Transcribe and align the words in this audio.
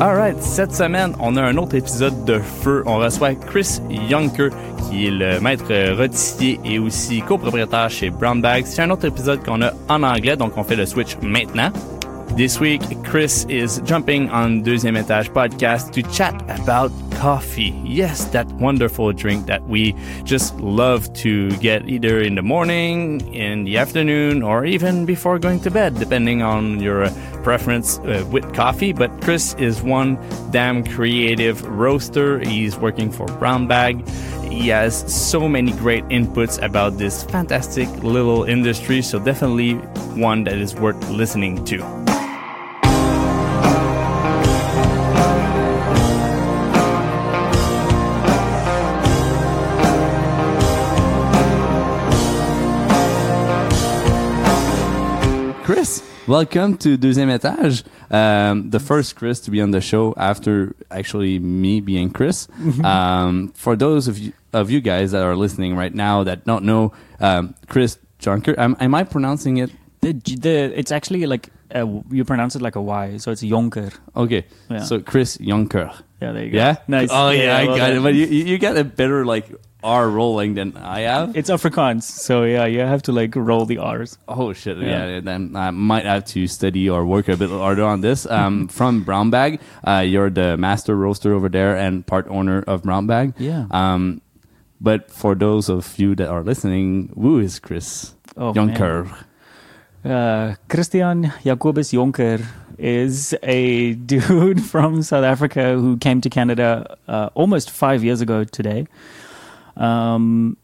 Alright, 0.00 0.42
cette 0.42 0.72
semaine, 0.72 1.14
on 1.20 1.36
a 1.36 1.42
un 1.42 1.56
autre 1.56 1.74
épisode 1.74 2.24
de 2.24 2.38
Feu. 2.38 2.82
On 2.86 2.96
reçoit 2.98 3.34
Chris 3.34 3.80
Younker, 3.90 4.50
qui 4.88 5.06
est 5.06 5.10
le 5.10 5.40
maître 5.40 5.96
rôtissier 5.96 6.58
et 6.64 6.78
aussi 6.78 7.20
copropriétaire 7.20 7.90
chez 7.90 8.10
Brown 8.10 8.40
Bag. 8.40 8.64
C'est 8.66 8.82
un 8.82 8.90
autre 8.90 9.06
épisode 9.06 9.44
qu'on 9.44 9.60
a 9.60 9.72
en 9.88 10.02
anglais, 10.02 10.36
donc 10.36 10.56
on 10.56 10.64
fait 10.64 10.76
le 10.76 10.86
switch 10.86 11.18
maintenant. 11.20 11.70
This 12.36 12.60
week, 12.60 12.82
Chris 13.02 13.44
is 13.48 13.80
jumping 13.84 14.30
on 14.32 14.62
Deuxième 14.62 14.96
Étage 14.96 15.30
podcast 15.30 15.92
to 15.92 16.02
chat 16.12 16.34
about 16.48 16.92
coffee. 17.20 17.74
Yes, 17.84 18.26
that 18.26 18.46
wonderful 18.60 19.12
drink 19.12 19.46
that 19.46 19.60
we 19.68 19.94
just 20.24 20.54
love 20.60 21.12
to 21.14 21.50
get 21.60 21.88
either 21.88 22.20
in 22.20 22.36
the 22.36 22.42
morning, 22.42 23.20
in 23.34 23.64
the 23.64 23.76
afternoon, 23.76 24.42
or 24.42 24.64
even 24.64 25.04
before 25.04 25.40
going 25.40 25.58
to 25.60 25.70
bed, 25.70 25.98
depending 25.98 26.42
on 26.42 26.78
your 26.78 27.08
preference 27.42 27.98
uh, 28.00 28.26
with 28.30 28.54
coffee. 28.54 28.92
But 28.92 29.10
Chris 29.22 29.54
is 29.54 29.82
one 29.82 30.18
damn 30.50 30.84
creative 30.84 31.64
roaster. 31.66 32.38
He's 32.40 32.76
working 32.76 33.10
for 33.10 33.26
Brown 33.38 33.66
Bag. 33.66 34.06
He 34.48 34.68
has 34.68 35.04
so 35.12 35.48
many 35.48 35.72
great 35.72 36.04
inputs 36.04 36.60
about 36.62 36.98
this 36.98 37.24
fantastic 37.24 37.88
little 38.02 38.44
industry, 38.44 39.02
so 39.02 39.18
definitely 39.18 39.74
one 40.20 40.44
that 40.44 40.58
is 40.58 40.74
worth 40.74 41.08
listening 41.10 41.64
to. 41.66 42.07
Welcome 56.28 56.76
to 56.78 56.96
Deuxième 56.96 57.30
Étage. 57.30 57.82
Um, 58.10 58.70
the 58.70 58.78
first 58.78 59.16
Chris 59.16 59.40
to 59.40 59.50
be 59.50 59.60
on 59.60 59.70
the 59.70 59.80
show 59.80 60.14
after 60.16 60.74
actually 60.90 61.38
me 61.38 61.80
being 61.80 62.10
Chris. 62.10 62.48
um, 62.84 63.48
for 63.54 63.76
those 63.76 64.08
of 64.08 64.18
you, 64.18 64.32
of 64.52 64.70
you 64.70 64.80
guys 64.80 65.12
that 65.12 65.22
are 65.22 65.36
listening 65.36 65.76
right 65.76 65.94
now 65.94 66.24
that 66.24 66.44
don't 66.44 66.64
know 66.64 66.92
um, 67.20 67.54
Chris 67.68 67.98
Junker, 68.18 68.54
am, 68.58 68.76
am 68.80 68.94
I 68.94 69.04
pronouncing 69.04 69.58
it? 69.58 69.70
The, 70.00 70.12
the 70.12 70.78
it's 70.78 70.92
actually 70.92 71.26
like 71.26 71.48
uh, 71.74 71.84
you 72.10 72.24
pronounce 72.24 72.54
it 72.56 72.62
like 72.62 72.76
a 72.76 72.82
Y, 72.82 73.16
so 73.18 73.32
it's 73.32 73.42
Jonker. 73.42 73.92
Okay, 74.14 74.44
Yeah. 74.70 74.82
so 74.84 75.00
Chris 75.00 75.36
Junker. 75.38 75.90
Yeah, 76.22 76.32
there 76.32 76.44
you 76.44 76.50
go. 76.52 76.58
Yeah, 76.58 76.76
nice. 76.86 77.08
Oh 77.12 77.30
yeah, 77.30 77.56
I 77.56 77.66
well 77.66 77.76
got 77.76 77.88
done. 77.88 77.96
it. 77.98 78.02
But 78.02 78.14
you 78.14 78.26
you 78.26 78.44
you 78.44 78.58
got 78.58 78.76
a 78.76 78.84
better 78.84 79.24
like 79.24 79.52
R 79.82 80.08
rolling 80.10 80.54
than 80.54 80.76
I 80.76 81.00
have. 81.00 81.36
It's 81.36 81.50
Afrikaans, 81.50 82.02
so 82.02 82.42
yeah, 82.42 82.64
you 82.66 82.80
have 82.80 83.02
to 83.02 83.12
like 83.12 83.36
roll 83.36 83.64
the 83.64 83.78
R's. 83.78 84.18
Oh 84.26 84.52
shit! 84.52 84.76
Yeah. 84.78 85.06
Yeah, 85.06 85.20
then 85.20 85.54
I 85.54 85.70
might 85.70 86.04
have 86.04 86.24
to 86.34 86.46
study 86.48 86.90
or 86.90 87.06
work 87.06 87.28
a 87.28 87.36
bit 87.36 87.50
harder 87.50 87.84
on 87.84 88.00
this. 88.00 88.26
Um, 88.26 88.66
from 88.78 89.04
Brown 89.04 89.30
Bag, 89.30 89.60
uh, 89.86 90.02
you're 90.06 90.30
the 90.30 90.56
master 90.56 90.96
roaster 90.96 91.32
over 91.32 91.48
there 91.48 91.76
and 91.76 92.04
part 92.06 92.26
owner 92.28 92.62
of 92.66 92.82
Brown 92.82 93.06
Bag. 93.06 93.34
Yeah. 93.38 93.66
Um, 93.70 94.20
but 94.80 95.10
for 95.10 95.34
those 95.34 95.68
of 95.68 95.98
you 95.98 96.14
that 96.16 96.28
are 96.28 96.42
listening, 96.42 97.10
who 97.14 97.38
is 97.38 97.58
Chris 97.58 98.14
Oh, 98.36 98.52
Jonker? 98.52 99.08
Uh, 100.04 100.54
Christian 100.68 101.32
Jacobus 101.44 101.92
Jonker 101.92 102.44
is 102.78 103.34
a 103.42 103.94
dude 103.94 104.62
from 104.72 105.02
South 105.02 105.24
Africa 105.24 105.74
who 105.74 105.96
came 105.98 106.20
to 106.20 106.30
Canada 106.30 106.96
uh, 107.08 107.30
almost 107.34 107.70
five 107.70 108.04
years 108.04 108.20
ago 108.20 108.44
today. 108.44 108.86
Um, 109.78 110.56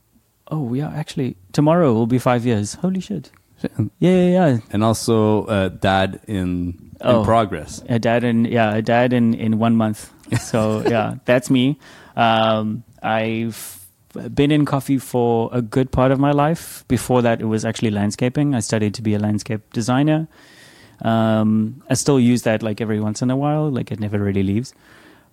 oh, 0.50 0.74
yeah, 0.74 0.90
actually, 0.90 1.36
tomorrow 1.52 1.92
will 1.92 2.06
be 2.06 2.18
five 2.18 2.44
years. 2.44 2.74
Holy 2.74 3.00
shit. 3.00 3.30
Yeah, 3.62 4.10
yeah, 4.10 4.26
yeah. 4.28 4.58
And 4.72 4.84
also 4.84 5.44
uh, 5.46 5.68
dad 5.68 6.20
in 6.26 6.92
Oh. 7.00 7.18
in 7.20 7.24
progress. 7.24 7.82
A 7.88 7.98
dad 7.98 8.24
in 8.24 8.44
yeah, 8.46 8.74
a 8.74 8.80
dad 8.82 9.12
in 9.12 9.34
in 9.34 9.58
one 9.58 9.76
month. 9.76 10.10
So 10.40 10.82
yeah, 10.88 11.16
that's 11.24 11.50
me. 11.50 11.78
Um, 12.16 12.82
I've 13.02 13.80
been 14.34 14.50
in 14.50 14.64
coffee 14.64 14.98
for 14.98 15.50
a 15.52 15.60
good 15.60 15.90
part 15.90 16.12
of 16.12 16.18
my 16.20 16.30
life. 16.32 16.84
Before 16.88 17.20
that, 17.22 17.40
it 17.40 17.46
was 17.46 17.64
actually 17.64 17.90
landscaping. 17.90 18.54
I 18.54 18.60
studied 18.60 18.94
to 18.94 19.02
be 19.02 19.14
a 19.14 19.18
landscape 19.18 19.60
designer. 19.72 20.28
Um, 21.02 21.82
I 21.90 21.94
still 21.94 22.20
use 22.20 22.42
that 22.42 22.62
like 22.62 22.80
every 22.80 23.00
once 23.00 23.22
in 23.22 23.30
a 23.30 23.36
while. 23.36 23.70
Like 23.70 23.90
it 23.92 24.00
never 24.00 24.18
really 24.18 24.42
leaves. 24.42 24.72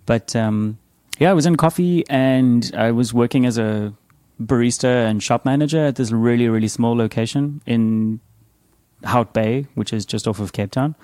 But 0.06 0.36
um, 0.36 0.78
yeah, 1.20 1.32
I 1.32 1.34
was 1.34 1.46
in 1.46 1.56
coffee 1.56 2.04
and 2.10 2.72
I 2.76 2.92
was 2.92 3.14
working 3.14 3.46
as 3.46 3.58
a 3.58 3.94
barista 4.42 5.08
and 5.08 5.22
shop 5.22 5.46
manager 5.46 5.86
at 5.86 5.96
this 5.96 6.12
really 6.12 6.50
really 6.50 6.68
small 6.68 6.96
location 6.96 7.62
in 7.66 8.20
Hout 9.04 9.34
Bay, 9.34 9.68
which 9.76 9.94
is 9.94 10.06
just 10.06 10.28
off 10.28 10.40
of 10.40 10.54
Cape 10.54 10.72
Town. 10.72 10.96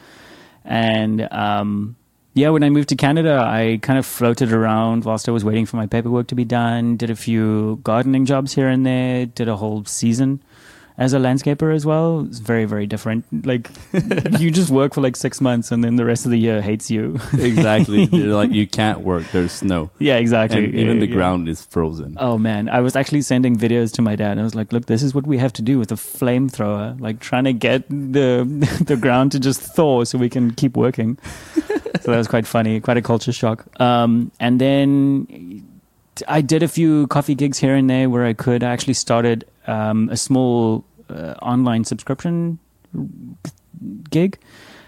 And 0.65 1.31
um, 1.31 1.95
yeah, 2.33 2.49
when 2.49 2.63
I 2.63 2.69
moved 2.69 2.89
to 2.89 2.95
Canada, 2.95 3.43
I 3.43 3.79
kind 3.81 3.97
of 3.97 4.05
floated 4.05 4.51
around 4.51 5.05
whilst 5.05 5.27
I 5.27 5.31
was 5.31 5.43
waiting 5.43 5.65
for 5.65 5.77
my 5.77 5.87
paperwork 5.87 6.27
to 6.27 6.35
be 6.35 6.45
done. 6.45 6.97
Did 6.97 7.09
a 7.09 7.15
few 7.15 7.79
gardening 7.83 8.25
jobs 8.25 8.53
here 8.53 8.67
and 8.67 8.85
there. 8.85 9.25
Did 9.25 9.47
a 9.47 9.55
whole 9.55 9.85
season 9.85 10.43
as 10.97 11.13
a 11.13 11.19
landscaper 11.19 11.73
as 11.75 11.85
well. 11.85 12.25
It's 12.27 12.39
very, 12.39 12.65
very 12.65 12.87
different. 12.87 13.25
Like 13.45 13.69
you 14.39 14.49
just 14.51 14.71
work 14.71 14.93
for 14.95 15.01
like 15.01 15.15
six 15.15 15.39
months, 15.39 15.71
and 15.71 15.83
then 15.83 15.95
the 15.95 16.05
rest 16.05 16.25
of 16.25 16.31
the 16.31 16.39
year 16.39 16.61
hates 16.61 16.89
you. 16.89 17.19
exactly. 17.33 18.05
You're 18.11 18.35
like 18.35 18.51
you 18.51 18.65
can't 18.67 19.01
work. 19.01 19.23
There's 19.31 19.51
snow. 19.51 19.91
yeah, 19.99 20.17
exactly. 20.17 20.65
And 20.65 20.73
even 20.75 20.95
Yeah, 20.95 20.99
the 21.01 21.07
yeah. 21.07 21.13
ground 21.15 21.47
is 21.49 21.63
frozen. 21.65 22.17
Oh 22.19 22.37
man, 22.37 22.67
I 22.69 22.79
was 22.81 22.95
actually 22.95 23.21
sending 23.21 23.57
videos 23.57 23.93
to 23.93 24.01
my 24.01 24.15
dad. 24.15 24.39
I 24.39 24.43
was 24.43 24.55
like, 24.55 24.73
"Look, 24.73 24.87
this 24.87 25.03
is 25.03 25.13
what 25.13 25.27
we 25.27 25.37
have 25.37 25.53
to 25.53 25.61
do 25.61 25.77
with 25.79 25.91
a 25.91 25.95
flamethrower, 25.95 26.99
like 26.99 27.19
trying 27.19 27.43
to 27.45 27.53
get 27.53 27.87
the 27.89 28.45
the 28.85 28.97
ground 28.97 29.31
to 29.33 29.39
just 29.39 29.61
thaw 29.61 30.03
so 30.03 30.17
we 30.17 30.29
can 30.29 30.51
keep 30.55 30.75
working." 30.75 31.17
so 32.01 32.11
that 32.11 32.17
was 32.17 32.27
quite 32.27 32.47
funny, 32.47 32.79
quite 32.79 32.97
a 32.97 33.01
culture 33.01 33.31
shock. 33.33 33.65
Um, 33.81 34.31
and 34.39 34.61
then 34.61 35.63
I 36.27 36.41
did 36.41 36.63
a 36.63 36.67
few 36.67 37.07
coffee 37.07 37.35
gigs 37.35 37.57
here 37.59 37.75
and 37.75 37.89
there 37.89 38.09
where 38.09 38.25
I 38.25 38.33
could. 38.33 38.63
I 38.63 38.71
actually 38.71 38.93
started 38.95 39.45
um, 39.67 40.09
a 40.09 40.17
small 40.17 40.83
uh, 41.09 41.35
online 41.41 41.83
subscription 41.83 42.59
gig, 44.09 44.39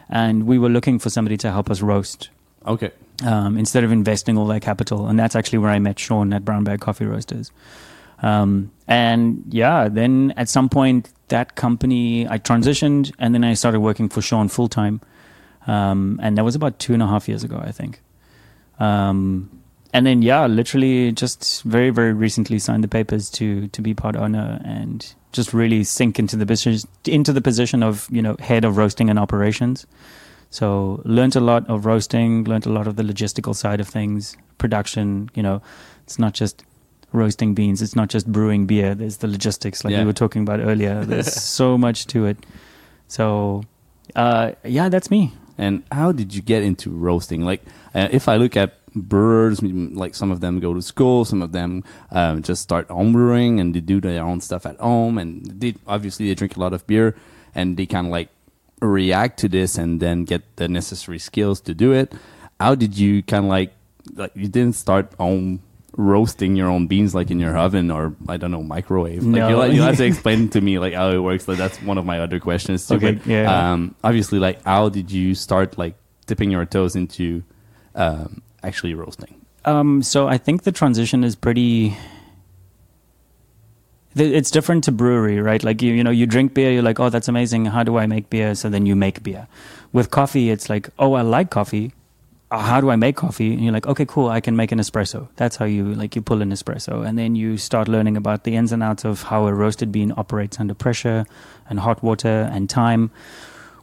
and 0.09 0.45
we 0.47 0.57
were 0.57 0.69
looking 0.69 1.00
for 1.00 1.09
somebody 1.09 1.38
to 1.38 1.51
help 1.51 1.69
us 1.69 1.81
roast 1.81 2.29
Okay. 2.66 2.91
um, 3.23 3.57
instead 3.57 3.84
of 3.84 3.91
investing 3.91 4.38
all 4.38 4.47
their 4.47 4.59
capital. 4.59 5.07
And 5.07 5.19
that's 5.19 5.35
actually 5.35 5.59
where 5.59 5.72
I 5.72 5.79
met 5.79 6.00
Sean 6.00 6.34
at 6.34 6.44
Brown 6.44 6.63
Bag 6.63 6.79
Coffee 6.79 7.06
Roasters. 7.06 7.51
Um, 8.22 8.72
and 8.88 9.44
yeah, 9.50 9.88
then 9.88 10.34
at 10.35 10.50
some 10.50 10.67
point, 10.69 11.09
that 11.29 11.56
company, 11.56 12.28
I 12.28 12.38
transitioned 12.40 13.13
and 13.19 13.34
then 13.34 13.44
I 13.44 13.53
started 13.53 13.79
working 13.79 14.09
for 14.09 14.22
Sean 14.22 14.50
full 14.50 14.67
time. 14.67 15.00
Um, 15.67 16.19
and 16.22 16.38
that 16.38 16.44
was 16.44 16.56
about 16.56 16.79
two 16.79 16.94
and 16.94 17.03
a 17.03 17.07
half 17.07 17.28
years 17.29 17.44
ago, 17.44 17.61
I 17.63 17.72
think. 17.72 18.01
Um, 18.79 19.59
and 19.94 20.05
then, 20.05 20.22
yeah, 20.22 20.45
literally 20.47 21.11
just 21.11 21.63
very, 21.63 21.89
very 21.89 22.13
recently 22.13 22.59
signed 22.59 22.83
the 22.83 22.88
papers 22.88 23.29
to, 23.31 23.67
to 23.69 23.81
be 23.81 23.94
part 23.94 24.16
owner 24.16 24.61
and 24.63 25.13
just 25.31 25.53
really 25.53 25.83
sink 25.83 26.19
into 26.19 26.35
the 26.35 26.45
business, 26.45 26.85
into 27.05 27.33
the 27.33 27.41
position 27.41 27.81
of, 27.83 28.07
you 28.11 28.22
know, 28.22 28.35
head 28.39 28.66
of 28.66 28.78
roasting 28.78 29.09
and 29.09 29.17
operations. 29.19 29.85
So 30.51 31.01
learned 31.05 31.35
a 31.35 31.39
lot 31.39 31.69
of 31.69 31.85
roasting, 31.85 32.44
learned 32.45 32.66
a 32.66 32.69
lot 32.72 32.88
of 32.88 32.95
the 32.95 33.03
logistical 33.03 33.55
side 33.55 33.79
of 33.79 33.88
things, 33.88 34.35
production. 34.57 35.29
You 35.35 35.44
know, 35.44 35.61
it's 36.03 36.17
not 36.17 36.33
just 36.33 36.63
roasting 37.11 37.53
beans, 37.53 37.81
it's 37.81 37.95
not 37.95 38.09
just 38.09 38.31
brewing 38.31 38.66
beer. 38.66 38.95
There's 38.95 39.17
the 39.17 39.28
logistics, 39.28 39.83
like 39.83 39.91
Yeah. 39.94 39.99
we 40.01 40.05
were 40.05 40.13
talking 40.13 40.41
about 40.44 40.59
earlier. 40.59 41.03
There's 41.05 41.33
so 41.33 41.78
much 41.78 42.05
to 42.07 42.25
it. 42.25 42.38
So, 43.07 43.63
uh, 44.16 44.51
yeah, 44.63 44.89
that's 44.89 45.09
me. 45.09 45.33
And 45.57 45.83
how 45.91 46.11
did 46.11 46.33
you 46.33 46.41
get 46.41 46.63
into 46.63 46.89
roasting? 46.89 47.41
Like, 47.44 47.61
uh, 47.94 48.07
if 48.11 48.28
I 48.29 48.38
look 48.38 48.55
at 48.55 48.78
brewers, 48.95 49.61
like 49.61 50.16
some 50.16 50.31
of 50.31 50.41
them 50.41 50.59
go 50.59 50.73
to 50.73 50.81
school, 50.81 51.25
some 51.25 51.41
of 51.41 51.51
them 51.51 51.83
um, 52.11 52.41
just 52.41 52.61
start 52.61 52.88
home 52.89 53.13
brewing 53.13 53.59
and 53.59 53.73
they 53.75 53.79
do 53.81 54.00
their 54.01 54.23
own 54.23 54.41
stuff 54.41 54.66
at 54.66 54.77
home. 54.77 55.17
And 55.17 55.45
they 55.45 55.75
obviously 55.88 56.27
they 56.27 56.35
drink 56.35 56.57
a 56.57 56.59
lot 56.59 56.73
of 56.73 56.85
beer 56.88 57.16
and 57.55 57.78
they 57.78 57.85
kind 57.85 58.07
of 58.07 58.11
like 58.11 58.29
react 58.81 59.39
to 59.39 59.49
this 59.49 59.78
and 59.78 59.99
then 59.99 60.23
get 60.25 60.41
the 60.55 60.67
necessary 60.67 61.19
skills 61.19 61.59
to 61.61 61.73
do 61.73 61.91
it. 61.91 62.13
How 62.59 62.75
did 62.75 62.97
you 62.97 63.23
kind 63.23 63.46
of 63.46 63.49
like 63.49 63.73
like 64.16 64.31
you 64.35 64.47
didn't 64.47 64.75
start 64.75 65.14
home 65.19 65.61
roasting 65.97 66.55
your 66.55 66.69
own 66.69 66.87
beans 66.87 67.14
like 67.14 67.29
in 67.29 67.40
your 67.40 67.58
oven 67.58 67.91
or 67.91 68.16
I 68.28 68.37
don't 68.37 68.52
know 68.52 68.64
microwave? 68.64 69.23
Like 69.23 69.35
No. 69.35 69.49
you'll, 69.49 69.67
you'll 69.73 69.85
have 69.85 69.97
to 69.97 70.05
explain 70.11 70.49
to 70.49 70.61
me 70.61 70.79
like 70.79 70.93
how 70.93 71.09
it 71.11 71.19
works. 71.19 71.47
Like 71.47 71.58
that's 71.58 71.81
one 71.81 71.97
of 71.97 72.05
my 72.05 72.19
other 72.19 72.40
questions 72.40 72.87
too. 72.87 72.96
Okay, 72.96 73.11
But, 73.14 73.28
yeah. 73.28 73.72
um, 73.72 73.96
obviously, 74.03 74.40
like 74.40 74.64
how 74.64 74.90
did 74.90 75.11
you 75.11 75.35
start 75.35 75.78
like 75.78 75.96
dipping 76.25 76.52
your 76.52 76.66
toes 76.66 76.96
into 76.96 77.43
um, 77.96 78.41
actually 78.64 78.94
roasting? 78.94 79.46
Um, 79.66 80.02
so 80.02 80.28
I 80.28 80.38
think 80.38 80.64
the 80.64 80.72
transition 80.72 81.23
is 81.23 81.35
pretty. 81.35 81.97
It's 84.16 84.52
different 84.52 84.84
to 84.85 84.91
brewery, 84.91 85.40
right? 85.40 85.64
Like 85.64 85.82
you, 85.82 85.94
you 85.94 86.03
know, 86.03 86.09
you 86.09 86.26
drink 86.26 86.53
beer, 86.53 86.72
you're 86.72 86.82
like, 86.82 87.00
oh, 87.00 87.09
that's 87.09 87.28
amazing. 87.28 87.66
How 87.66 87.84
do 87.84 87.97
I 87.97 88.08
make 88.08 88.29
beer? 88.29 88.56
So 88.56 88.67
then 88.67 88.85
you 88.85 88.96
make 88.96 89.22
beer. 89.22 89.47
With 89.94 90.09
coffee, 90.11 90.50
it's 90.50 90.70
like, 90.70 90.90
oh, 90.97 91.14
I 91.14 91.22
like 91.22 91.52
coffee. 91.52 91.94
Uh, 92.52 92.58
How 92.58 92.82
do 92.82 92.90
I 92.90 92.96
make 92.96 93.16
coffee? 93.16 93.53
And 93.53 93.64
you're 93.64 93.72
like, 93.72 93.85
okay, 93.85 94.06
cool. 94.08 94.28
I 94.29 94.41
can 94.41 94.56
make 94.56 94.72
an 94.72 94.79
espresso. 94.79 95.28
That's 95.35 95.55
how 95.58 95.66
you 95.66 95.94
like 95.94 96.16
you 96.16 96.23
pull 96.23 96.41
an 96.41 96.50
espresso, 96.50 97.05
and 97.05 97.16
then 97.17 97.35
you 97.35 97.58
start 97.58 97.88
learning 97.88 98.17
about 98.17 98.44
the 98.44 98.55
ins 98.55 98.72
and 98.72 98.82
outs 98.82 99.05
of 99.05 99.22
how 99.22 99.46
a 99.46 99.53
roasted 99.53 99.91
bean 99.91 100.12
operates 100.17 100.59
under 100.59 100.73
pressure, 100.73 101.26
and 101.70 101.79
hot 101.79 102.02
water 102.02 102.50
and 102.52 102.67
time. 102.67 103.12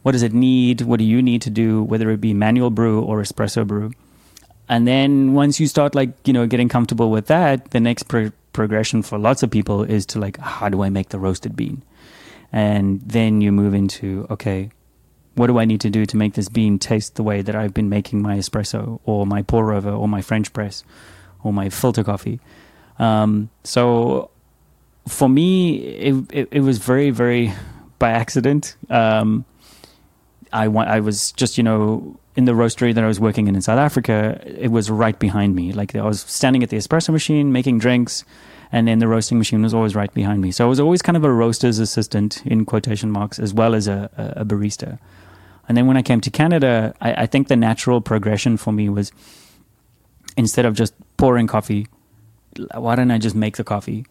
what 0.03 0.11
does 0.11 0.23
it 0.23 0.33
need? 0.33 0.81
What 0.81 0.99
do 0.99 1.05
you 1.05 1.21
need 1.21 1.41
to 1.43 1.49
do? 1.49 1.83
Whether 1.83 2.09
it 2.11 2.21
be 2.21 2.33
manual 2.33 2.69
brew 2.69 3.01
or 3.01 3.21
espresso 3.21 3.65
brew. 3.65 3.91
And 4.69 4.87
then 4.87 5.33
once 5.33 5.59
you 5.59 5.67
start 5.67 5.95
like, 5.95 6.09
you 6.27 6.33
know, 6.33 6.45
getting 6.47 6.69
comfortable 6.69 7.09
with 7.09 7.27
that, 7.27 7.71
the 7.71 7.79
next 7.79 8.03
pro- 8.03 8.31
progression 8.53 9.01
for 9.01 9.17
lots 9.17 9.43
of 9.43 9.51
people 9.51 9.83
is 9.83 10.05
to 10.07 10.19
like, 10.19 10.37
how 10.39 10.69
do 10.69 10.83
I 10.83 10.89
make 10.89 11.09
the 11.09 11.19
roasted 11.19 11.55
bean? 11.55 11.83
And 12.51 13.01
then 13.01 13.41
you 13.41 13.51
move 13.51 13.73
into, 13.73 14.27
okay, 14.29 14.71
what 15.35 15.47
do 15.47 15.59
I 15.59 15.65
need 15.65 15.81
to 15.81 15.89
do 15.89 16.05
to 16.05 16.17
make 16.17 16.33
this 16.33 16.49
bean 16.49 16.79
taste 16.79 17.15
the 17.15 17.23
way 17.23 17.41
that 17.41 17.55
I've 17.55 17.73
been 17.73 17.89
making 17.89 18.21
my 18.21 18.37
espresso 18.37 18.99
or 19.05 19.27
my 19.27 19.43
pour 19.43 19.71
over 19.71 19.91
or 19.91 20.07
my 20.07 20.21
French 20.21 20.51
press 20.51 20.83
or 21.43 21.53
my 21.53 21.69
filter 21.69 22.03
coffee? 22.03 22.39
Um, 22.97 23.49
so 23.63 24.31
for 25.07 25.29
me, 25.29 25.77
it, 25.77 26.15
it, 26.31 26.47
it, 26.51 26.59
was 26.61 26.79
very, 26.79 27.11
very 27.11 27.53
by 27.99 28.11
accident. 28.11 28.75
Um, 28.89 29.45
I, 30.53 30.65
I 30.65 30.99
was 30.99 31.31
just, 31.33 31.57
you 31.57 31.63
know, 31.63 32.17
in 32.35 32.45
the 32.45 32.51
roastery 32.51 32.93
that 32.93 33.03
I 33.03 33.07
was 33.07 33.19
working 33.19 33.47
in 33.47 33.55
in 33.55 33.61
South 33.61 33.79
Africa, 33.79 34.41
it 34.45 34.71
was 34.71 34.89
right 34.89 35.17
behind 35.17 35.55
me. 35.55 35.73
Like 35.73 35.95
I 35.95 36.03
was 36.03 36.21
standing 36.21 36.63
at 36.63 36.69
the 36.69 36.77
espresso 36.77 37.09
machine 37.09 37.51
making 37.51 37.79
drinks, 37.79 38.23
and 38.71 38.87
then 38.87 38.99
the 38.99 39.07
roasting 39.07 39.37
machine 39.37 39.61
was 39.61 39.73
always 39.73 39.95
right 39.95 40.13
behind 40.13 40.41
me. 40.41 40.51
So 40.51 40.65
I 40.65 40.69
was 40.69 40.79
always 40.79 41.01
kind 41.01 41.17
of 41.17 41.23
a 41.23 41.31
roaster's 41.31 41.79
assistant 41.79 42.45
in 42.45 42.65
quotation 42.65 43.11
marks, 43.11 43.39
as 43.39 43.53
well 43.53 43.73
as 43.73 43.87
a, 43.87 44.09
a, 44.17 44.41
a 44.41 44.45
barista. 44.45 44.99
And 45.67 45.75
then 45.77 45.87
when 45.87 45.97
I 45.97 46.01
came 46.01 46.21
to 46.21 46.29
Canada, 46.29 46.93
I, 47.01 47.23
I, 47.23 47.25
think 47.25 47.49
the 47.49 47.57
natural 47.57 47.99
progression 47.99 48.55
for 48.55 48.71
me 48.71 48.87
was 48.87 49.11
instead 50.37 50.65
of 50.65 50.75
just 50.75 50.93
pouring 51.17 51.47
coffee, 51.47 51.87
why 52.73 52.95
don't 52.95 53.11
I 53.11 53.17
just 53.17 53.35
make 53.35 53.57
the 53.57 53.63
coffee? 53.63 54.05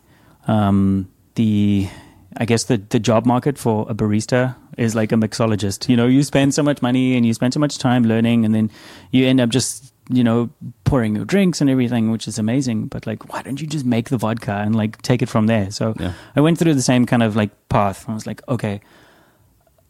Um, 0.46 1.08
the 1.34 1.88
I 2.36 2.44
guess 2.44 2.64
the, 2.64 2.76
the 2.76 2.98
job 2.98 3.24
market 3.24 3.56
for 3.56 3.86
a 3.88 3.94
barista 3.94 4.56
is 4.76 4.94
like 4.94 5.12
a 5.12 5.16
mixologist. 5.16 5.88
You 5.88 5.96
know, 5.96 6.06
you 6.06 6.22
spend 6.22 6.54
so 6.54 6.62
much 6.62 6.82
money 6.82 7.16
and 7.16 7.24
you 7.24 7.34
spend 7.34 7.54
so 7.54 7.60
much 7.60 7.78
time 7.78 8.04
learning, 8.04 8.44
and 8.44 8.54
then 8.54 8.70
you 9.10 9.26
end 9.26 9.40
up 9.40 9.50
just 9.50 9.92
you 10.08 10.22
know 10.22 10.50
pouring 10.84 11.16
your 11.16 11.24
drinks 11.24 11.60
and 11.60 11.68
everything, 11.68 12.10
which 12.10 12.28
is 12.28 12.38
amazing. 12.38 12.86
But 12.86 13.06
like, 13.06 13.32
why 13.32 13.42
don't 13.42 13.60
you 13.60 13.66
just 13.66 13.84
make 13.84 14.08
the 14.08 14.18
vodka 14.18 14.52
and 14.52 14.74
like 14.74 15.00
take 15.02 15.22
it 15.22 15.28
from 15.28 15.46
there? 15.46 15.70
So 15.70 15.94
yeah. 15.98 16.12
I 16.34 16.40
went 16.40 16.58
through 16.58 16.74
the 16.74 16.82
same 16.82 17.06
kind 17.06 17.22
of 17.22 17.36
like 17.36 17.50
path. 17.68 18.08
I 18.08 18.14
was 18.14 18.26
like, 18.26 18.42
okay. 18.48 18.80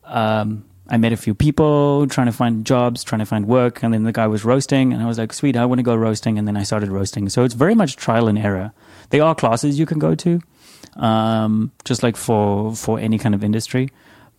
Um, 0.04 0.64
I 0.88 0.98
met 0.98 1.12
a 1.12 1.16
few 1.16 1.34
people 1.34 2.06
trying 2.06 2.26
to 2.26 2.32
find 2.32 2.64
jobs, 2.64 3.02
trying 3.02 3.18
to 3.18 3.26
find 3.26 3.46
work, 3.46 3.82
and 3.82 3.92
then 3.92 4.04
the 4.04 4.12
guy 4.12 4.26
was 4.28 4.44
roasting, 4.44 4.92
and 4.92 5.02
I 5.02 5.06
was 5.06 5.18
like, 5.18 5.32
"Sweet, 5.32 5.56
I 5.56 5.64
want 5.64 5.80
to 5.80 5.82
go 5.82 5.96
roasting." 5.96 6.38
And 6.38 6.46
then 6.46 6.56
I 6.56 6.62
started 6.62 6.90
roasting. 6.90 7.28
So 7.28 7.42
it's 7.42 7.54
very 7.54 7.74
much 7.74 7.96
trial 7.96 8.28
and 8.28 8.38
error. 8.38 8.72
There 9.10 9.22
are 9.22 9.34
classes 9.34 9.78
you 9.80 9.86
can 9.86 9.98
go 9.98 10.14
to, 10.14 10.40
um, 10.94 11.72
just 11.84 12.04
like 12.04 12.16
for 12.16 12.74
for 12.76 13.00
any 13.00 13.18
kind 13.18 13.34
of 13.34 13.42
industry. 13.42 13.90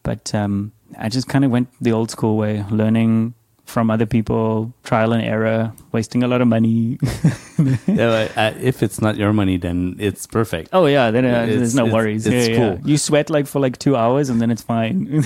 But 0.07 0.33
um, 0.33 0.71
I 0.98 1.09
just 1.09 1.27
kind 1.27 1.44
of 1.44 1.51
went 1.51 1.68
the 1.81 1.92
old 1.92 2.09
school 2.09 2.38
way, 2.38 2.63
learning 2.71 3.33
from 3.65 3.92
other 3.92 4.06
people, 4.06 4.74
trial 4.86 5.12
and 5.12 5.21
error, 5.21 5.74
wasting 5.92 6.24
a 6.24 6.30
lot 6.30 6.39
of 6.39 6.48
money. 6.48 6.98
yeah, 7.88 8.31
uh, 8.38 8.54
if 8.62 8.81
it's 8.81 9.01
not 9.01 9.18
your 9.18 9.33
money, 9.33 9.57
then 9.57 9.98
it's 10.00 10.25
perfect. 10.25 10.69
Oh 10.71 10.86
yeah, 10.86 11.12
then 11.12 11.25
uh, 11.25 11.45
there's 11.45 11.75
no 11.75 11.88
it's, 11.88 11.94
worries. 11.94 12.25
It's, 12.25 12.48
yeah, 12.48 12.56
cool. 12.56 12.74
Yeah. 12.75 12.80
You 12.86 12.98
sweat 12.98 13.30
like 13.30 13.48
for 13.48 13.59
like 13.59 13.80
two 13.80 13.98
hours, 13.98 14.30
and 14.30 14.39
then 14.39 14.50
it's 14.50 14.62
fine. 14.62 15.07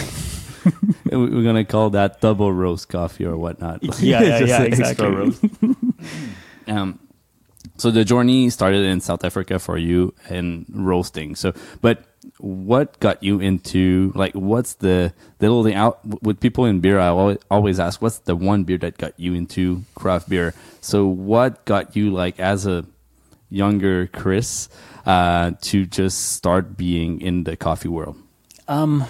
We're 1.12 1.44
gonna 1.44 1.64
call 1.64 1.92
that 1.92 2.20
double 2.20 2.52
roast 2.52 2.90
coffee 2.90 3.26
or 3.26 3.38
whatnot. 3.38 3.84
yeah, 4.02 4.24
yeah, 4.24 4.40
yeah 4.46 4.62
exactly. 4.64 5.36
um, 6.66 6.98
so 7.78 7.92
the 7.92 8.04
journey 8.04 8.50
started 8.50 8.84
in 8.84 9.00
South 9.00 9.24
Africa 9.24 9.60
for 9.60 9.78
you 9.78 10.16
in 10.28 10.66
roasting. 10.74 11.36
So, 11.36 11.54
but 11.82 12.04
what 12.38 13.00
got 13.00 13.24
you 13.24 13.40
into 13.40 14.12
like 14.16 14.34
what's 14.34 14.76
the 14.76 15.14
the 15.40 15.48
little 15.48 15.64
thing 15.64 15.76
out 15.76 16.00
with 16.22 16.40
people 16.40 16.66
in 16.66 16.80
beer? 16.80 17.00
I 17.00 17.08
always, 17.08 17.38
always 17.50 17.80
ask, 17.80 18.02
what's 18.02 18.20
the 18.20 18.36
one 18.36 18.64
beer 18.64 18.78
that 18.80 18.98
got 18.98 19.20
you 19.20 19.34
into 19.34 19.84
craft 19.96 20.30
beer? 20.30 20.54
So, 20.82 21.08
what 21.08 21.66
got 21.66 21.96
you 21.96 22.12
like 22.12 22.40
as 22.40 22.66
a 22.66 22.86
younger 23.50 24.08
Chris 24.08 24.70
uh, 25.06 25.52
to 25.62 25.86
just 25.86 26.34
start 26.34 26.78
being 26.78 27.22
in 27.22 27.44
the 27.44 27.58
coffee 27.58 27.90
world? 27.90 28.18
Um, 28.68 29.06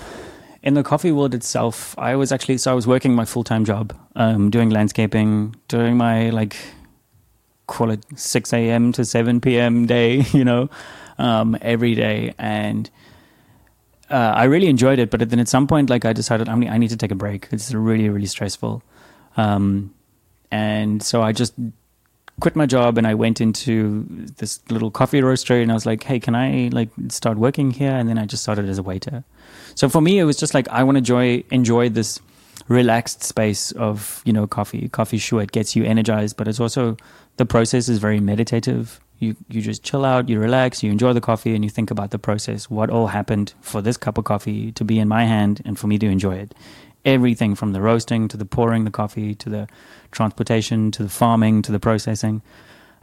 in 0.64 0.74
the 0.74 0.84
coffee 0.84 1.12
world 1.12 1.34
itself, 1.34 1.98
I 1.98 2.16
was 2.16 2.32
actually 2.32 2.58
so 2.58 2.72
I 2.72 2.76
was 2.76 2.88
working 2.88 3.14
my 3.14 3.26
full 3.26 3.44
time 3.44 3.66
job, 3.66 3.94
um, 4.16 4.50
doing 4.50 4.70
landscaping, 4.70 5.56
doing 5.68 5.98
my 5.98 6.30
like 6.30 6.56
call 7.68 7.90
it 7.90 8.04
6 8.16 8.54
a.m. 8.54 8.92
to 8.92 9.06
7 9.06 9.40
p.m. 9.40 9.86
day, 9.86 10.26
you 10.34 10.44
know, 10.44 10.70
um, 11.22 11.58
every 11.62 11.96
day. 11.96 12.34
And 12.38 12.90
uh, 14.10 14.34
I 14.36 14.46
really 14.46 14.68
enjoyed 14.68 15.00
it. 15.00 15.10
But 15.10 15.30
then 15.30 15.40
at 15.40 15.48
some 15.48 15.68
point, 15.68 15.90
like 15.90 16.04
I 16.04 16.14
decided 16.14 16.50
I, 16.50 16.56
mean, 16.56 16.70
I 16.70 16.78
need 16.78 16.90
to 16.90 16.98
take 16.98 17.12
a 17.12 17.16
break. 17.16 17.48
It's 17.52 17.74
really, 17.74 18.10
really 18.10 18.26
stressful. 18.26 18.84
Um, 19.38 19.94
and 20.52 21.02
so 21.02 21.22
I 21.22 21.32
just 21.32 21.54
quit 22.42 22.56
my 22.56 22.66
job 22.66 22.98
and 22.98 23.06
I 23.06 23.14
went 23.14 23.40
into 23.40 24.04
this 24.38 24.60
little 24.70 24.92
coffee 24.92 25.22
roastery 25.22 25.62
and 25.62 25.72
I 25.72 25.76
was 25.76 25.86
like, 25.86 26.04
hey, 26.04 26.20
can 26.20 26.36
I 26.36 26.70
like 26.74 26.90
start 27.10 27.38
working 27.38 27.72
here? 27.72 27.92
And 27.92 28.10
then 28.10 28.18
I 28.18 28.26
just 28.26 28.44
started 28.44 28.68
as 28.68 28.78
a 28.78 28.84
waiter. 28.84 29.24
So 29.76 29.88
for 29.88 30.02
me, 30.02 30.20
it 30.20 30.26
was 30.26 30.38
just 30.38 30.54
like, 30.54 30.68
I 30.70 30.84
want 30.84 30.96
to 30.96 31.00
enjoy, 31.00 31.44
enjoy 31.52 31.90
this 31.90 32.20
relaxed 32.68 33.24
space 33.24 33.72
of, 33.74 34.22
you 34.26 34.34
know, 34.34 34.48
coffee. 34.48 34.90
Coffee, 34.90 35.20
sure, 35.20 35.42
it 35.42 35.52
gets 35.52 35.76
you 35.76 35.86
energized, 35.86 36.36
but 36.36 36.48
it's 36.48 36.60
also 36.60 36.98
the 37.38 37.46
process 37.46 37.88
is 37.88 38.00
very 38.00 38.20
meditative. 38.20 39.00
You 39.22 39.36
you 39.50 39.62
just 39.62 39.84
chill 39.84 40.04
out, 40.04 40.30
you 40.30 40.40
relax, 40.40 40.82
you 40.82 40.92
enjoy 40.92 41.14
the 41.14 41.22
coffee, 41.22 41.54
and 41.54 41.64
you 41.64 41.70
think 41.70 41.92
about 41.92 42.10
the 42.10 42.18
process. 42.18 42.70
What 42.70 42.90
all 42.90 43.08
happened 43.08 43.54
for 43.62 43.82
this 43.82 43.96
cup 43.96 44.18
of 44.18 44.26
coffee 44.26 44.72
to 44.72 44.84
be 44.84 44.98
in 44.98 45.08
my 45.08 45.26
hand 45.26 45.62
and 45.64 45.78
for 45.78 45.86
me 45.86 46.00
to 46.00 46.08
enjoy 46.08 46.36
it. 46.36 46.56
Everything 47.06 47.56
from 47.56 47.72
the 47.72 47.82
roasting 47.82 48.28
to 48.30 48.38
the 48.38 48.46
pouring 48.46 48.84
the 48.84 48.92
coffee 48.92 49.36
to 49.36 49.50
the 49.50 49.68
transportation 50.12 50.90
to 50.92 51.04
the 51.04 51.10
farming 51.10 51.62
to 51.62 51.72
the 51.72 51.80
processing. 51.80 52.42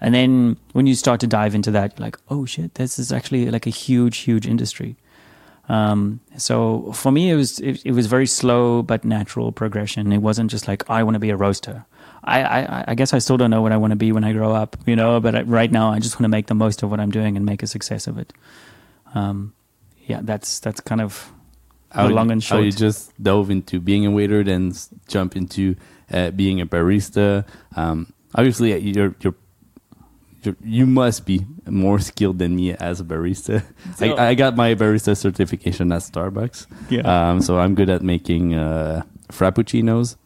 And 0.00 0.12
then 0.12 0.56
when 0.73 0.87
you 0.87 0.94
start 0.94 1.20
to 1.20 1.26
dive 1.26 1.55
into 1.55 1.70
that, 1.70 1.99
you're 1.99 2.06
like, 2.06 2.19
oh 2.29 2.47
shit, 2.47 2.75
this 2.75 2.99
is 2.99 3.12
actually 3.12 3.50
like 3.50 3.67
a 3.67 3.70
huge, 3.70 4.19
huge 4.19 4.47
industry. 4.47 4.97
Um, 5.69 6.20
so 6.37 6.93
for 6.93 7.12
me, 7.12 7.31
it 7.31 7.37
was 7.37 7.61
it, 7.61 7.82
it 7.85 7.93
was 7.93 8.06
very 8.06 8.26
slow 8.26 8.82
but 8.82 9.05
natural 9.05 9.53
progression. 9.53 10.12
It 10.12 10.19
wasn't 10.19 10.50
just 10.50 10.67
like 10.67 10.88
I 10.91 11.03
want 11.03 11.15
to 11.15 11.20
be 11.20 11.31
a 11.31 11.37
roaster. 11.37 11.85
I, 12.29 12.63
I, 12.63 12.85
I 12.89 12.95
guess 12.95 13.15
I 13.15 13.19
still 13.19 13.37
don't 13.37 13.51
know 13.51 13.63
what 13.63 13.73
I 13.73 13.77
want 13.77 13.93
to 13.93 13.97
be 13.97 14.13
when 14.13 14.25
I 14.25 14.33
grow 14.33 14.53
up, 14.55 14.77
you 14.87 14.97
know. 14.97 15.21
But 15.21 15.47
right 15.47 15.71
now, 15.71 15.91
I 15.91 15.99
just 15.99 16.17
want 16.17 16.25
to 16.25 16.29
make 16.29 16.47
the 16.47 16.55
most 16.55 16.83
of 16.83 16.91
what 16.91 17.01
I'm 17.01 17.11
doing 17.11 17.37
and 17.37 17.45
make 17.45 17.63
a 17.63 17.67
success 17.67 18.07
of 18.07 18.19
it. 18.19 18.33
Um, 19.15 19.55
yeah, 20.07 20.21
that's 20.23 20.61
that's 20.61 20.81
kind 20.81 21.01
of 21.01 21.33
how 21.91 22.09
long 22.09 22.31
and 22.31 22.43
short. 22.43 22.61
How 22.61 22.65
you 22.65 22.73
just 22.73 23.21
dove 23.23 23.51
into 23.51 23.81
being 23.81 24.07
a 24.07 24.11
waiter, 24.11 24.45
then 24.45 24.73
jump 25.07 25.37
into 25.37 25.77
uh, 26.13 26.31
being 26.31 26.61
a 26.61 26.67
barista. 26.67 27.47
Um, 27.77 28.13
obviously, 28.35 28.77
you're, 28.79 29.15
you're 29.20 29.35
you're 30.43 30.56
you 30.63 30.87
must 30.87 31.27
be 31.27 31.47
more 31.67 31.99
skilled 31.99 32.39
than 32.39 32.56
me 32.56 32.73
as 32.73 33.01
a 33.01 33.05
barista. 33.05 33.65
So, 33.97 34.15
I, 34.15 34.29
I, 34.29 34.35
got 34.35 34.56
my 34.56 34.75
barista 34.75 35.17
certification 35.17 35.93
at 35.93 36.03
Starbucks. 36.03 36.67
Yeah. 36.91 37.03
Um, 37.31 37.41
so 37.41 37.58
I'm 37.58 37.75
good 37.75 37.91
at 37.91 38.03
making 38.03 38.55
uh, 38.55 39.03
frappuccinos 39.29 40.17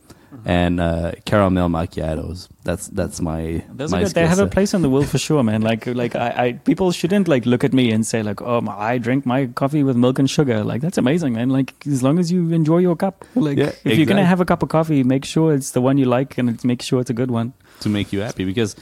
and 0.44 0.80
uh, 0.80 1.12
caramel 1.24 1.68
macchiatos. 1.68 2.48
That's 2.64 2.88
that's 2.88 3.20
my. 3.20 3.64
Those 3.70 3.92
my 3.92 3.98
are 3.98 4.04
good. 4.04 4.14
They 4.14 4.26
have 4.26 4.38
a 4.38 4.46
place 4.46 4.74
in 4.74 4.82
the 4.82 4.90
world 4.90 5.08
for 5.08 5.18
sure, 5.18 5.42
man. 5.42 5.62
Like 5.62 5.86
like 5.86 6.16
I, 6.16 6.28
I, 6.36 6.52
people 6.52 6.92
shouldn't 6.92 7.28
like 7.28 7.46
look 7.46 7.64
at 7.64 7.72
me 7.72 7.90
and 7.90 8.06
say 8.06 8.22
like, 8.22 8.40
oh, 8.40 8.64
I 8.68 8.98
drink 8.98 9.26
my 9.26 9.46
coffee 9.46 9.82
with 9.82 9.96
milk 9.96 10.18
and 10.18 10.28
sugar. 10.28 10.64
Like 10.64 10.80
that's 10.80 10.98
amazing, 10.98 11.34
man. 11.34 11.50
Like 11.50 11.74
as 11.86 12.02
long 12.02 12.18
as 12.18 12.32
you 12.32 12.52
enjoy 12.52 12.78
your 12.78 12.96
cup. 12.96 13.24
Like 13.34 13.58
yeah, 13.58 13.64
if 13.64 13.72
exactly. 13.72 13.94
you're 13.94 14.06
gonna 14.06 14.24
have 14.24 14.40
a 14.40 14.44
cup 14.44 14.62
of 14.62 14.68
coffee, 14.68 15.02
make 15.02 15.24
sure 15.24 15.54
it's 15.54 15.72
the 15.72 15.80
one 15.80 15.98
you 15.98 16.06
like 16.06 16.38
and 16.38 16.62
make 16.64 16.82
sure 16.82 17.00
it's 17.00 17.10
a 17.10 17.14
good 17.14 17.30
one 17.30 17.52
to 17.80 17.88
make 17.88 18.12
you 18.12 18.20
happy. 18.20 18.44
Because 18.44 18.76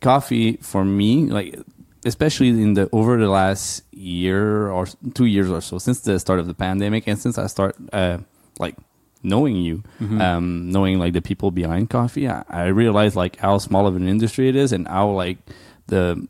coffee 0.00 0.58
for 0.58 0.84
me, 0.84 1.26
like 1.26 1.58
especially 2.04 2.48
in 2.48 2.74
the 2.74 2.88
over 2.92 3.18
the 3.18 3.28
last 3.28 3.82
year 3.92 4.70
or 4.70 4.86
two 5.14 5.24
years 5.24 5.50
or 5.50 5.60
so 5.60 5.78
since 5.78 6.00
the 6.00 6.18
start 6.18 6.38
of 6.38 6.46
the 6.46 6.54
pandemic 6.54 7.06
and 7.06 7.18
since 7.18 7.38
I 7.38 7.46
start 7.46 7.76
uh, 7.92 8.18
like 8.58 8.76
knowing 9.24 9.56
you, 9.56 9.82
mm-hmm. 10.00 10.20
um, 10.20 10.70
knowing 10.70 10.98
like 10.98 11.12
the 11.12 11.22
people 11.22 11.50
behind 11.50 11.90
coffee, 11.90 12.28
I, 12.28 12.44
I 12.48 12.66
realized 12.66 13.16
like 13.16 13.36
how 13.36 13.58
small 13.58 13.86
of 13.86 13.96
an 13.96 14.06
industry 14.06 14.48
it 14.48 14.56
is 14.56 14.72
and 14.72 14.86
how 14.86 15.10
like 15.10 15.38
the 15.86 16.28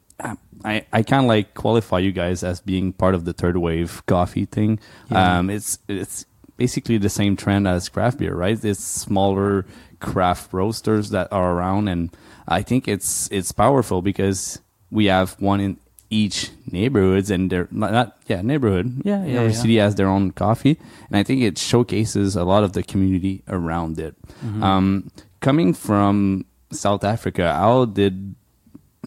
I, 0.64 0.86
I 0.92 1.02
kind 1.02 1.24
of 1.24 1.28
like 1.28 1.54
qualify 1.54 1.98
you 1.98 2.12
guys 2.12 2.42
as 2.42 2.60
being 2.60 2.92
part 2.92 3.14
of 3.14 3.26
the 3.26 3.32
third 3.32 3.56
wave 3.58 4.04
coffee 4.06 4.46
thing. 4.46 4.80
Yeah. 5.10 5.38
Um, 5.38 5.50
it's 5.50 5.78
it's 5.88 6.24
basically 6.56 6.96
the 6.96 7.10
same 7.10 7.36
trend 7.36 7.68
as 7.68 7.88
craft 7.88 8.18
beer, 8.18 8.34
right? 8.34 8.62
It's 8.64 8.82
smaller 8.82 9.66
craft 10.00 10.52
roasters 10.52 11.10
that 11.10 11.28
are 11.30 11.52
around, 11.52 11.88
and 11.88 12.16
I 12.48 12.62
think 12.62 12.88
it's 12.88 13.28
it's 13.30 13.52
powerful 13.52 14.00
because 14.00 14.60
we 14.90 15.06
have 15.06 15.32
one 15.40 15.60
in 15.60 15.76
each 16.14 16.50
neighborhoods 16.70 17.30
and 17.30 17.50
they're 17.50 17.68
not, 17.70 17.92
not 17.92 18.16
yeah 18.26 18.40
neighborhood 18.42 19.02
yeah, 19.04 19.24
yeah 19.24 19.40
every 19.40 19.52
yeah. 19.52 19.62
city 19.62 19.76
has 19.76 19.94
their 19.96 20.08
own 20.08 20.30
coffee 20.30 20.78
and 21.08 21.16
i 21.16 21.22
think 21.22 21.42
it 21.42 21.58
showcases 21.58 22.36
a 22.36 22.44
lot 22.44 22.62
of 22.62 22.72
the 22.72 22.82
community 22.82 23.42
around 23.48 23.98
it 23.98 24.14
mm-hmm. 24.44 24.62
um, 24.62 25.10
coming 25.40 25.74
from 25.74 26.44
south 26.70 27.02
africa 27.02 27.52
how 27.52 27.84
did 27.84 28.34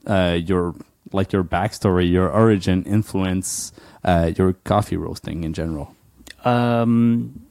uh, 0.06 0.38
your 0.44 0.76
like 1.14 1.32
your 1.32 1.44
backstory 1.44 2.10
your 2.12 2.30
origin 2.30 2.84
influence 2.84 3.72
uh, 4.04 4.32
your 4.36 4.54
coffee 4.64 4.98
roasting 4.98 5.44
in 5.44 5.54
general 5.54 5.96
um, 6.46 7.48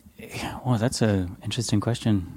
Well, 0.64 0.78
that's 0.78 1.02
a 1.02 1.28
interesting 1.42 1.80
question. 1.80 2.35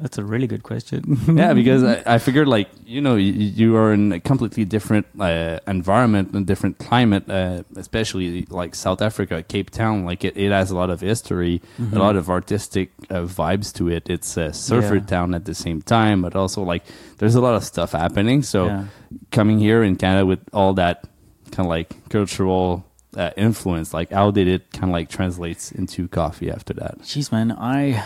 That's 0.00 0.16
a 0.16 0.24
really 0.24 0.46
good 0.46 0.62
question. 0.62 1.18
yeah, 1.36 1.52
because 1.52 1.84
I, 1.84 2.02
I 2.14 2.18
figured 2.18 2.48
like 2.48 2.68
you 2.86 3.02
know 3.02 3.16
you, 3.16 3.32
you 3.32 3.76
are 3.76 3.92
in 3.92 4.12
a 4.12 4.20
completely 4.20 4.64
different 4.64 5.06
uh, 5.20 5.58
environment 5.66 6.32
and 6.32 6.46
different 6.46 6.78
climate, 6.78 7.28
uh, 7.28 7.64
especially 7.76 8.46
like 8.48 8.74
South 8.74 9.02
Africa, 9.02 9.42
Cape 9.42 9.68
Town. 9.70 10.06
Like 10.06 10.24
it, 10.24 10.36
it 10.38 10.52
has 10.52 10.70
a 10.70 10.76
lot 10.76 10.88
of 10.88 11.00
history, 11.02 11.60
Mhm. 11.78 11.96
a 11.96 11.98
lot 11.98 12.16
of 12.16 12.30
artistic 12.30 12.88
uh, 13.10 13.26
vibes 13.26 13.72
to 13.74 13.88
it. 13.88 14.08
It's 14.08 14.36
a 14.38 14.52
surfer 14.54 14.94
Yeah. 14.96 15.04
town 15.14 15.34
at 15.34 15.44
the 15.44 15.54
same 15.54 15.82
time, 15.82 16.22
but 16.22 16.34
also 16.34 16.62
like 16.62 16.82
there's 17.18 17.34
a 17.34 17.40
lot 17.42 17.54
of 17.54 17.62
stuff 17.64 17.92
happening. 17.92 18.42
So 18.42 18.66
Yeah. 18.66 18.84
coming 19.30 19.58
here 19.58 19.82
in 19.82 19.96
Canada 19.96 20.24
with 20.24 20.40
all 20.54 20.72
that 20.74 21.04
kind 21.52 21.66
of 21.66 21.70
like 21.78 21.88
cultural 22.08 22.84
uh, 23.16 23.30
influence, 23.36 23.92
like 23.92 24.10
how 24.12 24.30
did 24.30 24.46
it 24.48 24.62
kind 24.72 24.84
of 24.84 24.90
like 24.98 25.08
translates 25.10 25.72
into 25.72 26.08
coffee 26.08 26.50
after 26.50 26.72
that? 26.74 27.00
Jeez, 27.02 27.30
man, 27.32 27.52
I 27.52 28.00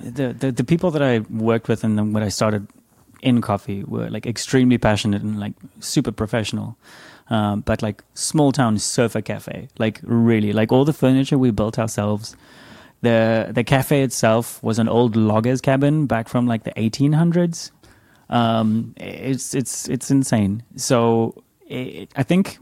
the, 0.00 0.32
the 0.32 0.52
the 0.52 0.64
people 0.64 0.90
that 0.92 1.02
I 1.02 1.20
worked 1.30 1.68
with 1.68 1.84
and 1.84 1.98
then 1.98 2.12
when 2.12 2.22
I 2.22 2.28
started 2.28 2.66
in 3.24 3.40
coffee 3.40 3.82
were 3.84 4.08
like 4.10 4.26
extremely 4.26 4.78
passionate 4.78 5.22
and 5.22 5.40
like 5.40 5.54
super 5.80 6.12
professional. 6.12 6.76
Um, 7.30 7.62
but 7.62 7.82
like 7.82 8.04
small 8.12 8.52
town 8.52 8.78
surfer 8.78 9.22
cafe, 9.22 9.68
like 9.78 9.98
really, 10.02 10.52
like 10.52 10.70
all 10.70 10.84
the 10.84 10.92
furniture 10.92 11.38
we 11.38 11.50
built 11.50 11.78
ourselves. 11.78 12.36
The 13.00 13.48
the 13.50 13.64
cafe 13.64 14.02
itself 14.02 14.62
was 14.62 14.78
an 14.78 14.88
old 14.88 15.16
loggers 15.16 15.62
cabin 15.62 16.06
back 16.06 16.28
from 16.28 16.46
like 16.46 16.64
the 16.64 16.72
1800s. 16.72 17.70
Um, 18.28 18.94
it's 18.98 19.54
it's 19.54 19.88
it's 19.88 20.10
insane. 20.10 20.62
So 20.76 21.42
it, 21.66 22.10
I 22.14 22.22
think 22.22 22.58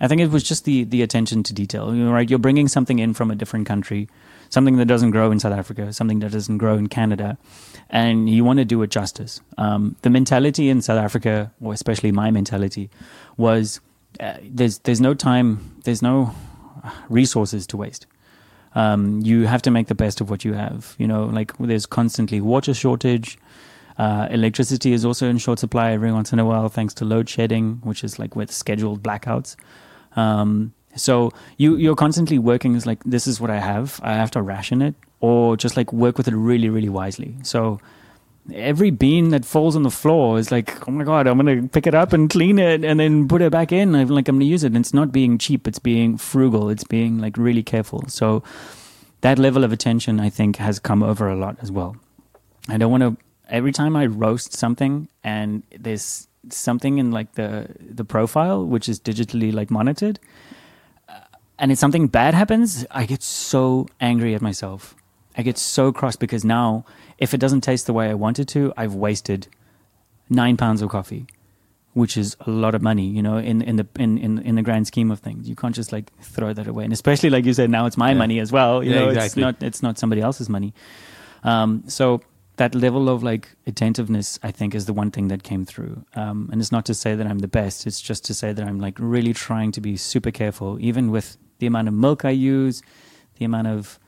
I 0.00 0.08
think 0.08 0.22
it 0.22 0.30
was 0.30 0.42
just 0.42 0.64
the 0.64 0.84
the 0.84 1.02
attention 1.02 1.42
to 1.42 1.52
detail. 1.52 1.94
You 1.94 2.04
know, 2.04 2.12
right? 2.12 2.28
You're 2.28 2.38
bringing 2.38 2.68
something 2.68 2.98
in 2.98 3.12
from 3.12 3.30
a 3.30 3.34
different 3.34 3.66
country, 3.66 4.08
something 4.52 4.76
that 4.76 4.84
doesn't 4.84 5.12
grow 5.12 5.30
in 5.30 5.40
South 5.40 5.54
Africa, 5.54 5.92
something 5.94 6.18
that 6.18 6.30
doesn't 6.30 6.58
grow 6.58 6.76
in 6.76 6.86
Canada, 6.86 7.38
and 7.88 8.28
you 8.28 8.44
want 8.44 8.58
to 8.58 8.66
do 8.66 8.82
it 8.82 8.90
justice. 8.90 9.40
Um, 9.56 9.96
the 10.02 10.10
mentality 10.10 10.68
in 10.68 10.82
South 10.82 10.98
Africa, 10.98 11.50
or 11.62 11.72
especially 11.72 12.12
my 12.12 12.30
mentality, 12.30 12.90
was 13.38 13.80
uh, 14.20 14.34
there's 14.42 14.78
there's 14.80 15.00
no 15.00 15.14
time, 15.14 15.80
there's 15.84 16.02
no 16.02 16.34
resources 17.08 17.66
to 17.68 17.78
waste. 17.78 18.06
Um, 18.74 19.20
you 19.20 19.46
have 19.46 19.62
to 19.62 19.70
make 19.70 19.86
the 19.86 19.94
best 19.94 20.20
of 20.20 20.28
what 20.28 20.44
you 20.44 20.52
have. 20.52 20.94
You 20.98 21.06
know, 21.06 21.24
like 21.24 21.56
there's 21.56 21.86
constantly 21.86 22.40
water 22.42 22.74
shortage. 22.74 23.38
Uh, 23.98 24.26
electricity 24.30 24.92
is 24.92 25.04
also 25.04 25.28
in 25.28 25.38
short 25.38 25.58
supply 25.58 25.92
every 25.92 26.12
once 26.12 26.32
in 26.32 26.38
a 26.38 26.44
while, 26.44 26.68
thanks 26.68 26.92
to 26.94 27.04
load 27.04 27.28
shedding, 27.28 27.80
which 27.84 28.04
is 28.04 28.18
like 28.18 28.36
with 28.36 28.50
scheduled 28.50 29.02
blackouts. 29.02 29.56
Um, 30.14 30.74
so 30.96 31.32
you 31.56 31.76
you're 31.76 31.96
constantly 31.96 32.38
working 32.38 32.76
as 32.76 32.86
like 32.86 33.02
this 33.04 33.26
is 33.26 33.40
what 33.40 33.50
I 33.50 33.60
have. 33.60 34.00
I 34.02 34.14
have 34.14 34.30
to 34.32 34.42
ration 34.42 34.82
it, 34.82 34.94
or 35.20 35.56
just 35.56 35.76
like 35.76 35.92
work 35.92 36.18
with 36.18 36.28
it 36.28 36.34
really 36.34 36.68
really 36.68 36.88
wisely. 36.88 37.36
So 37.42 37.80
every 38.52 38.90
bean 38.90 39.28
that 39.30 39.44
falls 39.44 39.76
on 39.76 39.82
the 39.82 39.90
floor 39.90 40.38
is 40.38 40.50
like, 40.50 40.88
oh 40.88 40.92
my 40.92 41.04
god, 41.04 41.26
I'm 41.26 41.36
gonna 41.36 41.68
pick 41.68 41.86
it 41.86 41.94
up 41.94 42.12
and 42.12 42.28
clean 42.28 42.58
it 42.58 42.84
and 42.84 42.98
then 42.98 43.28
put 43.28 43.42
it 43.42 43.52
back 43.52 43.72
in. 43.72 43.94
I'm 43.94 44.08
like 44.08 44.28
I'm 44.28 44.36
gonna 44.36 44.44
use 44.44 44.64
it. 44.64 44.68
And 44.68 44.78
it's 44.78 44.94
not 44.94 45.12
being 45.12 45.38
cheap. 45.38 45.68
It's 45.68 45.78
being 45.78 46.16
frugal. 46.16 46.68
It's 46.68 46.84
being 46.84 47.18
like 47.18 47.36
really 47.36 47.62
careful. 47.62 48.04
So 48.08 48.42
that 49.20 49.38
level 49.38 49.64
of 49.64 49.72
attention, 49.72 50.20
I 50.20 50.30
think, 50.30 50.56
has 50.56 50.78
come 50.78 51.02
over 51.02 51.28
a 51.28 51.36
lot 51.36 51.56
as 51.60 51.70
well. 51.70 51.96
I 52.68 52.76
don't 52.76 52.90
want 52.90 53.02
to. 53.02 53.16
Every 53.48 53.72
time 53.72 53.96
I 53.96 54.06
roast 54.06 54.54
something 54.54 55.08
and 55.22 55.62
there's 55.78 56.26
something 56.50 56.98
in 56.98 57.10
like 57.12 57.32
the 57.32 57.68
the 57.78 58.04
profile 58.04 58.66
which 58.66 58.88
is 58.88 58.98
digitally 58.98 59.52
like 59.52 59.70
monitored, 59.70 60.18
and 61.62 61.72
if 61.72 61.78
something 61.78 62.08
bad 62.08 62.34
happens, 62.34 62.84
I 62.90 63.06
get 63.06 63.22
so 63.22 63.86
angry 64.00 64.34
at 64.34 64.42
myself. 64.42 64.94
I 65.38 65.42
get 65.42 65.56
so 65.56 65.92
cross 65.92 66.16
because 66.16 66.44
now, 66.44 66.84
if 67.16 67.32
it 67.32 67.38
doesn't 67.38 67.62
taste 67.62 67.86
the 67.86 67.94
way 67.94 68.10
I 68.10 68.14
want 68.14 68.38
it 68.38 68.48
to, 68.48 68.72
I've 68.76 68.94
wasted 68.94 69.46
nine 70.28 70.56
pounds 70.58 70.82
of 70.82 70.90
coffee, 70.90 71.26
which 71.94 72.16
is 72.16 72.36
a 72.40 72.50
lot 72.50 72.74
of 72.74 72.82
money, 72.82 73.06
you 73.06 73.22
know, 73.22 73.36
in 73.38 73.62
in 73.62 73.76
the 73.76 73.86
in 73.98 74.18
in, 74.18 74.38
in 74.40 74.54
the 74.56 74.62
grand 74.62 74.86
scheme 74.86 75.10
of 75.10 75.20
things. 75.20 75.48
You 75.48 75.56
can't 75.56 75.74
just 75.74 75.92
like 75.92 76.06
throw 76.20 76.52
that 76.52 76.66
away, 76.66 76.84
and 76.84 76.92
especially 76.92 77.30
like 77.30 77.44
you 77.46 77.54
said, 77.54 77.70
now 77.70 77.86
it's 77.86 77.96
my 77.96 78.10
Yeah. 78.10 78.18
money 78.18 78.40
as 78.40 78.50
well. 78.52 78.82
You 78.84 78.90
Yeah, 78.90 79.00
know, 79.00 79.08
exactly. 79.08 79.26
it's 79.26 79.36
not 79.60 79.62
it's 79.68 79.82
not 79.82 79.98
somebody 79.98 80.20
else's 80.20 80.48
money. 80.48 80.74
Um, 81.44 81.84
so 81.86 82.20
that 82.56 82.74
level 82.74 83.08
of 83.08 83.22
like 83.22 83.48
attentiveness, 83.66 84.38
I 84.42 84.50
think, 84.50 84.74
is 84.74 84.84
the 84.86 84.92
one 84.92 85.10
thing 85.10 85.28
that 85.28 85.42
came 85.42 85.64
through. 85.64 86.04
Um, 86.14 86.48
and 86.52 86.60
it's 86.60 86.70
not 86.72 86.84
to 86.86 86.94
say 86.94 87.14
that 87.14 87.26
I'm 87.26 87.38
the 87.38 87.48
best. 87.48 87.86
It's 87.86 88.00
just 88.00 88.24
to 88.26 88.34
say 88.34 88.52
that 88.52 88.64
I'm 88.68 88.78
like 88.78 88.96
really 88.98 89.32
trying 89.32 89.72
to 89.72 89.80
be 89.80 89.96
super 89.96 90.30
careful, 90.30 90.78
even 90.80 91.10
with 91.10 91.36
the 91.62 91.68
amount 91.68 91.86
of 91.88 91.94
milk 91.94 92.24
I 92.24 92.30
use, 92.54 92.82
the 93.38 93.44
amount 93.46 93.68
of 93.68 93.98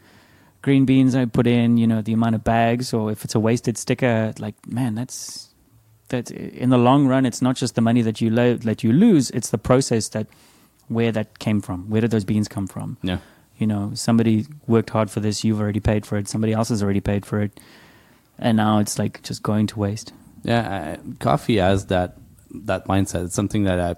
green 0.60 0.84
beans 0.84 1.14
I 1.14 1.24
put 1.26 1.46
in, 1.46 1.78
you 1.78 1.86
know, 1.86 2.02
the 2.02 2.12
amount 2.12 2.34
of 2.34 2.42
bags, 2.42 2.92
or 2.92 3.12
if 3.12 3.24
it's 3.24 3.34
a 3.34 3.40
wasted 3.40 3.78
sticker, 3.78 4.34
like 4.38 4.56
man, 4.66 4.94
that's 4.96 5.54
that. 6.08 6.30
In 6.30 6.70
the 6.70 6.78
long 6.78 7.06
run, 7.06 7.24
it's 7.26 7.40
not 7.40 7.54
just 7.56 7.74
the 7.74 7.80
money 7.80 8.02
that 8.02 8.20
you 8.20 8.28
lo- 8.30 8.56
that 8.68 8.82
you 8.84 8.92
lose; 8.92 9.30
it's 9.30 9.50
the 9.50 9.58
process 9.70 10.08
that 10.08 10.26
where 10.88 11.12
that 11.12 11.38
came 11.38 11.60
from. 11.60 11.88
Where 11.90 12.00
did 12.00 12.10
those 12.10 12.24
beans 12.24 12.48
come 12.48 12.66
from? 12.66 12.96
Yeah. 13.02 13.18
you 13.56 13.66
know 13.70 13.92
somebody 13.94 14.46
worked 14.66 14.90
hard 14.90 15.08
for 15.14 15.20
this 15.20 15.44
you've 15.44 15.60
already 15.62 15.80
paid 15.80 16.04
for 16.06 16.18
it 16.18 16.26
somebody 16.28 16.52
else 16.58 16.70
has 16.74 16.82
already 16.82 17.00
paid 17.00 17.22
for 17.24 17.38
it 17.46 17.52
and 18.46 18.56
now 18.56 18.80
it's 18.82 18.98
like 18.98 19.22
just 19.28 19.40
going 19.50 19.66
to 19.72 19.78
waste 19.78 20.12
Yeah, 20.42 20.62
I, 20.76 21.14
coffee 21.26 21.58
has 21.62 21.86
that 21.86 22.10
that 22.66 22.82
mindset. 22.92 23.26
It's 23.26 23.34
something 23.40 23.62
that 23.70 23.78
I, 23.88 23.90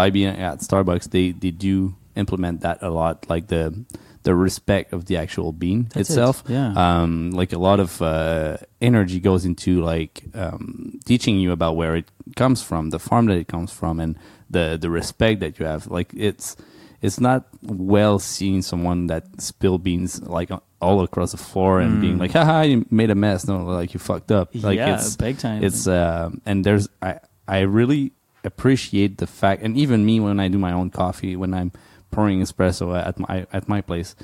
by 0.00 0.10
being 0.10 0.34
at 0.50 0.60
Starbucks, 0.68 1.10
they 1.10 1.26
they 1.44 1.50
do 1.50 1.94
implement 2.16 2.60
that 2.62 2.78
a 2.82 2.90
lot, 2.90 3.26
like 3.28 3.46
the 3.48 3.84
the 4.22 4.34
respect 4.34 4.92
of 4.92 5.04
the 5.04 5.16
actual 5.16 5.52
bean 5.52 5.84
That's 5.94 6.10
it, 6.10 6.14
itself. 6.14 6.42
yeah. 6.48 6.72
Um, 6.74 7.30
like 7.30 7.52
a 7.52 7.58
lot 7.58 7.78
of 7.78 8.02
uh, 8.02 8.56
energy 8.80 9.20
goes 9.20 9.44
into 9.44 9.82
like 9.82 10.24
um, 10.34 10.98
teaching 11.04 11.38
you 11.38 11.52
about 11.52 11.76
where 11.76 11.94
it 11.94 12.06
comes 12.34 12.60
from, 12.60 12.90
the 12.90 12.98
farm 12.98 13.26
that 13.26 13.38
it 13.38 13.46
comes 13.46 13.72
from, 13.72 14.00
and 14.00 14.18
the 14.50 14.76
the 14.80 14.90
respect 14.90 15.40
that 15.40 15.58
you 15.60 15.66
have. 15.66 15.86
Like 15.86 16.12
it's 16.16 16.56
it's 17.02 17.20
not 17.20 17.46
well 17.62 18.18
seeing 18.18 18.62
someone 18.62 19.06
that 19.06 19.24
spill 19.40 19.78
beans 19.78 20.20
like 20.22 20.50
all 20.80 21.02
across 21.02 21.30
the 21.30 21.38
floor 21.38 21.78
and 21.80 22.00
being 22.00 22.16
Mm. 22.16 22.20
like, 22.20 22.32
haha, 22.32 22.62
you 22.62 22.84
made 22.90 23.10
a 23.10 23.14
mess. 23.14 23.46
No, 23.46 23.62
like 23.64 23.94
you 23.94 24.00
fucked 24.00 24.32
up. 24.32 24.50
Like 24.54 24.76
yeah 24.78 24.94
it's 24.96 25.14
big 25.16 25.38
time 25.38 25.62
it's 25.62 25.86
um 25.86 26.40
and 26.44 26.64
there's 26.66 26.88
I 27.00 27.20
I 27.46 27.60
really 27.60 28.10
appreciate 28.44 29.18
the 29.18 29.26
fact 29.26 29.62
and 29.62 29.76
even 29.76 30.04
me 30.06 30.20
when 30.20 30.40
I 30.40 30.48
do 30.48 30.58
my 30.58 30.72
own 30.72 30.90
coffee 30.90 31.36
when 31.36 31.52
I'm 31.54 31.70
pouring 32.10 32.40
espresso 32.40 32.96
at 32.96 33.18
my 33.18 33.46
at 33.52 33.68
my 33.68 33.80
place 33.80 34.14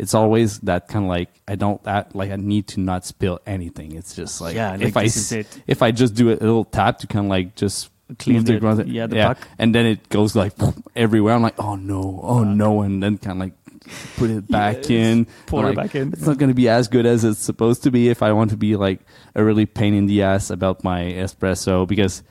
it's 0.00 0.14
always 0.14 0.60
that 0.60 0.88
kind 0.88 1.04
of 1.04 1.10
like 1.10 1.28
I 1.46 1.56
don't 1.56 1.86
act 1.86 2.14
like 2.14 2.30
I 2.30 2.36
need 2.36 2.68
to 2.68 2.80
not 2.80 3.04
spill 3.04 3.38
anything. 3.46 3.94
It's 3.94 4.16
just 4.16 4.40
like 4.40 4.54
yeah 4.56 4.74
if 4.74 4.80
like 4.80 4.96
I 4.96 5.02
this 5.04 5.16
is 5.16 5.32
it. 5.32 5.62
if 5.66 5.82
I 5.82 5.90
just 5.90 6.14
do 6.14 6.30
a 6.30 6.40
little 6.40 6.64
tap 6.64 6.98
to 7.00 7.06
kind 7.06 7.26
of 7.26 7.30
like 7.30 7.54
just 7.54 7.90
clean 8.18 8.42
the 8.42 8.58
ground- 8.58 8.88
yeah 8.88 9.06
the 9.06 9.16
yeah, 9.16 9.34
puck. 9.34 9.46
and 9.58 9.74
then 9.74 9.84
it 9.84 10.08
goes 10.08 10.34
like 10.34 10.54
everywhere. 10.96 11.34
I'm 11.34 11.42
like 11.42 11.60
oh 11.60 11.76
no. 11.76 12.18
Oh 12.22 12.44
no 12.44 12.80
and 12.80 13.02
then 13.02 13.18
kind 13.18 13.42
of 13.42 13.48
like 13.48 14.16
put 14.16 14.30
it 14.30 14.48
back 14.48 14.88
in. 14.88 15.26
pour 15.44 15.66
I'm 15.66 15.72
it 15.72 15.76
back 15.76 15.94
in. 15.94 16.14
it's 16.14 16.24
not 16.24 16.38
going 16.38 16.48
to 16.48 16.54
be 16.54 16.70
as 16.70 16.88
good 16.88 17.04
as 17.04 17.22
it's 17.22 17.40
supposed 17.40 17.82
to 17.82 17.90
be 17.90 18.08
if 18.08 18.22
I 18.22 18.32
want 18.32 18.52
to 18.52 18.56
be 18.56 18.76
like 18.76 19.00
a 19.34 19.44
really 19.44 19.66
pain 19.66 19.92
in 19.92 20.06
the 20.06 20.22
ass 20.22 20.48
about 20.48 20.82
my 20.82 21.02
espresso 21.12 21.86
because 21.86 22.22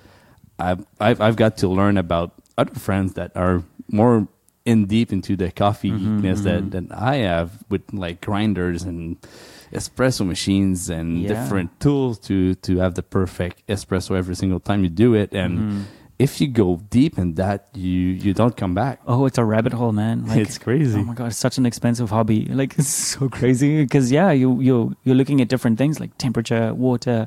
I've 0.58 0.84
I've, 1.00 1.22
I've 1.22 1.36
got 1.36 1.58
to 1.58 1.68
learn 1.68 1.98
about 1.98 2.34
other 2.58 2.74
friends 2.74 3.14
that 3.14 3.38
are 3.38 3.62
more 3.92 4.28
in 4.72 4.86
deep 4.96 5.10
into 5.18 5.34
the 5.42 5.50
coffee 5.64 5.92
Mhm, 5.92 6.00
geekness 6.02 6.40
that, 6.48 6.62
mhm. 6.64 6.72
that 6.74 6.86
I 7.14 7.16
have 7.32 7.50
with 7.72 7.82
like 7.94 8.18
grinders 8.22 8.82
and 8.90 9.18
espresso 9.72 10.24
machines 10.26 10.90
and 10.90 11.08
Yeah. 11.22 11.30
different 11.34 11.70
tools 11.80 12.20
to 12.28 12.38
to 12.66 12.72
have 12.84 12.94
the 13.00 13.04
perfect 13.18 13.56
espresso 13.68 14.12
every 14.22 14.36
single 14.42 14.60
time 14.60 14.80
you 14.86 14.90
do 15.06 15.10
it 15.22 15.30
and 15.34 15.54
Mhm. 15.60 15.84
if 16.26 16.32
you 16.42 16.48
go 16.64 16.68
deep 16.90 17.14
in 17.22 17.36
that 17.42 17.60
you 17.74 18.00
you 18.26 18.32
don't 18.34 18.56
come 18.62 18.74
back 18.74 18.96
oh 19.08 19.26
it's 19.30 19.38
a 19.38 19.46
rabbit 19.54 19.74
hole 19.80 19.94
man 20.04 20.26
like 20.30 20.42
it's 20.46 20.58
crazy 20.58 21.00
Oh 21.00 21.06
my 21.12 21.14
god, 21.20 21.28
it's 21.32 21.38
such 21.48 21.58
an 21.62 21.66
expensive 21.72 22.10
hobby. 22.10 22.40
Like 22.62 22.72
it's 22.82 22.90
so 23.14 23.30
crazy 23.30 23.72
because 23.86 24.08
yeah, 24.12 24.32
you 24.42 24.50
you 24.68 24.76
you're 25.06 25.16
looking 25.22 25.40
at 25.44 25.48
different 25.54 25.78
things 25.82 25.96
like 26.04 26.12
temperature, 26.18 26.74
water, 26.88 27.20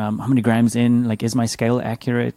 um, 0.00 0.18
how 0.22 0.28
many 0.32 0.42
grams 0.48 0.74
in. 0.84 0.92
Like, 1.10 1.22
is 1.26 1.34
my 1.42 1.46
scale 1.56 1.78
accurate? 1.92 2.34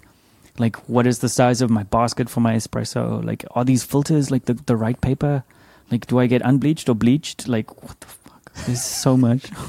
Like, 0.59 0.75
what 0.89 1.07
is 1.07 1.19
the 1.19 1.29
size 1.29 1.61
of 1.61 1.69
my 1.69 1.83
basket 1.83 2.29
for 2.29 2.41
my 2.41 2.53
espresso? 2.55 3.23
Like, 3.25 3.45
are 3.51 3.65
these 3.65 3.83
filters 3.83 4.29
like 4.29 4.45
the 4.45 4.53
the 4.53 4.75
right 4.75 4.99
paper? 4.99 5.43
Like, 5.89 6.05
do 6.05 6.19
I 6.19 6.27
get 6.27 6.41
unbleached 6.43 6.89
or 6.89 6.95
bleached? 6.95 7.47
Like, 7.47 7.81
what 7.81 7.99
the 7.99 8.07
fuck? 8.07 8.53
There's 8.65 8.83
so 8.83 9.17
much. 9.17 9.49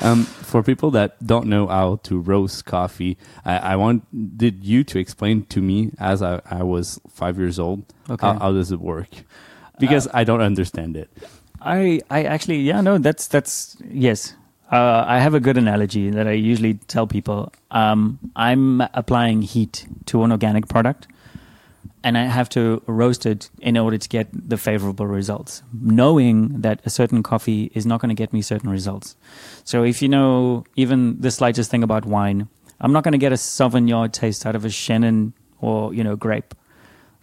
Um, 0.00 0.24
for 0.24 0.62
people 0.64 0.90
that 0.92 1.24
don't 1.24 1.46
know 1.46 1.68
how 1.68 2.00
to 2.04 2.18
roast 2.18 2.64
coffee, 2.64 3.16
I, 3.44 3.58
I 3.58 3.76
wanted 3.76 4.64
you 4.64 4.82
to 4.82 4.98
explain 4.98 5.44
to 5.46 5.60
me 5.60 5.92
as 6.00 6.22
I, 6.22 6.40
I 6.50 6.64
was 6.64 6.98
five 7.08 7.38
years 7.38 7.60
old. 7.60 7.84
Okay. 8.10 8.26
How, 8.26 8.38
how 8.38 8.52
does 8.52 8.72
it 8.72 8.80
work? 8.80 9.08
Because 9.78 10.08
I 10.12 10.24
don't 10.24 10.40
understand 10.40 10.96
it. 10.96 11.10
I 11.60 12.00
I 12.10 12.24
actually 12.24 12.58
yeah 12.58 12.80
no 12.80 12.98
that's 12.98 13.28
that's 13.28 13.76
yes. 13.88 14.34
Uh, 14.72 15.04
I 15.06 15.18
have 15.18 15.34
a 15.34 15.40
good 15.40 15.58
analogy 15.58 16.08
that 16.08 16.26
I 16.26 16.32
usually 16.32 16.74
tell 16.74 17.06
people. 17.06 17.52
Um, 17.70 18.18
I'm 18.34 18.80
applying 18.94 19.42
heat 19.42 19.86
to 20.06 20.24
an 20.24 20.32
organic 20.32 20.66
product, 20.66 21.08
and 22.02 22.16
I 22.16 22.24
have 22.24 22.48
to 22.50 22.82
roast 22.86 23.26
it 23.26 23.50
in 23.60 23.76
order 23.76 23.98
to 23.98 24.08
get 24.08 24.28
the 24.32 24.56
favorable 24.56 25.06
results, 25.06 25.62
knowing 25.78 26.62
that 26.62 26.80
a 26.86 26.90
certain 26.90 27.22
coffee 27.22 27.70
is 27.74 27.84
not 27.84 28.00
going 28.00 28.08
to 28.08 28.14
get 28.14 28.32
me 28.32 28.40
certain 28.40 28.70
results. 28.70 29.14
So 29.64 29.84
if 29.84 30.00
you 30.00 30.08
know 30.08 30.64
even 30.74 31.20
the 31.20 31.30
slightest 31.30 31.70
thing 31.70 31.82
about 31.82 32.06
wine, 32.06 32.48
I'm 32.80 32.92
not 32.92 33.04
going 33.04 33.12
to 33.12 33.18
get 33.18 33.32
a 33.32 33.36
Sauvignon 33.36 34.10
taste 34.10 34.46
out 34.46 34.56
of 34.56 34.64
a 34.64 34.68
Chenin 34.68 35.34
or 35.60 35.92
you 35.92 36.02
know 36.02 36.16
grape. 36.16 36.54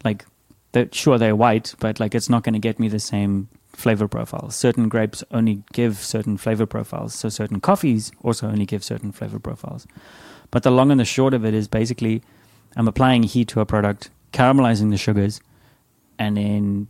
Like, 0.04 0.24
they're, 0.72 0.88
sure 0.92 1.18
they're 1.18 1.36
white, 1.36 1.74
but 1.80 2.00
like 2.00 2.14
it's 2.14 2.30
not 2.30 2.44
going 2.44 2.54
to 2.54 2.60
get 2.60 2.80
me 2.80 2.90
the 2.90 3.00
same 3.00 3.50
flavor 3.80 4.08
profiles. 4.08 4.56
Certain 4.56 4.90
grapes 4.90 5.24
only 5.32 5.64
give 5.74 5.98
certain 5.98 6.38
flavor 6.38 6.66
profiles, 6.66 7.14
so 7.16 7.30
certain 7.30 7.60
coffees 7.60 8.12
also 8.22 8.48
only 8.48 8.66
give 8.66 8.84
certain 8.84 9.12
flavor 9.12 9.40
profiles. 9.40 9.88
But 10.52 10.64
the 10.64 10.72
long 10.72 10.92
and 10.92 11.00
the 11.00 11.06
short 11.06 11.34
of 11.34 11.46
it 11.46 11.54
is 11.54 11.68
basically, 11.68 12.22
I'm 12.76 12.88
applying 12.88 13.24
heat 13.24 13.48
to 13.50 13.62
a 13.62 13.66
product 13.66 14.10
caramelizing 14.34 14.92
the 14.92 14.98
sugars, 14.98 15.42
and 16.18 16.38
then 16.38 16.88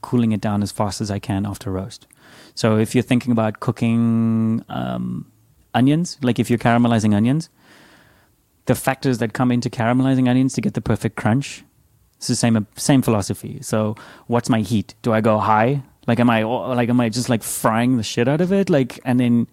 cooling 0.00 0.32
it 0.32 0.40
down 0.40 0.62
as 0.62 0.72
fast 0.72 1.00
as 1.00 1.10
I 1.10 1.18
can 1.18 1.46
after 1.46 1.70
roast. 1.70 2.06
So 2.54 2.76
if 2.78 2.94
you're 2.94 3.02
thinking 3.02 3.32
about 3.32 3.60
cooking 3.60 4.64
um, 4.68 5.30
onions, 5.74 6.18
like 6.22 6.38
if 6.38 6.50
you're 6.50 6.58
caramelizing 6.58 7.14
onions, 7.14 7.50
the 8.66 8.74
factors 8.74 9.18
that 9.18 9.32
come 9.32 9.52
into 9.52 9.70
caramelizing 9.70 10.28
onions 10.28 10.54
to 10.54 10.60
get 10.60 10.74
the 10.74 10.80
perfect 10.80 11.16
crunch, 11.16 11.64
it's 12.16 12.28
the 12.28 12.36
same 12.36 12.66
same 12.76 13.02
philosophy. 13.02 13.62
So 13.62 13.96
what's 14.26 14.48
my 14.48 14.60
heat? 14.60 14.94
Do 15.02 15.12
I 15.12 15.20
go 15.20 15.38
high? 15.38 15.82
Like 16.06 16.20
am 16.20 16.30
I 16.30 16.42
like 16.42 16.88
am 16.88 17.00
I 17.00 17.08
just 17.08 17.28
like 17.28 17.42
frying 17.42 17.96
the 17.96 18.02
shit 18.02 18.28
out 18.28 18.40
of 18.40 18.52
it? 18.52 18.70
Like 18.70 18.98
and 19.04 19.20
then 19.20 19.46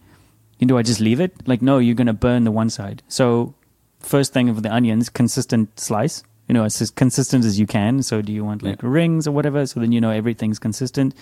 you 0.59 0.67
do 0.67 0.77
I 0.77 0.81
just 0.81 0.99
leave 0.99 1.19
it? 1.19 1.47
Like 1.47 1.61
no, 1.61 1.77
you're 1.77 1.95
gonna 1.95 2.13
burn 2.13 2.43
the 2.43 2.51
one 2.51 2.69
side. 2.69 3.03
So 3.07 3.53
first 3.99 4.33
thing 4.33 4.49
of 4.49 4.63
the 4.63 4.73
onions, 4.73 5.09
consistent 5.09 5.79
slice 5.79 6.23
you 6.47 6.53
know, 6.53 6.63
it's 6.63 6.81
as 6.81 6.91
consistent 6.91 7.45
as 7.45 7.59
you 7.59 7.67
can. 7.67 8.01
So 8.01 8.21
do 8.21 8.31
you 8.31 8.43
want 8.43 8.63
like 8.63 8.81
yeah. 8.81 8.89
rings 8.89 9.27
or 9.27 9.31
whatever? 9.31 9.65
So 9.65 9.79
then 9.79 9.91
you 9.91 9.99
know 9.99 10.11
everything's 10.11 10.59
consistent. 10.59 11.13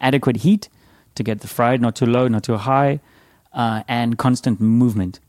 Adequate 0.00 0.38
heat 0.38 0.68
to 1.14 1.22
get 1.22 1.40
the 1.40 1.48
fried, 1.48 1.80
not 1.80 1.96
too 1.96 2.06
low, 2.06 2.28
not 2.28 2.42
too 2.42 2.56
high, 2.56 3.00
uh, 3.52 3.82
and 3.88 4.18
constant 4.18 4.60
movement. 4.60 5.20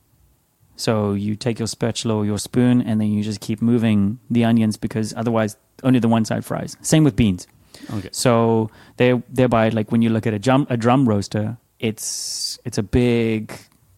So 0.75 1.13
you 1.13 1.36
take 1.36 1.60
your 1.60 1.67
spatula 1.67 2.17
or 2.17 2.25
your 2.25 2.38
spoon 2.38 2.82
and 2.82 3.00
then 3.00 3.12
you 3.12 3.24
just 3.24 3.39
keep 3.39 3.62
moving 3.62 4.20
the 4.29 4.44
onions 4.44 4.77
because 4.77 5.13
otherwise 5.15 5.56
only 5.84 6.00
the 6.00 6.08
one 6.08 6.25
side 6.25 6.44
fries. 6.44 6.75
Same 6.82 7.03
with 7.03 7.15
beans. 7.15 7.48
Okay. 7.93 8.10
So 8.12 8.69
they 8.98 9.22
thereby 9.29 9.69
like 9.69 9.91
when 9.91 10.01
you 10.01 10.10
look 10.10 10.27
at 10.27 10.34
a 10.34 10.39
drum 10.39 10.67
a 10.69 10.77
drum 10.77 11.07
roaster, 11.07 11.57
it's 11.79 12.60
it's 12.65 12.77
a 12.77 12.84
big 12.84 13.53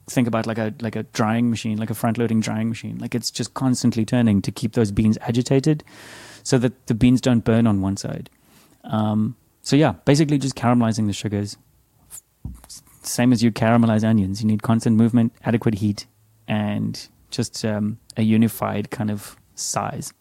think 0.10 0.28
about 0.28 0.48
like 0.48 0.58
a 0.58 0.74
like 0.82 0.96
a 0.96 1.04
drying 1.04 1.50
machine, 1.50 1.78
like 1.78 1.90
a 1.90 1.94
front 1.94 2.18
loading 2.18 2.40
drying 2.40 2.70
machine. 2.70 2.98
Like 2.98 3.16
it's 3.16 3.32
just 3.32 3.54
constantly 3.54 4.06
turning 4.06 4.42
to 4.42 4.52
keep 4.52 4.74
those 4.74 4.92
beans 4.92 5.18
agitated, 5.22 5.84
so 6.44 6.58
that 6.58 6.88
the 6.88 6.94
beans 6.94 7.22
don't 7.22 7.44
burn 7.46 7.68
on 7.68 7.82
one 7.82 7.98
side. 7.98 8.30
Um, 8.84 9.36
so 9.62 9.76
yeah, 9.76 9.94
basically 10.06 10.38
just 10.38 10.56
caramelizing 10.56 11.08
the 11.08 11.14
sugars. 11.14 11.58
Same 13.04 13.32
as 13.32 13.42
you 13.42 13.52
caramelize 13.52 14.04
onions, 14.04 14.42
you 14.42 14.48
need 14.48 14.62
constant 14.62 14.96
movement, 14.96 15.34
adequate 15.44 15.76
heat, 15.76 16.06
and 16.48 17.08
just 17.32 17.64
um, 17.66 18.00
a 18.18 18.22
unified 18.22 18.90
kind 18.92 19.10
of 19.10 19.38
size. 19.56 20.14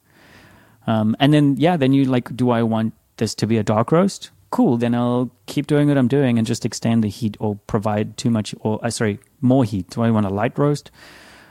Um, 0.86 1.16
and 1.20 1.34
then 1.34 1.56
yeah, 1.58 1.76
then 1.76 1.92
you 1.92 2.04
like, 2.04 2.34
do 2.34 2.50
I 2.50 2.62
want 2.62 2.94
this 3.18 3.34
to 3.36 3.46
be 3.46 3.58
a 3.58 3.62
dark 3.62 3.92
roast? 3.92 4.30
cool, 4.50 4.76
then 4.76 4.94
I'll 4.94 5.30
keep 5.46 5.66
doing 5.66 5.88
what 5.88 5.98
I'm 5.98 6.08
doing 6.08 6.38
and 6.38 6.46
just 6.46 6.64
extend 6.64 7.04
the 7.04 7.08
heat 7.08 7.36
or 7.40 7.56
provide 7.66 8.16
too 8.16 8.30
much 8.30 8.54
or 8.60 8.84
uh, 8.84 8.90
sorry, 8.90 9.20
more 9.40 9.64
heat. 9.64 9.90
Do 9.90 10.02
I 10.02 10.10
want 10.10 10.26
a 10.26 10.30
light 10.30 10.58
roast? 10.58 10.90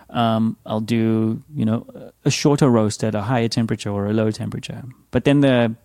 Um, 0.09 0.57
I'll 0.65 0.79
do 0.79 1.43
you 1.53 1.65
know 1.65 2.11
a 2.23 2.31
shorter 2.31 2.69
roast 2.69 3.03
at 3.03 3.13
a 3.13 3.21
higher 3.21 3.47
temperature 3.47 3.91
or 3.91 4.07
a 4.07 4.13
low 4.13 4.31
temperature. 4.31 4.83
But 5.11 5.25
then 5.25 5.41
the 5.41 5.75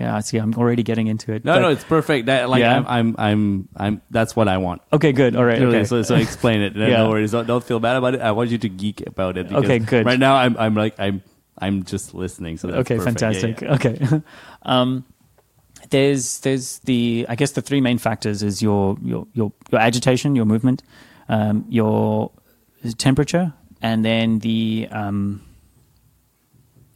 yeah, 0.00 0.14
I 0.14 0.20
see, 0.20 0.38
I'm 0.38 0.54
already 0.54 0.84
getting 0.84 1.08
into 1.08 1.32
it. 1.32 1.44
No, 1.44 1.54
but, 1.54 1.60
no, 1.60 1.68
it's 1.70 1.82
perfect. 1.82 2.26
That 2.26 2.48
like 2.48 2.60
yeah. 2.60 2.76
I'm, 2.76 2.86
I'm, 2.86 3.14
I'm, 3.18 3.68
I'm, 3.76 4.02
That's 4.10 4.36
what 4.36 4.46
I 4.46 4.58
want. 4.58 4.80
Okay, 4.92 5.10
good. 5.10 5.34
All 5.34 5.44
right. 5.44 5.60
Okay. 5.60 5.82
So, 5.84 6.02
so 6.02 6.14
explain 6.14 6.60
it. 6.60 6.76
yeah. 6.76 6.98
No 6.98 7.08
worries. 7.08 7.32
Don't, 7.32 7.48
don't 7.48 7.64
feel 7.64 7.80
bad 7.80 7.96
about 7.96 8.14
it. 8.14 8.20
I 8.20 8.30
want 8.30 8.50
you 8.50 8.58
to 8.58 8.68
geek 8.68 9.04
about 9.08 9.36
it. 9.36 9.50
Okay, 9.50 9.80
good. 9.80 10.06
Right 10.06 10.20
now, 10.20 10.36
I'm, 10.36 10.56
I'm 10.56 10.76
like, 10.76 11.00
I'm, 11.00 11.24
I'm 11.60 11.84
just 11.84 12.14
listening. 12.14 12.58
So 12.58 12.68
okay, 12.68 12.96
perfect. 12.96 13.20
fantastic. 13.20 13.60
Yeah, 13.60 13.68
yeah. 13.68 13.74
Okay. 13.74 14.22
um, 14.62 15.04
there's 15.90 16.40
there's 16.40 16.78
the 16.80 17.26
I 17.28 17.34
guess 17.34 17.52
the 17.52 17.62
three 17.62 17.80
main 17.80 17.98
factors 17.98 18.42
is 18.42 18.62
your 18.62 18.96
your 19.02 19.26
your, 19.32 19.52
your 19.70 19.80
agitation, 19.80 20.36
your 20.36 20.44
movement, 20.44 20.82
um, 21.28 21.64
your 21.68 22.30
temperature, 22.96 23.52
and 23.82 24.04
then 24.04 24.40
the 24.40 24.88
um, 24.90 25.42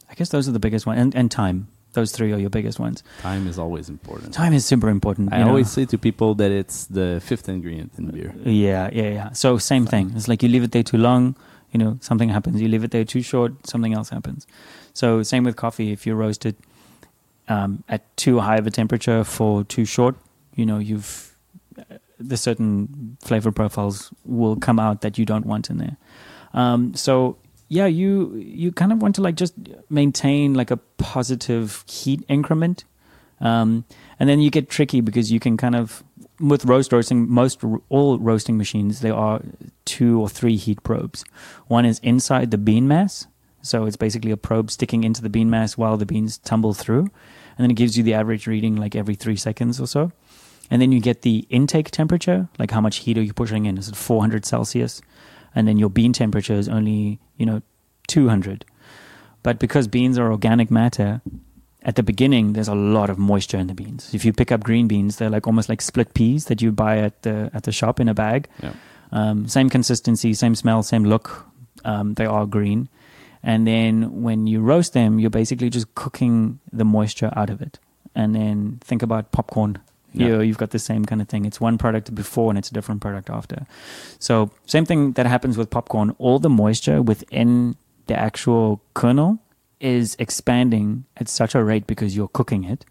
I 0.09 0.15
guess 0.15 0.29
those 0.29 0.47
are 0.47 0.51
the 0.51 0.59
biggest 0.59 0.85
ones, 0.85 0.99
and, 0.99 1.15
and 1.15 1.31
time. 1.31 1.67
Those 1.93 2.11
three 2.11 2.33
are 2.33 2.39
your 2.39 2.49
biggest 2.49 2.79
ones. 2.79 3.03
Time 3.21 3.47
is 3.47 3.59
always 3.59 3.87
important. 3.87 4.33
Time 4.33 4.53
is 4.53 4.65
super 4.65 4.89
important. 4.89 5.31
I 5.31 5.43
always 5.43 5.69
say 5.69 5.85
to 5.85 5.97
people 5.97 6.33
that 6.35 6.49
it's 6.51 6.87
the 6.87 7.21
fifth 7.23 7.47
ingredient 7.47 7.91
in 7.99 8.09
beer. 8.09 8.33
Yeah, 8.43 8.89
yeah, 8.91 9.09
yeah. 9.09 9.31
So 9.33 9.59
same 9.59 9.85
thing. 9.85 10.11
It's 10.15 10.27
like 10.27 10.41
you 10.41 10.49
leave 10.49 10.63
it 10.63 10.71
there 10.71 10.81
too 10.81 10.97
long, 10.97 11.35
you 11.73 11.79
know, 11.79 11.97
something 12.01 12.29
happens. 12.29 12.61
You 12.61 12.67
leave 12.67 12.83
it 12.83 12.91
there 12.91 13.03
too 13.03 13.21
short, 13.21 13.67
something 13.67 13.93
else 13.93 14.09
happens. 14.09 14.47
So 14.93 15.23
same 15.23 15.43
with 15.43 15.55
coffee. 15.55 15.91
If 15.91 16.05
you 16.05 16.13
roast 16.13 16.45
it 16.45 16.55
um, 17.47 17.83
at 17.89 18.15
too 18.15 18.39
high 18.39 18.57
of 18.57 18.67
a 18.67 18.71
temperature 18.71 19.23
for 19.23 19.63
too 19.63 19.85
short, 19.85 20.15
you 20.55 20.65
know, 20.65 20.77
you've 20.77 21.35
uh, 21.77 21.97
the 22.19 22.37
certain 22.37 23.17
flavor 23.21 23.51
profiles 23.51 24.13
will 24.23 24.55
come 24.55 24.79
out 24.79 25.01
that 25.01 25.17
you 25.17 25.25
don't 25.25 25.45
want 25.45 25.69
in 25.69 25.77
there. 25.77 25.97
Um, 26.53 26.93
so 26.93 27.37
yeah, 27.69 27.87
you 27.87 28.35
you 28.35 28.71
kind 28.71 28.91
of 28.91 29.01
want 29.01 29.15
to 29.15 29.21
like 29.21 29.35
just 29.35 29.55
maintain 29.89 30.53
like 30.53 30.69
a 30.69 30.77
positive 30.77 31.83
heat 31.89 32.23
increment, 32.27 32.83
um, 33.41 33.83
and 34.19 34.29
then 34.29 34.39
you 34.39 34.51
get 34.51 34.69
tricky 34.69 35.01
because 35.01 35.31
you 35.31 35.39
can 35.39 35.57
kind 35.57 35.75
of 35.75 36.03
with 36.43 36.65
roast 36.65 36.91
roasting 36.91 37.29
most 37.29 37.63
all 37.87 38.19
roasting 38.19 38.57
machines 38.57 38.99
there 38.99 39.15
are 39.15 39.41
two 39.85 40.19
or 40.19 40.27
three 40.27 40.57
heat 40.57 40.83
probes. 40.83 41.23
One 41.67 41.85
is 41.85 41.99
inside 41.99 42.51
the 42.51 42.57
bean 42.57 42.87
mass, 42.87 43.27
so 43.61 43.85
it's 43.85 43.95
basically 43.95 44.31
a 44.31 44.37
probe 44.37 44.69
sticking 44.69 45.03
into 45.03 45.21
the 45.21 45.29
bean 45.29 45.49
mass 45.49 45.77
while 45.77 45.97
the 45.97 46.05
beans 46.05 46.37
tumble 46.37 46.73
through. 46.73 47.07
And 47.55 47.63
then 47.63 47.71
it 47.71 47.75
gives 47.75 47.97
you 47.97 48.03
the 48.03 48.13
average 48.13 48.45
reading 48.45 48.75
like 48.75 48.95
every 48.95 49.15
three 49.15 49.37
seconds 49.37 49.79
or 49.79 49.87
so. 49.87 50.11
And 50.69 50.81
then 50.81 50.91
you 50.91 50.99
get 50.99 51.21
the 51.21 51.45
intake 51.49 51.91
temperature, 51.91 52.49
like 52.57 52.71
how 52.71 52.81
much 52.81 52.97
heat 52.97 53.17
are 53.17 53.21
you 53.21 53.33
pushing 53.33 53.65
in? 53.65 53.77
Is 53.77 53.89
it 53.89 53.95
400 53.95 54.45
Celsius? 54.45 55.01
And 55.55 55.67
then 55.67 55.77
your 55.77 55.89
bean 55.89 56.13
temperature 56.13 56.55
is 56.55 56.67
only, 56.67 57.19
you 57.37 57.45
know, 57.45 57.61
200. 58.07 58.65
But 59.43 59.59
because 59.59 59.87
beans 59.87 60.17
are 60.17 60.31
organic 60.31 60.71
matter, 60.71 61.21
at 61.83 61.95
the 61.95 62.03
beginning 62.03 62.53
there's 62.53 62.67
a 62.67 62.75
lot 62.75 63.09
of 63.09 63.17
moisture 63.17 63.57
in 63.57 63.67
the 63.67 63.73
beans. 63.73 64.13
If 64.13 64.25
you 64.25 64.33
pick 64.33 64.51
up 64.51 64.63
green 64.63 64.87
beans, 64.87 65.17
they're 65.17 65.29
like 65.29 65.47
almost 65.47 65.69
like 65.69 65.81
split 65.81 66.13
peas 66.13 66.45
that 66.45 66.61
you 66.61 66.71
buy 66.71 66.99
at 66.99 67.21
the 67.23 67.51
at 67.53 67.63
the 67.63 67.71
shop 67.71 67.99
in 67.99 68.07
a 68.07 68.13
bag. 68.13 68.47
Yeah. 68.61 68.73
Um, 69.11 69.47
same 69.47 69.69
consistency, 69.69 70.33
same 70.33 70.55
smell, 70.55 70.81
same 70.83 71.03
look. 71.03 71.45
Um, 71.85 72.13
they 72.15 72.25
are 72.25 72.45
green, 72.45 72.87
and 73.43 73.67
then 73.67 74.23
when 74.23 74.47
you 74.47 74.61
roast 74.61 74.93
them, 74.93 75.19
you're 75.19 75.29
basically 75.29 75.69
just 75.69 75.93
cooking 75.95 76.59
the 76.71 76.85
moisture 76.85 77.31
out 77.35 77.49
of 77.49 77.61
it. 77.61 77.77
And 78.15 78.33
then 78.33 78.79
think 78.81 79.01
about 79.01 79.31
popcorn. 79.31 79.79
Yeah. 80.13 80.27
You, 80.27 80.41
you've 80.41 80.57
got 80.57 80.69
the 80.69 80.79
same 80.79 81.05
kind 81.05 81.21
of 81.21 81.27
thing. 81.27 81.45
It's 81.45 81.59
one 81.59 81.77
product 81.77 82.13
before 82.13 82.51
and 82.51 82.57
it's 82.57 82.69
a 82.69 82.73
different 82.73 83.01
product 83.01 83.29
after. 83.29 83.65
So, 84.19 84.51
same 84.67 84.85
thing 84.85 85.13
that 85.13 85.25
happens 85.25 85.57
with 85.57 85.71
popcorn. 85.71 86.15
All 86.19 86.37
the 86.37 86.49
moisture 86.49 87.01
within 87.01 87.75
the 88.05 88.17
actual 88.17 88.81
kernel 88.93 89.39
is 89.83 90.15
expanding 90.17 91.05
at 91.17 91.27
such 91.27 91.53
a 91.53 91.63
rate 91.63 91.85
because 91.85 92.15
you're 92.15 92.29
cooking 92.29 92.63
it 92.63 92.85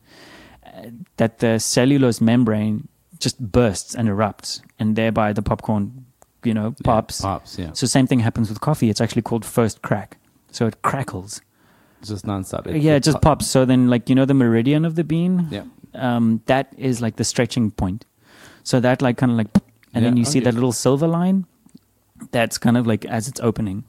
uh, 0.66 0.90
that 1.16 1.38
the 1.38 1.58
cellulose 1.58 2.20
membrane 2.20 2.88
just 3.18 3.40
bursts 3.40 3.94
and 3.94 4.08
erupts, 4.08 4.60
and 4.78 4.96
thereby 4.96 5.32
the 5.32 5.42
popcorn, 5.42 6.04
you 6.44 6.52
know, 6.52 6.74
pops. 6.84 7.20
Yeah, 7.20 7.26
pops, 7.26 7.58
yeah. 7.58 7.70
So 7.72 7.86
same 7.86 8.06
thing 8.06 8.20
happens 8.20 8.48
with 8.48 8.60
coffee. 8.60 8.90
It's 8.90 9.00
actually 9.00 9.22
called 9.22 9.44
first 9.44 9.82
crack 9.82 10.18
so 10.52 10.66
it 10.66 10.82
crackles. 10.82 11.40
It's 12.00 12.10
Just 12.10 12.26
nonstop. 12.26 12.66
It, 12.66 12.82
yeah, 12.82 12.96
it, 12.96 13.02
just 13.02 13.20
pops. 13.20 13.46
So 13.46 13.64
then, 13.64 13.88
like 13.88 14.08
you 14.08 14.14
know, 14.14 14.24
the 14.24 14.34
meridian 14.34 14.84
of 14.84 14.94
the 14.94 15.04
bean. 15.04 15.48
Yeah. 15.50 15.64
Um, 15.94 16.42
that 16.46 16.72
is 16.76 17.00
like 17.00 17.16
the 17.16 17.24
stretching 17.24 17.70
point. 17.70 18.04
So 18.64 18.80
that 18.80 19.02
like 19.02 19.18
kind 19.18 19.32
of 19.32 19.38
like, 19.38 19.48
and 19.94 20.02
yeah, 20.02 20.10
then 20.10 20.16
you 20.16 20.22
okay. 20.22 20.30
see 20.30 20.40
that 20.40 20.54
little 20.54 20.72
silver 20.72 21.06
line. 21.06 21.46
That's 22.30 22.58
kind 22.58 22.76
of 22.76 22.86
like 22.86 23.04
as 23.04 23.28
it's 23.28 23.40
opening. 23.40 23.84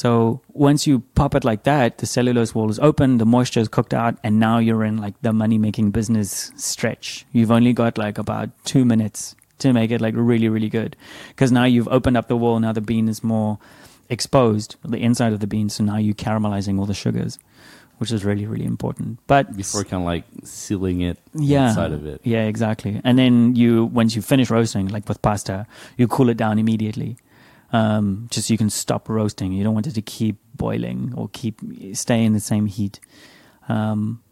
So 0.00 0.40
once 0.54 0.86
you 0.86 1.00
pop 1.14 1.34
it 1.34 1.44
like 1.44 1.64
that, 1.64 1.98
the 1.98 2.06
cellulose 2.06 2.54
wall 2.54 2.70
is 2.70 2.78
open, 2.78 3.18
the 3.18 3.26
moisture 3.26 3.60
is 3.60 3.68
cooked 3.68 3.92
out, 3.92 4.16
and 4.24 4.40
now 4.40 4.56
you're 4.56 4.82
in 4.82 4.96
like 4.96 5.12
the 5.20 5.34
money 5.34 5.58
making 5.58 5.90
business 5.90 6.52
stretch. 6.56 7.26
You've 7.32 7.50
only 7.50 7.74
got 7.74 7.98
like 7.98 8.16
about 8.16 8.48
two 8.64 8.86
minutes 8.86 9.36
to 9.58 9.74
make 9.74 9.90
it 9.90 10.00
like 10.00 10.14
really, 10.16 10.48
really 10.48 10.70
good. 10.70 10.96
Because 11.28 11.52
now 11.52 11.64
you've 11.64 11.88
opened 11.88 12.16
up 12.16 12.28
the 12.28 12.36
wall, 12.38 12.58
now 12.60 12.72
the 12.72 12.80
bean 12.80 13.10
is 13.10 13.22
more 13.22 13.58
exposed 14.08 14.76
the 14.82 14.96
inside 14.96 15.34
of 15.34 15.40
the 15.40 15.46
bean. 15.46 15.68
So 15.68 15.84
now 15.84 15.98
you're 15.98 16.14
caramelizing 16.14 16.78
all 16.78 16.86
the 16.86 16.94
sugars, 16.94 17.38
which 17.98 18.10
is 18.10 18.24
really 18.24 18.46
really 18.46 18.64
important. 18.64 19.18
But 19.26 19.54
before 19.54 19.84
kind 19.84 20.02
of 20.02 20.06
like 20.06 20.24
sealing 20.44 21.02
it 21.02 21.18
yeah, 21.34 21.68
inside 21.68 21.92
of 21.92 22.06
it. 22.06 22.22
Yeah, 22.24 22.46
exactly. 22.46 23.02
And 23.04 23.18
then 23.18 23.54
you 23.54 23.84
once 23.84 24.16
you 24.16 24.22
finish 24.22 24.48
roasting, 24.48 24.88
like 24.88 25.06
with 25.10 25.20
pasta, 25.20 25.66
you 25.98 26.08
cool 26.08 26.30
it 26.30 26.38
down 26.38 26.58
immediately. 26.58 27.18
Um, 27.72 28.26
just 28.30 28.48
so 28.48 28.54
you 28.54 28.58
can 28.58 28.70
stop 28.70 29.08
roasting. 29.08 29.52
You 29.52 29.62
don't 29.64 29.74
want 29.74 29.86
it 29.86 29.92
to 29.94 30.02
keep 30.02 30.36
boiling 30.56 31.12
or 31.16 31.28
keep 31.32 31.60
stay 31.94 32.24
in 32.24 32.32
the 32.32 32.40
same 32.40 32.66
heat. 32.66 32.98
Um, 33.68 34.22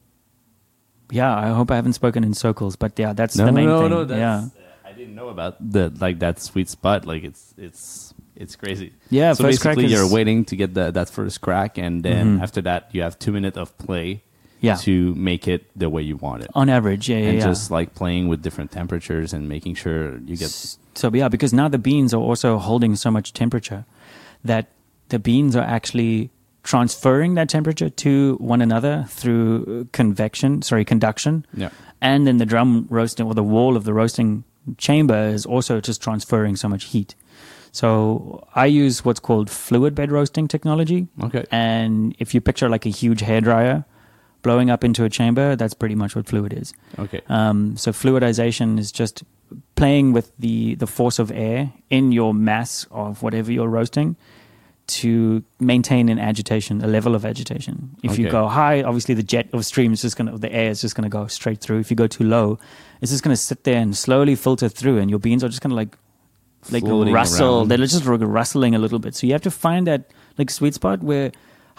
yeah, 1.11 1.35
I 1.35 1.49
hope 1.51 1.71
I 1.71 1.77
haven't 1.77 1.93
spoken 1.95 2.25
in 2.25 2.35
circles, 2.35 2.77
but 2.77 2.99
yeah, 2.99 3.13
that's 3.13 3.37
No, 3.37 3.47
the 3.47 3.53
main 3.53 3.67
no, 3.67 3.81
thing. 3.83 3.91
no. 3.91 4.05
That's, 4.05 4.19
yeah, 4.19 4.39
uh, 4.63 4.89
I 4.89 4.93
didn't 4.93 5.15
know 5.15 5.29
about 5.29 5.57
the 5.61 5.91
like 6.01 6.19
that 6.19 6.41
sweet 6.41 6.69
spot. 6.69 7.07
Like 7.07 7.23
it's 7.25 7.55
it's 7.57 8.13
it's 8.37 8.57
crazy. 8.57 8.93
yeah. 9.11 9.33
so 9.33 9.45
first 9.45 9.61
crack 9.61 9.77
basically, 9.77 9.95
is- 9.95 10.01
you're 10.01 10.11
waiting 10.13 10.45
to 10.47 10.57
get 10.57 10.75
the, 10.75 10.91
that 10.93 11.09
first 11.09 11.41
crack, 11.41 11.79
and 11.79 12.03
then 12.03 12.39
Mhm. 12.39 12.43
after 12.43 12.61
that, 12.63 12.91
you 12.93 13.03
have 13.03 13.19
two 13.19 13.33
minutes 13.33 13.57
of 13.57 13.77
play 13.79 14.23
Yeah, 14.61 14.77
to 14.77 15.15
make 15.15 15.47
it 15.47 15.71
the 15.77 15.89
way 15.89 16.03
you 16.03 16.17
want 16.17 16.43
it, 16.43 16.51
on 16.55 16.69
average, 16.69 17.09
yeah, 17.09 17.19
yeah, 17.19 17.29
and 17.29 17.39
yeah. 17.39 17.45
just 17.45 17.71
like 17.71 17.95
playing 17.95 18.29
with 18.29 18.43
different 18.43 18.73
temperatures 18.73 19.33
and 19.33 19.49
making 19.49 19.75
sure 19.77 20.19
you 20.19 20.37
get. 20.37 20.51
so 20.95 21.11
yeah, 21.13 21.29
because 21.29 21.53
now 21.53 21.69
the 21.69 21.79
beans 21.79 22.13
are 22.13 22.21
also 22.21 22.59
holding 22.59 22.97
so 22.97 23.11
much 23.11 23.33
temperature 23.33 23.85
that 24.45 24.67
the 25.11 25.19
beans 25.19 25.55
are 25.55 25.65
actually 25.65 26.31
transferring 26.65 27.35
that 27.35 27.49
temperature 27.49 27.89
to 27.89 28.37
one 28.41 28.61
another 28.61 29.05
through 29.09 29.87
convection, 29.93 30.61
sorry, 30.63 30.85
conduction, 30.85 31.47
Yeah. 31.55 31.71
and 32.01 32.27
then 32.27 32.39
the 32.39 32.47
drum 32.47 32.87
roasting 32.91 33.27
or 33.27 33.35
the 33.35 33.45
wall 33.45 33.77
of 33.77 33.85
the 33.85 33.95
roasting 33.95 34.45
chamber 34.77 35.29
is 35.29 35.47
also 35.47 35.81
just 35.81 36.03
transferring 36.03 36.57
so 36.57 36.69
much 36.69 36.85
heat. 36.87 37.15
So 37.73 38.45
I 38.55 38.67
use 38.67 39.05
what's 39.05 39.21
called 39.21 39.49
fluid 39.51 39.95
bed 39.95 40.11
roasting 40.11 40.49
technology, 40.49 41.07
Okay. 41.23 41.45
and 41.51 42.15
if 42.19 42.35
you 42.35 42.41
picture 42.41 42.69
like 42.69 42.85
a 42.87 42.91
huge 42.91 43.21
hairdryer 43.23 43.85
blowing 44.43 44.71
up 44.71 44.85
into 44.85 45.05
a 45.05 45.11
chamber, 45.11 45.57
that's 45.57 45.75
pretty 45.75 45.95
much 45.95 46.15
what 46.17 46.27
fluid 46.27 46.53
is. 46.53 46.73
Okay. 46.99 47.21
Um, 47.29 47.77
so 47.77 47.93
fluidization 47.93 48.79
is 48.79 48.93
just 48.93 49.25
playing 49.77 50.13
with 50.13 50.33
the, 50.39 50.75
the 50.77 50.87
force 50.87 51.19
of 51.19 51.31
air 51.33 51.73
in 51.91 52.13
your 52.13 52.35
mass 52.35 52.87
of 52.91 53.23
whatever 53.23 53.53
you're 53.53 53.69
roasting 53.69 54.17
to 54.89 55.45
maintain 55.61 56.09
an 56.09 56.19
agitation, 56.19 56.83
a 56.83 56.87
level 56.87 57.15
of 57.15 57.25
agitation. 57.27 57.95
If 58.03 58.19
you 58.19 58.31
go 58.31 58.49
high, 58.49 58.83
obviously 58.83 59.15
the 59.15 59.23
jet 59.23 59.49
of 59.53 59.65
stream 59.67 59.93
is 59.93 60.01
just 60.01 60.17
going 60.17 60.33
to, 60.33 60.39
the 60.39 60.51
air 60.51 60.71
is 60.71 60.81
just 60.81 60.95
going 60.95 61.03
to 61.03 61.11
go 61.11 61.27
straight 61.27 61.61
through. 61.61 61.81
If 61.81 61.91
you 61.91 61.97
go 61.97 62.07
too 62.07 62.25
low, 62.25 62.59
it's 63.03 63.13
just 63.13 63.23
going 63.23 63.35
to 63.35 63.41
sit 63.41 63.65
there 63.65 63.81
and 63.81 63.95
slowly 63.95 64.35
filter 64.35 64.69
through 64.69 64.99
and 64.99 65.11
your 65.11 65.19
beans 65.19 65.45
are 65.45 65.49
just 65.49 65.61
going 65.61 65.71
to 65.71 65.77
like, 65.77 65.97
like 66.71 66.83
Floating 66.83 67.13
rustle. 67.13 67.59
around. 67.59 67.69
They're 67.69 67.79
just 67.79 68.05
rustling 68.05 68.75
a 68.75 68.79
little 68.79 68.99
bit. 68.99 69.15
So 69.15 69.27
you 69.27 69.33
have 69.35 69.43
to 69.43 69.51
find 69.51 69.87
that 69.87 70.11
like 70.39 70.51
sweet 70.51 70.75
spot 70.75 71.03
where 71.03 71.33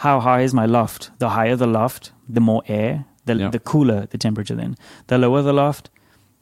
how 0.05 0.19
high 0.19 0.41
is 0.47 0.53
my 0.53 0.65
loft? 0.65 1.11
The 1.19 1.29
higher 1.29 1.55
the 1.55 1.67
loft, 1.67 2.11
the 2.27 2.41
more 2.41 2.63
air, 2.67 3.05
the, 3.25 3.35
Yeah. 3.35 3.49
the 3.49 3.59
cooler 3.59 4.05
the 4.13 4.17
temperature 4.17 4.55
then. 4.55 4.75
The 5.07 5.17
lower 5.17 5.41
the 5.41 5.53
loft, 5.53 5.89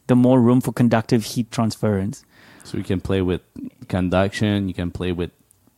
the 0.08 0.16
more 0.16 0.40
room 0.40 0.62
for 0.62 0.72
conductive 0.72 1.24
heat 1.32 1.50
transference. 1.52 2.24
So 2.64 2.78
you 2.78 2.84
can 2.84 3.02
play 3.02 3.22
with 3.22 3.42
conduction. 3.88 4.68
You 4.68 4.74
can 4.74 4.92
play 4.92 5.12
with 5.12 5.32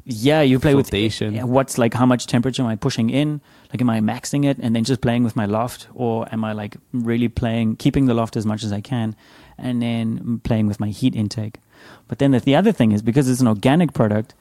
Yeah, 0.05 0.41
you 0.41 0.59
play 0.59 0.73
Flotation. 0.73 1.33
with 1.33 1.43
what's 1.55 1.77
like 1.77 1.93
how 1.93 2.05
much 2.05 2.25
temperature 2.27 2.63
am 2.63 2.69
I 2.69 2.75
pushing 2.75 3.09
in? 3.09 3.41
Like, 3.71 3.81
am 3.81 3.89
I 3.89 3.99
maxing 4.01 4.43
it 4.45 4.57
and 4.59 4.75
then 4.75 4.83
just 4.83 5.01
playing 5.01 5.23
with 5.23 5.35
my 5.35 5.45
loft, 5.45 5.87
or 5.93 6.27
am 6.33 6.43
I 6.43 6.53
like 6.53 6.77
really 6.91 7.27
playing, 7.29 7.75
keeping 7.77 8.07
the 8.07 8.13
loft 8.15 8.35
as 8.35 8.45
much 8.45 8.63
as 8.63 8.71
I 8.73 8.81
can, 8.81 9.15
and 9.57 9.81
then 9.81 10.39
playing 10.43 10.67
with 10.67 10.79
my 10.79 10.89
heat 10.89 11.15
intake? 11.15 11.57
But 12.07 12.17
then 12.19 12.31
the, 12.31 12.39
the 12.39 12.55
other 12.55 12.71
thing 12.73 12.91
is 12.91 13.01
because 13.03 13.29
it's 13.29 13.41
an 13.41 13.47
organic 13.47 13.93
product, 13.93 14.33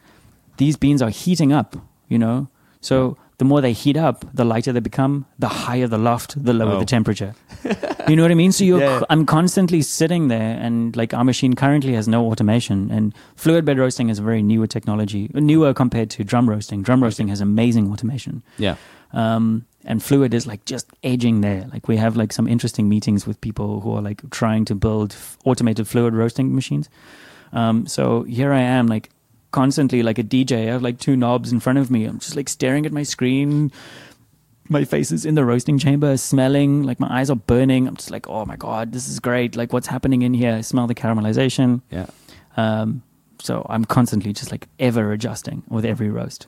these 0.57 0.77
beans 0.77 1.03
are 1.03 1.11
heating 1.11 1.53
up. 1.53 1.77
You 2.09 2.18
know, 2.18 2.48
so 2.81 3.18
the 3.38 3.44
more 3.44 3.61
they 3.61 3.72
heat 3.72 3.96
up, 3.96 4.24
the 4.35 4.44
lighter 4.44 4.72
they 4.72 4.81
become, 4.81 5.24
the 5.38 5.48
higher 5.48 5.87
the 5.87 5.98
loft, 5.98 6.42
the 6.44 6.53
lower 6.53 6.72
Oh. 6.72 6.79
the 6.81 6.85
temperature. 6.85 7.35
you 8.09 8.16
know 8.16 8.22
what 8.22 8.31
I 8.33 8.35
mean? 8.35 8.51
So 8.53 8.64
you're, 8.64 8.81
Yeah. 8.87 9.03
I'm 9.11 9.24
constantly 9.27 9.81
sitting 9.83 10.29
there, 10.29 10.59
and 10.61 10.96
like 10.96 11.14
our 11.14 11.24
machine 11.24 11.55
currently 11.55 11.92
has 11.94 12.09
no 12.09 12.27
automation, 12.31 12.90
and 12.90 13.14
fluid 13.37 13.64
bed 13.64 13.79
roasting 13.79 14.09
is 14.11 14.18
a 14.18 14.22
very 14.22 14.42
newer 14.42 14.66
technology, 14.66 15.31
newer 15.35 15.72
compared 15.72 16.11
to 16.11 16.24
drum 16.24 16.48
roasting. 16.48 16.83
Drum 16.83 17.01
roasting 17.03 17.29
has 17.29 17.40
amazing 17.40 17.90
automation, 17.92 18.42
yeah. 18.59 18.74
um, 19.12 19.64
and 19.85 20.03
fluid 20.03 20.35
is 20.35 20.46
like 20.46 20.64
just 20.64 20.87
edging 21.05 21.40
there. 21.40 21.66
Like 21.72 21.87
we 21.88 21.96
have 21.96 22.16
like 22.16 22.33
some 22.33 22.48
interesting 22.48 22.88
meetings 22.88 23.24
with 23.27 23.40
people 23.40 23.81
who 23.81 23.94
are 23.94 24.03
like 24.03 24.20
trying 24.31 24.64
to 24.66 24.74
build 24.74 25.12
f- 25.12 25.38
automated 25.44 25.87
fluid 25.87 26.12
roasting 26.14 26.55
machines. 26.55 26.88
Um, 27.53 27.87
so 27.87 28.24
here 28.24 28.53
I 28.53 28.61
am, 28.61 28.88
like 28.88 29.11
constantly 29.50 30.02
like 30.02 30.18
a 30.18 30.24
DJ. 30.24 30.68
I 30.68 30.72
have 30.72 30.82
like 30.82 30.98
two 30.98 31.16
knobs 31.16 31.52
in 31.52 31.61
front 31.61 31.78
of 31.78 31.90
me. 31.90 32.04
I'm 32.04 32.18
just 32.18 32.37
like 32.37 32.48
staring 32.48 32.87
at 32.87 32.92
my 32.92 33.02
screen. 33.02 33.72
My 34.70 34.84
face 34.84 35.11
is 35.11 35.24
in 35.24 35.34
the 35.34 35.44
roasting 35.46 35.78
chamber, 35.78 36.16
smelling 36.18 36.82
like 36.82 37.00
my 37.00 37.08
eyes 37.20 37.30
are 37.30 37.37
burning. 37.37 37.88
I'm 37.88 37.96
just 37.96 38.11
like, 38.11 38.28
oh 38.28 38.44
my 38.44 38.56
god, 38.56 38.92
this 38.92 39.08
is 39.08 39.18
great. 39.18 39.56
Like, 39.56 39.72
what's 39.72 39.87
happening 39.87 40.22
in 40.22 40.34
here? 40.34 40.52
I 40.54 40.61
smell 40.61 40.87
the 40.87 40.94
caramelization. 40.94 41.80
Yeah. 41.90 42.06
Um, 42.56 43.02
so 43.40 43.64
I'm 43.70 43.84
constantly 43.87 44.32
just 44.34 44.50
like 44.52 44.68
ever 44.78 45.12
adjusting 45.12 45.62
with 45.68 45.84
every 45.87 46.11
roast. 46.11 46.46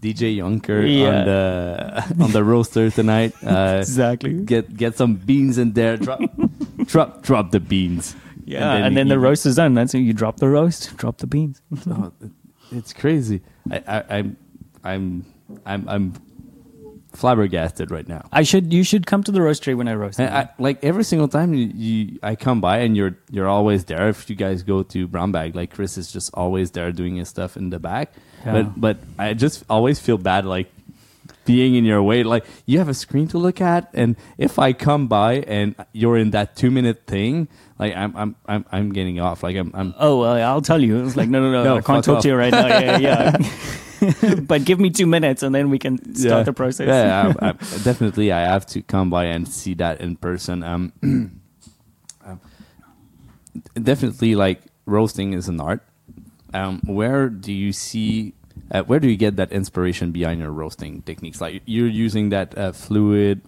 DJ 0.00 0.36
Jonker 0.36 0.82
Yeah. 0.86 1.08
on 1.08 1.24
the 1.26 2.24
on 2.24 2.32
the 2.32 2.44
roaster 2.44 2.90
tonight. 2.90 3.34
Uh, 3.42 3.78
Exactly. 3.80 4.34
get 4.44 4.76
get 4.76 4.96
some 4.96 5.14
beans 5.14 5.58
in 5.58 5.72
there. 5.72 5.96
Drop 5.96 6.20
drop 6.86 7.22
drop 7.22 7.50
the 7.50 7.60
beans. 7.60 8.14
Yeah, 8.44 8.74
and 8.74 8.96
then, 8.96 9.08
the 9.08 9.18
roast 9.18 9.46
is 9.46 9.56
done. 9.56 9.74
That's 9.74 9.94
it. 9.94 10.00
You 10.00 10.12
drop 10.12 10.38
the 10.38 10.48
roast, 10.48 10.96
drop 10.96 11.18
the 11.18 11.26
beans. 11.26 11.60
Oh, 11.88 12.12
it's 12.70 12.92
crazy. 12.92 13.42
I, 13.70 13.82
I, 13.86 14.18
I'm 14.18 14.36
I'm 14.82 15.26
I'm 15.66 15.88
I'm 15.88 16.14
flabbergasted 17.12 17.90
right 17.90 18.08
now. 18.08 18.26
I 18.32 18.42
should. 18.42 18.72
You 18.72 18.82
should 18.82 19.06
come 19.06 19.22
to 19.24 19.32
the 19.32 19.40
roastery 19.40 19.76
when 19.76 19.88
I 19.88 19.94
roast. 19.94 20.18
And 20.18 20.34
I, 20.34 20.48
like 20.58 20.82
every 20.82 21.04
single 21.04 21.28
time 21.28 21.54
you, 21.54 21.66
you, 21.74 22.18
I 22.22 22.34
come 22.34 22.60
by 22.60 22.78
and 22.78 22.96
you're 22.96 23.16
you're 23.30 23.48
always 23.48 23.84
there. 23.84 24.08
If 24.08 24.28
you 24.30 24.36
guys 24.36 24.62
go 24.62 24.82
to 24.82 25.06
Brown 25.06 25.32
Bag, 25.32 25.54
like 25.54 25.74
Chris 25.74 25.98
is 25.98 26.10
just 26.12 26.30
always 26.34 26.70
there 26.70 26.90
doing 26.92 27.16
his 27.16 27.28
stuff 27.28 27.56
in 27.56 27.70
the 27.70 27.78
back. 27.78 28.12
Yeah. 28.44 28.52
But 28.52 28.80
but 28.80 28.98
I 29.18 29.34
just 29.34 29.64
always 29.68 30.00
feel 30.00 30.18
bad 30.18 30.46
like 30.46 30.72
being 31.44 31.74
in 31.74 31.84
your 31.84 32.02
way. 32.02 32.22
Like 32.22 32.44
you 32.66 32.78
have 32.78 32.88
a 32.88 32.94
screen 32.94 33.28
to 33.28 33.38
look 33.38 33.60
at, 33.60 33.90
and 33.94 34.16
if 34.38 34.58
I 34.58 34.72
come 34.72 35.08
by 35.08 35.40
and 35.46 35.74
you're 35.92 36.16
in 36.16 36.30
that 36.30 36.56
two 36.56 36.70
minute 36.70 37.06
thing, 37.06 37.48
like 37.78 37.94
I'm 37.96 38.16
I'm 38.16 38.36
I'm, 38.46 38.64
I'm 38.72 38.92
getting 38.92 39.20
off. 39.20 39.42
Like 39.42 39.56
I'm 39.56 39.70
I'm 39.74 39.94
Oh 39.98 40.20
well, 40.20 40.34
I'll 40.50 40.62
tell 40.62 40.80
you. 40.80 41.04
It's 41.04 41.16
like 41.16 41.28
no, 41.28 41.40
no, 41.40 41.50
no. 41.50 41.64
No, 41.72 41.76
I 41.76 41.80
can't 41.80 42.04
talk 42.04 42.16
off. 42.16 42.22
to 42.22 42.28
you 42.28 42.36
right 42.36 42.52
now. 42.52 42.66
Yeah, 42.66 42.98
yeah. 42.98 43.36
but 44.48 44.64
give 44.64 44.80
me 44.80 44.90
two 44.90 45.06
minutes, 45.06 45.44
and 45.44 45.54
then 45.54 45.70
we 45.70 45.78
can 45.78 45.96
start 46.16 46.38
Yeah. 46.38 46.42
the 46.42 46.52
process. 46.52 46.88
Yeah, 46.88 47.32
I, 47.38 47.48
I, 47.50 47.52
definitely. 47.84 48.32
I 48.32 48.40
have 48.40 48.66
to 48.74 48.82
come 48.82 49.10
by 49.10 49.26
and 49.26 49.46
see 49.46 49.74
that 49.74 50.00
in 50.00 50.16
person. 50.16 50.64
Um, 50.64 50.92
um, 52.26 52.40
definitely, 53.74 54.34
like 54.34 54.60
roasting 54.86 55.32
is 55.34 55.48
an 55.48 55.60
art. 55.60 55.82
Um, 56.52 56.80
where 56.84 57.28
do 57.28 57.52
you 57.52 57.72
see? 57.72 58.34
Uh, 58.72 58.82
where 58.84 58.98
do 58.98 59.06
you 59.08 59.16
get 59.16 59.36
that 59.36 59.52
inspiration 59.52 60.10
behind 60.12 60.40
your 60.40 60.50
roasting 60.50 61.02
techniques? 61.02 61.40
Like 61.40 61.62
you're 61.66 61.86
using 61.86 62.30
that 62.30 62.56
uh, 62.56 62.72
fluid, 62.72 63.42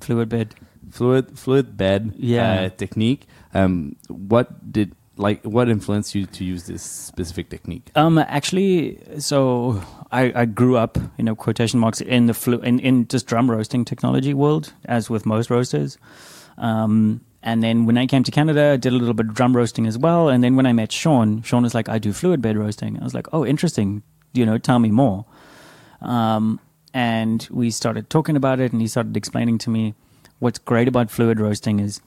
Fluid 0.00 0.28
bed. 0.28 0.54
fluid, 0.90 1.36
fluid 1.38 1.76
bed 1.76 2.12
Yeah. 2.16 2.62
uh, 2.62 2.68
technique. 2.70 3.26
Um, 3.54 3.96
what 4.06 4.72
did 4.72 4.94
like 5.16 5.42
what 5.42 5.68
influenced 5.68 6.14
you 6.14 6.26
to 6.26 6.44
use 6.44 6.66
this 6.68 6.82
specific 6.82 7.50
technique? 7.50 7.90
Um, 7.96 8.18
actually, 8.18 9.00
so 9.18 9.82
I, 10.12 10.32
I 10.42 10.44
grew 10.44 10.76
up, 10.76 10.96
you 11.18 11.24
know, 11.24 11.34
quotation 11.34 11.80
marks 11.80 12.00
in 12.00 12.26
the 12.26 12.34
flu 12.34 12.60
in, 12.60 12.78
in 12.78 13.08
just 13.08 13.26
drum 13.26 13.50
roasting 13.50 13.84
technology 13.84 14.32
world, 14.32 14.72
as 14.84 15.10
with 15.10 15.26
most 15.26 15.50
roasters. 15.50 15.98
Um, 16.56 17.20
and 17.42 17.62
then 17.62 17.84
when 17.86 17.98
I 17.98 18.06
came 18.06 18.22
to 18.22 18.30
Canada, 18.30 18.72
I 18.74 18.76
did 18.76 18.92
a 18.92 18.96
little 18.96 19.14
bit 19.14 19.26
of 19.26 19.34
drum 19.34 19.56
roasting 19.56 19.86
as 19.88 19.98
well. 19.98 20.28
And 20.28 20.42
then 20.44 20.54
when 20.54 20.66
I 20.66 20.72
met 20.72 20.92
Sean, 20.92 21.42
Sean 21.42 21.62
was 21.64 21.74
like, 21.74 21.88
I 21.88 21.98
do 21.98 22.12
fluid 22.12 22.40
bed 22.40 22.56
roasting. 22.56 22.98
I 23.00 23.04
was 23.04 23.14
like, 23.14 23.26
oh, 23.32 23.44
interesting. 23.44 24.02
You 24.32 24.46
know, 24.46 24.58
tell 24.58 24.78
me 24.78 24.90
more. 24.90 25.24
Um, 26.00 26.60
and 26.94 27.46
we 27.50 27.70
started 27.70 28.10
talking 28.10 28.36
about 28.36 28.60
it, 28.60 28.72
and 28.72 28.80
he 28.80 28.88
started 28.88 29.16
explaining 29.16 29.58
to 29.58 29.70
me 29.70 29.94
what's 30.38 30.58
great 30.58 30.88
about 30.88 31.10
fluid 31.10 31.40
roasting 31.40 31.80
is 31.80 32.00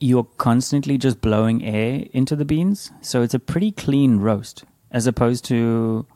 you're 0.00 0.28
constantly 0.36 0.96
just 0.96 1.20
blowing 1.20 1.64
air 1.64 2.04
into 2.12 2.36
the 2.36 2.44
beans. 2.44 2.92
So 3.00 3.22
it's 3.22 3.34
a 3.34 3.38
pretty 3.38 3.72
clean 3.72 4.18
roast 4.18 4.64
as 4.90 5.06
opposed 5.06 5.44
to, 5.46 6.06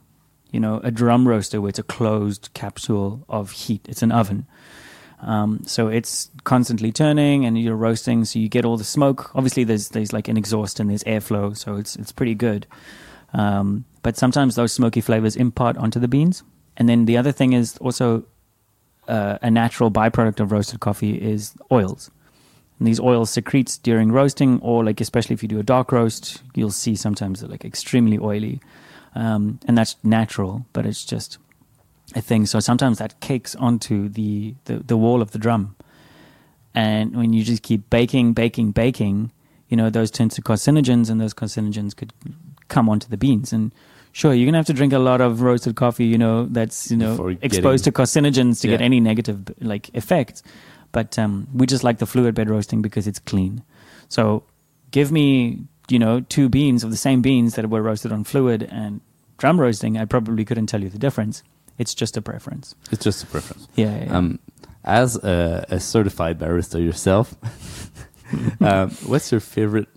you 0.50 0.60
know, 0.60 0.80
a 0.84 0.90
drum 0.90 1.26
roaster 1.26 1.60
where 1.60 1.70
it's 1.70 1.78
a 1.78 1.84
closed 1.84 2.50
capsule 2.54 3.24
of 3.28 3.50
heat. 3.50 3.86
It's 3.88 4.02
an 4.02 4.12
oven. 4.12 4.46
Um, 5.20 5.62
so 5.66 5.88
it's 5.88 6.30
constantly 6.44 6.90
turning 6.90 7.44
and 7.44 7.60
you're 7.60 7.76
roasting. 7.76 8.24
So 8.24 8.38
you 8.38 8.48
get 8.48 8.64
all 8.64 8.76
the 8.76 8.84
smoke. 8.84 9.30
Obviously 9.34 9.64
there's, 9.64 9.88
there's 9.88 10.12
like 10.12 10.28
an 10.28 10.36
exhaust 10.36 10.80
and 10.80 10.90
there's 10.90 11.04
airflow. 11.04 11.56
So 11.56 11.76
it's, 11.76 11.96
it's 11.96 12.12
pretty 12.12 12.34
good. 12.34 12.66
Um, 13.32 13.84
but 14.02 14.16
sometimes 14.16 14.54
those 14.54 14.72
smoky 14.72 15.00
flavors 15.00 15.36
impart 15.36 15.76
onto 15.76 16.00
the 16.00 16.08
beans. 16.08 16.42
And 16.76 16.88
then 16.88 17.04
the 17.04 17.16
other 17.16 17.32
thing 17.32 17.52
is 17.52 17.76
also 17.78 18.24
uh, 19.08 19.38
a 19.42 19.50
natural 19.50 19.90
byproduct 19.90 20.40
of 20.40 20.52
roasted 20.52 20.80
coffee 20.80 21.20
is 21.20 21.54
oils. 21.70 22.10
And 22.78 22.86
these 22.88 22.98
oils 22.98 23.30
secretes 23.30 23.78
during 23.78 24.10
roasting, 24.10 24.58
or 24.60 24.84
like 24.84 25.00
especially 25.00 25.34
if 25.34 25.42
you 25.42 25.48
do 25.48 25.60
a 25.60 25.62
dark 25.62 25.92
roast, 25.92 26.42
you'll 26.54 26.70
see 26.70 26.96
sometimes 26.96 27.40
they're 27.40 27.48
like 27.48 27.64
extremely 27.64 28.18
oily, 28.18 28.60
um, 29.14 29.60
and 29.68 29.78
that's 29.78 29.96
natural, 30.02 30.66
but 30.72 30.84
it's 30.84 31.04
just 31.04 31.38
a 32.16 32.20
thing. 32.20 32.44
So 32.44 32.58
sometimes 32.58 32.98
that 32.98 33.20
cakes 33.20 33.54
onto 33.54 34.08
the, 34.08 34.56
the 34.64 34.78
the 34.78 34.96
wall 34.96 35.22
of 35.22 35.30
the 35.30 35.38
drum, 35.38 35.76
and 36.74 37.14
when 37.14 37.32
you 37.32 37.44
just 37.44 37.62
keep 37.62 37.88
baking, 37.88 38.32
baking, 38.32 38.72
baking, 38.72 39.30
you 39.68 39.76
know 39.76 39.88
those 39.88 40.10
turn 40.10 40.28
to 40.30 40.42
carcinogens, 40.42 41.08
and 41.08 41.20
those 41.20 41.34
carcinogens 41.34 41.94
could 41.94 42.12
come 42.72 42.88
onto 42.88 43.08
the 43.08 43.16
beans. 43.16 43.52
And 43.52 43.72
Sure, 44.14 44.34
you're 44.34 44.44
gonna 44.44 44.58
have 44.58 44.66
to 44.66 44.74
drink 44.74 44.92
a 44.92 44.98
lot 44.98 45.22
of 45.22 45.40
roasted 45.40 45.74
coffee, 45.74 46.04
you 46.04 46.18
know, 46.18 46.44
that's 46.44 46.90
you 46.90 46.98
know 46.98 47.12
Before 47.12 47.30
exposed 47.40 47.84
to 47.84 47.92
carcinogens 47.92 48.60
to 48.60 48.68
get 48.68 48.82
any 48.82 49.00
negative 49.00 49.38
like 49.60 49.88
effects. 49.94 50.42
But 50.92 51.18
um, 51.18 51.48
we 51.54 51.66
just 51.66 51.82
like 51.82 51.98
the 51.98 52.04
fluid 52.04 52.34
bed 52.34 52.50
roasting 52.50 52.82
because 52.82 53.06
it's 53.06 53.18
clean. 53.18 53.62
So 54.10 54.44
give 54.90 55.10
me, 55.10 55.64
you 55.88 55.98
know, 55.98 56.20
two 56.20 56.50
beans 56.50 56.84
of 56.84 56.90
the 56.90 56.98
same 56.98 57.22
beans 57.22 57.54
that 57.54 57.70
were 57.70 57.80
roasted 57.80 58.12
on 58.12 58.24
fluid 58.24 58.68
and 58.70 59.00
drum 59.38 59.58
roasting. 59.58 59.96
I 59.96 60.04
probably 60.04 60.44
couldn't 60.44 60.66
tell 60.66 60.82
you 60.82 60.90
the 60.90 60.98
difference. 60.98 61.42
It's 61.78 61.94
just 61.94 62.18
a 62.18 62.20
preference. 62.20 62.74
It's 62.90 63.02
just 63.02 63.22
a 63.24 63.26
preference. 63.26 63.66
Yeah. 63.74 63.96
yeah, 63.96 64.04
yeah. 64.04 64.16
Um, 64.18 64.38
as 64.84 65.16
a, 65.16 65.64
a 65.70 65.80
certified 65.80 66.38
barista 66.38 66.84
yourself, 66.84 67.34
um, 68.60 68.90
what's 69.06 69.32
your 69.32 69.40
favorite 69.40 69.88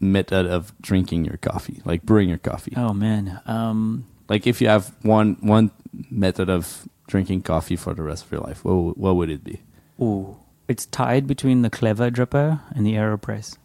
method 0.00 0.46
of 0.46 0.72
drinking 0.80 1.24
your 1.26 1.36
coffee, 1.36 1.80
like 1.84 2.02
brewing 2.02 2.28
your 2.28 2.38
coffee? 2.38 2.72
oh 2.76 2.92
man. 2.94 3.40
Um, 3.46 4.06
Like 4.28 4.46
if 4.46 4.60
you 4.60 4.68
have 4.68 4.94
one 5.02 5.36
one 5.40 5.70
method 6.10 6.48
of 6.48 6.88
drinking 7.06 7.42
coffee 7.42 7.76
for 7.76 7.94
the 7.94 8.02
rest 8.02 8.24
of 8.24 8.32
your 8.32 8.40
life, 8.40 8.64
what 8.64 8.96
what 8.96 9.16
would 9.16 9.30
it 9.30 9.44
be? 9.44 9.60
ooh, 10.00 10.36
it's 10.68 10.86
tied 10.86 11.26
between 11.26 11.62
the 11.62 11.70
clever 11.70 12.10
dripper 12.10 12.60
and 12.74 12.86
the 12.86 12.94
Aeropress. 12.94 13.58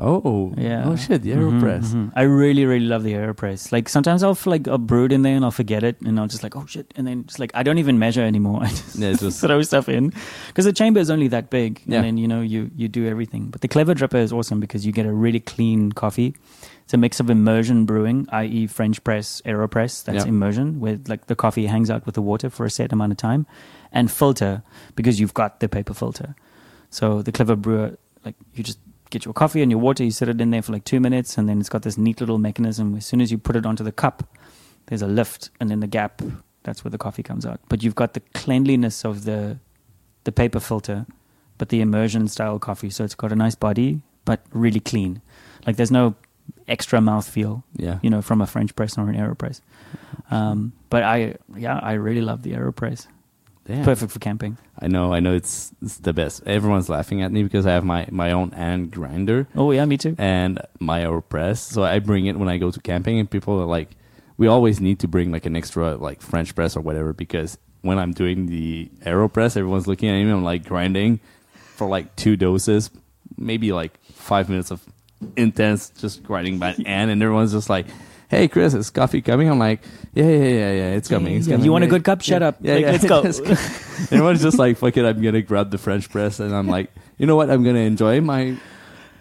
Oh, 0.00 0.54
Yeah. 0.56 0.84
Oh 0.86 0.96
shit, 0.96 1.22
the 1.22 1.32
Aeropress. 1.32 1.92
mhm. 1.92 2.12
I 2.16 2.22
really, 2.22 2.64
really 2.64 2.86
love 2.86 3.02
the 3.04 3.12
Aeropress. 3.12 3.70
Like 3.72 3.88
sometimes 3.90 4.22
I'll 4.22 4.36
like 4.46 4.66
I'll 4.66 4.78
brew 4.78 5.04
it 5.04 5.12
in 5.12 5.22
there 5.22 5.36
and 5.36 5.44
I'll 5.44 5.50
forget 5.50 5.84
it 5.84 6.00
and 6.00 6.18
I'll 6.18 6.26
just 6.26 6.42
like 6.42 6.56
oh 6.56 6.64
shit 6.66 6.92
and 6.96 7.06
then 7.06 7.24
just 7.26 7.38
like 7.38 7.50
I 7.54 7.62
don't 7.62 7.78
even 7.78 7.98
measure 7.98 8.22
anymore. 8.22 8.60
I 8.64 8.68
just 8.68 8.96
Yeah, 8.96 9.12
just- 9.12 9.40
throw 9.44 9.60
stuff 9.62 9.88
in 9.90 10.12
because 10.48 10.64
the 10.64 10.72
chamber 10.72 10.98
is 10.98 11.10
only 11.10 11.28
that 11.28 11.50
big 11.50 11.82
Yeah. 11.86 11.96
and 11.98 12.04
then 12.06 12.16
you 12.16 12.26
know 12.26 12.40
you 12.40 12.70
you 12.74 12.88
do 12.88 13.06
everything. 13.06 13.48
But 13.50 13.60
the 13.60 13.68
clever 13.68 13.94
dripper 13.94 14.18
is 14.22 14.32
awesome 14.32 14.60
because 14.60 14.86
you 14.86 14.92
get 14.92 15.04
a 15.06 15.12
really 15.12 15.40
clean 15.40 15.92
coffee. 15.92 16.34
It's 16.84 16.94
a 16.94 16.96
mix 16.96 17.20
of 17.20 17.30
immersion 17.30 17.84
brewing, 17.86 18.26
i.e., 18.32 18.66
French 18.66 19.04
press, 19.04 19.40
Aeropress. 19.44 20.02
That's 20.04 20.24
Yeah. 20.24 20.28
immersion, 20.28 20.80
where 20.80 20.98
like 21.06 21.26
the 21.26 21.36
coffee 21.36 21.66
hangs 21.66 21.90
out 21.90 22.06
with 22.06 22.16
the 22.16 22.22
water 22.22 22.50
for 22.50 22.66
a 22.66 22.70
set 22.70 22.92
amount 22.92 23.12
of 23.12 23.18
time, 23.18 23.46
and 23.92 24.10
filter 24.10 24.62
because 24.96 25.20
you've 25.20 25.32
got 25.34 25.60
the 25.60 25.68
paper 25.68 25.94
filter. 25.94 26.34
So 26.90 27.22
the 27.22 27.30
clever 27.30 27.54
brewer, 27.56 27.96
like 28.24 28.34
you 28.54 28.64
just 28.64 28.78
get 29.12 29.24
your 29.24 29.34
coffee 29.34 29.62
and 29.62 29.70
your 29.70 29.78
water, 29.80 30.02
you 30.02 30.10
set 30.10 30.28
it 30.28 30.40
in 30.40 30.50
there 30.50 30.62
for 30.62 30.72
like 30.72 30.84
two 30.84 30.98
minutes, 30.98 31.38
and 31.38 31.48
then 31.48 31.60
it's 31.60 31.68
got 31.68 31.82
this 31.82 31.96
neat 31.96 32.18
little 32.20 32.38
mechanism. 32.38 32.96
As 32.96 33.06
soon 33.06 33.20
as 33.20 33.30
you 33.30 33.38
put 33.38 33.54
it 33.56 33.64
onto 33.66 33.84
the 33.84 33.92
cup, 33.92 34.24
there's 34.86 35.02
a 35.02 35.06
lift, 35.06 35.50
and 35.60 35.70
then 35.70 35.80
the 35.80 35.86
gap. 35.86 36.20
That's 36.64 36.82
where 36.84 36.90
the 36.90 36.98
coffee 36.98 37.22
comes 37.22 37.44
out. 37.46 37.60
But 37.68 37.82
you've 37.82 37.94
got 37.94 38.14
the 38.14 38.20
cleanliness 38.34 39.04
of 39.04 39.24
the 39.24 39.58
the 40.24 40.32
paper 40.32 40.60
filter, 40.60 41.06
but 41.58 41.68
the 41.68 41.80
immersion 41.80 42.28
style 42.28 42.58
coffee. 42.58 42.90
So 42.90 43.04
it's 43.04 43.14
got 43.16 43.32
a 43.32 43.36
nice 43.36 43.54
body, 43.56 44.00
but 44.24 44.40
really 44.52 44.80
clean. 44.80 45.20
Like 45.66 45.76
there's 45.76 45.90
no 45.90 46.14
extra 46.68 47.00
mouthfeel, 47.00 47.62
Yeah. 47.76 47.98
you 48.02 48.10
know, 48.10 48.22
from 48.22 48.40
a 48.40 48.46
French 48.46 48.74
press 48.76 48.96
or 48.98 49.08
an 49.08 49.16
Aeropress. 49.16 49.60
Um, 50.30 50.72
but 50.90 51.02
I, 51.02 51.34
yeah, 51.56 51.78
I 51.82 51.92
really 51.94 52.20
love 52.20 52.42
the 52.42 52.52
Aeropress. 52.52 53.06
Damn. 53.64 53.84
Perfect 53.84 54.10
for 54.10 54.18
camping. 54.18 54.58
I 54.80 54.88
know, 54.88 55.12
I 55.12 55.20
know. 55.20 55.34
It's, 55.34 55.72
it's 55.80 55.98
the 55.98 56.12
best. 56.12 56.42
Everyone's 56.46 56.88
laughing 56.88 57.22
at 57.22 57.30
me 57.30 57.44
because 57.44 57.64
I 57.64 57.72
have 57.72 57.84
my 57.84 58.08
my 58.10 58.32
own 58.32 58.50
hand 58.50 58.90
grinder 58.90 59.46
Oh 59.54 59.70
yeah, 59.70 59.84
me 59.84 59.96
too. 59.96 60.16
and 60.18 60.60
my 60.80 61.02
Aeropress. 61.02 61.58
So 61.58 61.84
I 61.84 62.00
bring 62.00 62.26
it 62.26 62.36
when 62.36 62.48
I 62.48 62.58
go 62.58 62.72
to 62.72 62.80
camping, 62.80 63.20
and 63.20 63.30
people 63.30 63.60
are 63.60 63.64
like, 63.66 63.90
"We 64.36 64.48
always 64.48 64.80
need 64.80 64.98
to 65.00 65.08
bring 65.08 65.30
like 65.30 65.46
an 65.46 65.54
extra 65.54 65.94
like 65.96 66.22
French 66.22 66.56
press 66.56 66.76
or 66.76 66.80
whatever 66.80 67.12
because 67.12 67.56
when 67.82 67.98
I'm 68.00 68.12
doing 68.12 68.46
the 68.46 68.90
Aeropress, 69.06 69.56
everyone's 69.56 69.86
looking 69.86 70.08
at 70.08 70.14
me. 70.24 70.30
I'm 70.32 70.42
like 70.42 70.64
grinding 70.64 71.20
for 71.76 71.86
like 71.88 72.16
two 72.16 72.36
doses, 72.36 72.90
maybe 73.36 73.72
like 73.72 73.96
five 74.12 74.48
minutes 74.48 74.72
of 74.72 74.82
intense 75.36 75.90
just 75.90 76.24
grinding 76.24 76.58
by 76.58 76.72
hand, 76.72 77.12
and 77.12 77.22
everyone's 77.22 77.52
just 77.52 77.70
like." 77.70 77.86
Hey 78.32 78.48
Chris, 78.48 78.72
is 78.72 78.88
coffee 78.88 79.20
coming? 79.20 79.50
I'm 79.50 79.58
like, 79.58 79.80
yeah, 80.14 80.24
yeah, 80.24 80.30
yeah, 80.38 80.72
yeah. 80.72 80.90
It's 80.96 81.06
coming. 81.06 81.36
It's 81.36 81.46
Yeah, 81.46 81.52
coming. 81.56 81.66
you 81.66 81.72
want 81.72 81.84
a 81.84 81.86
good 81.86 82.02
cup? 82.02 82.22
Shut 82.22 82.40
yeah, 82.40 82.48
up. 82.48 82.56
Yeah, 82.62 82.74
Like, 82.76 82.82
yeah. 82.82 82.90
let's 83.20 83.40
go. 83.40 83.50
Everyone's 84.16 84.40
just 84.40 84.58
like, 84.58 84.78
fuck 84.78 84.96
it, 84.96 85.04
I'm 85.04 85.20
gonna 85.20 85.42
grab 85.42 85.70
the 85.70 85.76
French 85.76 86.08
press, 86.08 86.40
and 86.40 86.54
I'm 86.56 86.66
like, 86.66 86.90
you 87.18 87.26
know 87.26 87.36
what? 87.36 87.50
I'm 87.50 87.62
gonna 87.62 87.80
enjoy 87.80 88.22
my 88.22 88.56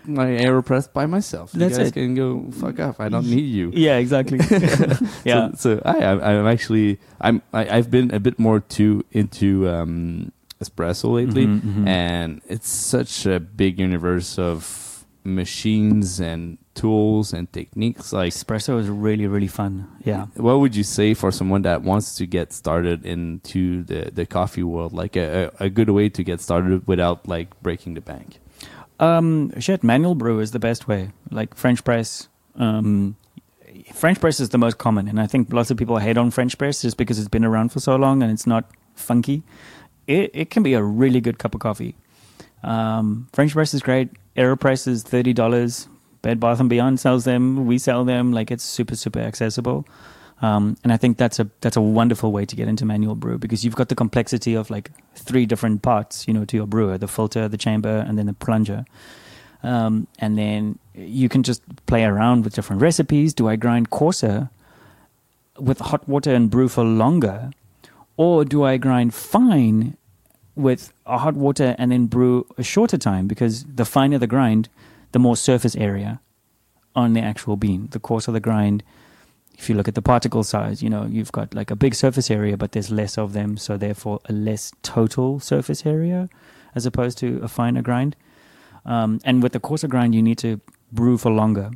my 0.06 0.28
Aeropress 0.28 0.92
by 0.94 1.08
myself. 1.08 1.54
You 1.54 1.60
That's 1.60 1.78
guys 1.78 1.88
it. 1.90 1.94
can 1.94 2.16
go 2.16 2.50
fuck 2.52 2.80
off. 2.80 3.02
I 3.02 3.10
don't 3.10 3.26
need 3.28 3.42
you. 3.52 3.72
Yeah, 3.76 3.98
exactly. 3.98 4.40
yeah. 5.26 5.52
So, 5.60 5.76
so 5.76 5.82
I, 5.84 5.98
I'm, 6.06 6.48
actually, 6.48 6.98
I'm, 7.20 7.42
I, 7.54 7.68
I've 7.78 7.92
been 7.92 8.12
a 8.14 8.20
bit 8.22 8.40
more 8.40 8.62
too 8.62 9.04
into 9.12 9.68
um, 9.68 10.32
espresso 10.64 11.14
lately, 11.16 11.48
Mhm, 11.48 11.60
mhm. 11.62 11.86
and 11.88 12.42
it's 12.48 12.70
such 12.70 13.26
a 13.26 13.42
big 13.42 13.78
universe 13.78 14.40
of 14.40 15.06
machines 15.26 16.20
and 16.22 16.58
tools 16.74 17.34
and 17.34 17.52
techniques. 17.52 18.14
Like, 18.14 18.34
Espresso 18.34 18.80
is 18.80 18.90
really, 18.90 19.28
really 19.28 19.48
fun. 19.48 19.88
Yeah. 20.04 20.28
what 20.36 20.60
would 20.60 20.76
you 20.76 20.84
say 20.84 21.14
for 21.14 21.32
someone 21.32 21.64
that 21.64 21.82
wants 21.82 22.16
to 22.16 22.26
get 22.26 22.54
started 22.54 23.06
into 23.06 23.84
the, 23.84 24.10
the 24.12 24.26
coffee 24.26 24.64
world? 24.64 24.94
Like 24.94 25.16
a, 25.16 25.52
a 25.60 25.70
good 25.70 25.90
way 25.90 26.10
to 26.10 26.24
get 26.24 26.42
started 26.42 26.88
without 26.88 27.28
like 27.28 27.60
breaking 27.62 27.96
the 27.96 28.02
bank. 28.02 28.40
Um, 29.00 29.60
shit, 29.60 29.84
manual 29.84 30.16
brew 30.16 30.40
is 30.40 30.52
the 30.52 30.60
best 30.60 30.88
way. 30.88 31.12
Like 31.32 31.56
French 31.56 31.84
press. 31.84 32.30
Um, 32.56 33.16
French 33.94 34.20
press 34.20 34.40
is 34.40 34.50
the 34.50 34.58
most 34.58 34.78
common, 34.78 35.08
and 35.08 35.20
I 35.20 35.28
think 35.28 35.52
lots 35.52 35.72
of 35.72 35.78
people 35.78 35.98
hate 35.98 36.18
on 36.18 36.30
French 36.32 36.58
press 36.58 36.82
just 36.82 36.98
because 36.98 37.18
it's 37.18 37.28
been 37.30 37.46
around 37.46 37.72
for 37.72 37.80
so 37.80 37.96
long 37.96 38.22
and 38.22 38.32
it's 38.32 38.46
not 38.46 38.70
funky. 38.96 39.44
It 40.08 40.30
it 40.34 40.50
can 40.50 40.62
be 40.62 40.74
a 40.74 40.84
really 40.84 41.22
good 41.22 41.40
cup 41.40 41.56
of 41.56 41.62
coffee. 41.62 41.96
Um, 42.64 43.28
French 43.34 43.54
press 43.54 43.74
is 43.74 43.82
great. 43.82 44.10
Aeropress 44.36 44.88
is 44.88 45.04
thirty 45.04 45.34
dollars. 45.34 45.88
Bed 46.22 46.40
Bath 46.40 46.60
and 46.60 46.70
Beyond 46.70 47.00
sells 47.00 47.24
them. 47.24 47.66
We 47.66 47.78
sell 47.78 48.06
them. 48.06 48.32
Like 48.32 48.52
it's 48.52 48.64
super 48.64 48.96
super 48.96 49.20
accessible. 49.20 49.86
Um, 50.42 50.76
and 50.84 50.92
I 50.92 50.98
think 50.98 51.18
that's 51.18 51.40
a 51.40 51.50
that's 51.62 51.78
a 51.78 51.82
wonderful 51.82 52.32
way 52.32 52.46
to 52.46 52.56
get 52.56 52.68
into 52.68 52.84
manual 52.84 53.16
brew 53.16 53.38
because 53.38 53.64
you've 53.64 53.76
got 53.76 53.90
the 53.90 53.96
complexity 53.96 54.56
of 54.56 54.70
like 54.72 54.90
three 55.16 55.46
different 55.46 55.84
parts, 55.84 56.28
you 56.28 56.34
know, 56.34 56.46
to 56.46 56.58
your 56.58 56.66
brewer: 56.68 56.98
the 56.98 57.08
filter, 57.08 57.48
the 57.48 57.58
chamber, 57.58 58.04
and 58.08 58.18
then 58.18 58.26
the 58.26 58.34
plunger. 58.34 58.86
Um, 59.64 60.08
and 60.18 60.40
then 60.40 60.80
you 60.96 61.30
can 61.30 61.44
just 61.44 61.62
play 61.86 62.04
around 62.04 62.44
with 62.44 62.56
different 62.56 62.82
recipes. 62.82 63.36
Do 63.36 63.48
I 63.48 63.56
grind 63.56 63.92
coarser 63.92 64.50
with 65.60 65.80
hot 65.80 66.08
water 66.10 66.34
and 66.34 66.50
brew 66.50 66.68
for 66.68 66.84
longer, 66.84 67.52
or 68.18 68.44
do 68.44 68.64
I 68.64 68.78
grind 68.78 69.14
fine 69.14 69.96
with 70.56 70.92
hot 71.06 71.36
water 71.36 71.76
and 71.78 71.92
then 71.92 72.08
brew 72.08 72.48
a 72.58 72.64
shorter 72.64 72.98
time? 72.98 73.28
Because 73.28 73.64
the 73.66 73.86
finer 73.86 74.18
the 74.18 74.26
grind, 74.26 74.70
the 75.12 75.20
more 75.20 75.36
surface 75.36 75.76
area 75.76 76.22
on 76.96 77.14
the 77.14 77.22
actual 77.22 77.56
bean. 77.56 77.88
The 77.92 78.00
coarser 78.00 78.32
the 78.32 78.40
grind, 78.40 78.84
if 79.58 79.70
you 79.70 79.76
look 79.76 79.88
at 79.88 79.96
the 79.96 80.02
particle 80.02 80.44
size, 80.44 80.82
you 80.82 80.90
know, 80.90 81.06
you've 81.06 81.32
got 81.32 81.54
like 81.54 81.72
a 81.72 81.76
big 81.76 81.96
surface 81.96 82.30
area, 82.32 82.58
but 82.58 82.72
there's 82.72 82.92
less 82.92 83.18
of 83.18 83.34
them, 83.34 83.58
so 83.58 83.78
therefore 83.78 84.20
a 84.26 84.34
less 84.34 84.72
total 84.82 85.40
surface 85.40 85.86
area 85.86 86.30
as 86.76 86.86
opposed 86.86 87.18
to 87.20 87.40
a 87.44 87.48
finer 87.48 87.82
grind. 87.82 88.16
Um, 88.86 89.20
and 89.24 89.44
with 89.44 89.54
the 89.54 89.60
coarser 89.60 89.88
grind, 89.88 90.16
you 90.16 90.22
need 90.22 90.38
to 90.40 90.60
brew 90.92 91.18
for 91.18 91.32
longer. 91.32 91.72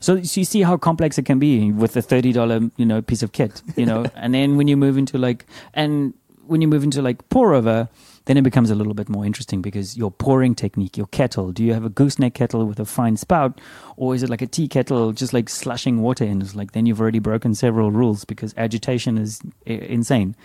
So, 0.00 0.22
so 0.22 0.40
you 0.40 0.44
see 0.44 0.62
how 0.62 0.76
complex 0.76 1.18
it 1.18 1.24
can 1.24 1.38
be 1.38 1.72
with 1.72 1.96
a 1.96 2.02
thirty 2.02 2.32
dollar, 2.32 2.60
you 2.76 2.84
know, 2.84 3.00
piece 3.00 3.22
of 3.22 3.32
kit, 3.32 3.62
you 3.76 3.86
know. 3.86 4.04
and 4.14 4.34
then 4.34 4.56
when 4.56 4.68
you 4.68 4.76
move 4.76 4.98
into 4.98 5.18
like, 5.18 5.46
and 5.74 6.14
when 6.46 6.60
you 6.60 6.68
move 6.68 6.84
into 6.84 7.02
like 7.02 7.26
pour 7.30 7.54
over, 7.54 7.88
then 8.26 8.36
it 8.36 8.42
becomes 8.42 8.70
a 8.70 8.74
little 8.74 8.94
bit 8.94 9.08
more 9.08 9.24
interesting 9.24 9.62
because 9.62 9.96
your 9.96 10.10
pouring 10.10 10.54
technique, 10.54 10.96
your 10.96 11.06
kettle. 11.06 11.52
Do 11.52 11.64
you 11.64 11.72
have 11.72 11.84
a 11.84 11.88
gooseneck 11.88 12.34
kettle 12.34 12.64
with 12.66 12.78
a 12.78 12.84
fine 12.84 13.16
spout, 13.16 13.60
or 13.96 14.14
is 14.14 14.22
it 14.22 14.28
like 14.28 14.42
a 14.42 14.46
tea 14.46 14.68
kettle, 14.68 15.12
just 15.12 15.32
like 15.32 15.48
slushing 15.48 16.02
water 16.02 16.24
in? 16.24 16.42
It's 16.42 16.54
like 16.54 16.72
then 16.72 16.86
you've 16.86 17.00
already 17.00 17.20
broken 17.20 17.54
several 17.54 17.90
rules 17.90 18.24
because 18.24 18.52
agitation 18.56 19.16
is 19.16 19.40
insane. 19.64 20.36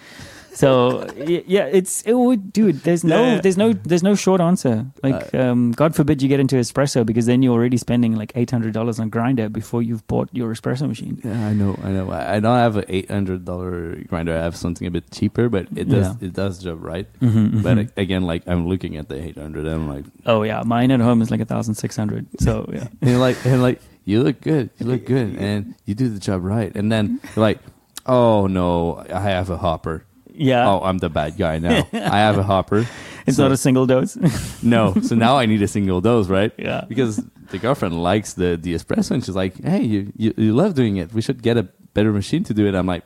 So 0.54 1.08
yeah, 1.16 1.66
it's 1.66 2.02
it 2.04 2.14
would, 2.14 2.52
dude. 2.52 2.82
There's 2.84 3.04
no, 3.04 3.24
Yeah. 3.24 3.42
there's 3.42 3.58
no, 3.58 3.72
there's 3.74 4.04
no 4.04 4.16
short 4.16 4.42
answer. 4.42 4.86
Like, 5.02 5.34
um, 5.34 5.72
God 5.72 5.96
forbid 5.96 6.22
you 6.22 6.28
get 6.28 6.40
into 6.40 6.58
espresso 6.58 7.06
because 7.06 7.26
then 7.26 7.42
you're 7.42 7.54
already 7.54 7.78
spending 7.78 8.16
like 8.16 8.34
eight 8.36 8.52
hundred 8.52 8.74
dollars 8.74 9.00
on 9.00 9.10
grinder 9.10 9.48
before 9.50 9.82
you've 9.82 10.06
bought 10.08 10.30
your 10.34 10.54
espresso 10.54 10.88
machine. 10.88 11.22
Yeah, 11.24 11.48
I 11.48 11.54
know, 11.54 11.80
I 11.84 11.90
know. 11.92 12.12
I 12.12 12.36
I 12.36 12.40
don't 12.42 12.58
have 12.58 12.76
an 12.78 12.86
eight 12.90 13.10
hundred 13.10 13.46
dollar 13.46 13.96
grinder. 14.10 14.36
I 14.38 14.42
have 14.44 14.56
something 14.58 14.86
a 14.86 14.92
bit 14.92 15.10
cheaper, 15.12 15.48
but 15.50 15.68
it 15.76 15.88
does 15.88 16.08
Yeah. 16.20 16.28
it 16.28 16.34
does 16.34 16.60
the 16.60 16.66
job 16.66 16.84
right. 16.84 17.08
Mm-hmm, 17.22 17.62
But 17.62 17.78
a- 17.78 17.90
again, 17.98 18.24
like 18.24 18.44
I'm 18.48 18.68
looking 18.68 18.98
at 18.98 19.08
the 19.08 19.16
eight 19.16 19.38
hundred, 19.38 19.66
and 19.66 19.76
I'm 19.76 19.88
like, 19.88 20.06
oh 20.26 20.44
yeah, 20.44 20.64
mine 20.66 20.92
at 20.92 21.00
home 21.00 21.22
is 21.22 21.32
like 21.32 21.40
a 21.42 21.46
thousand 21.46 21.76
six 21.76 21.96
hundred. 21.96 22.28
So 22.40 22.70
yeah, 22.74 22.88
and 23.02 23.20
like 23.22 23.38
and 23.46 23.62
like 23.62 23.80
you 24.04 24.22
look 24.22 24.42
good, 24.42 24.70
you 24.80 24.86
look 24.86 25.06
good, 25.16 25.38
and 25.38 25.76
you 25.86 25.96
do 25.96 26.10
the 26.10 26.20
job 26.20 26.44
right. 26.44 26.76
And 26.76 26.92
then 26.92 27.20
you're 27.36 27.42
like, 27.42 27.60
oh 28.06 28.48
no, 28.48 29.06
I 29.14 29.22
have 29.22 29.50
a 29.50 29.58
hopper. 29.58 30.04
Yeah. 30.34 30.68
Oh, 30.68 30.82
I'm 30.82 30.98
the 31.00 31.10
bad 31.10 31.38
guy 31.38 31.60
now. 31.60 31.88
I 31.94 32.20
have 32.20 32.38
a 32.38 32.44
hopper. 32.44 32.86
it's 33.28 33.38
So- 33.38 33.44
not 33.44 33.52
a 33.52 33.58
single 33.58 33.86
dose. 33.86 34.16
no. 34.64 34.94
So 35.02 35.16
now 35.16 35.38
I 35.38 35.46
need 35.46 35.62
a 35.62 35.68
single 35.68 36.02
dose, 36.02 36.28
right? 36.28 36.52
yeah. 36.58 36.86
Because 36.88 37.24
the 37.52 37.58
girlfriend 37.58 38.02
likes 38.02 38.34
the 38.34 38.58
the 38.62 38.74
espresso, 38.74 39.12
and 39.12 39.24
she's 39.26 39.36
like, 39.36 39.62
hey, 39.64 39.82
you 39.84 40.12
you, 40.16 40.34
you 40.38 40.54
love 40.54 40.74
doing 40.76 40.98
it. 40.98 41.14
We 41.14 41.22
should 41.22 41.42
get 41.42 41.58
a 41.58 41.64
better 41.94 42.12
machine 42.12 42.44
to 42.46 42.54
do 42.54 42.66
it. 42.68 42.76
I'm 42.76 42.88
like. 42.88 43.04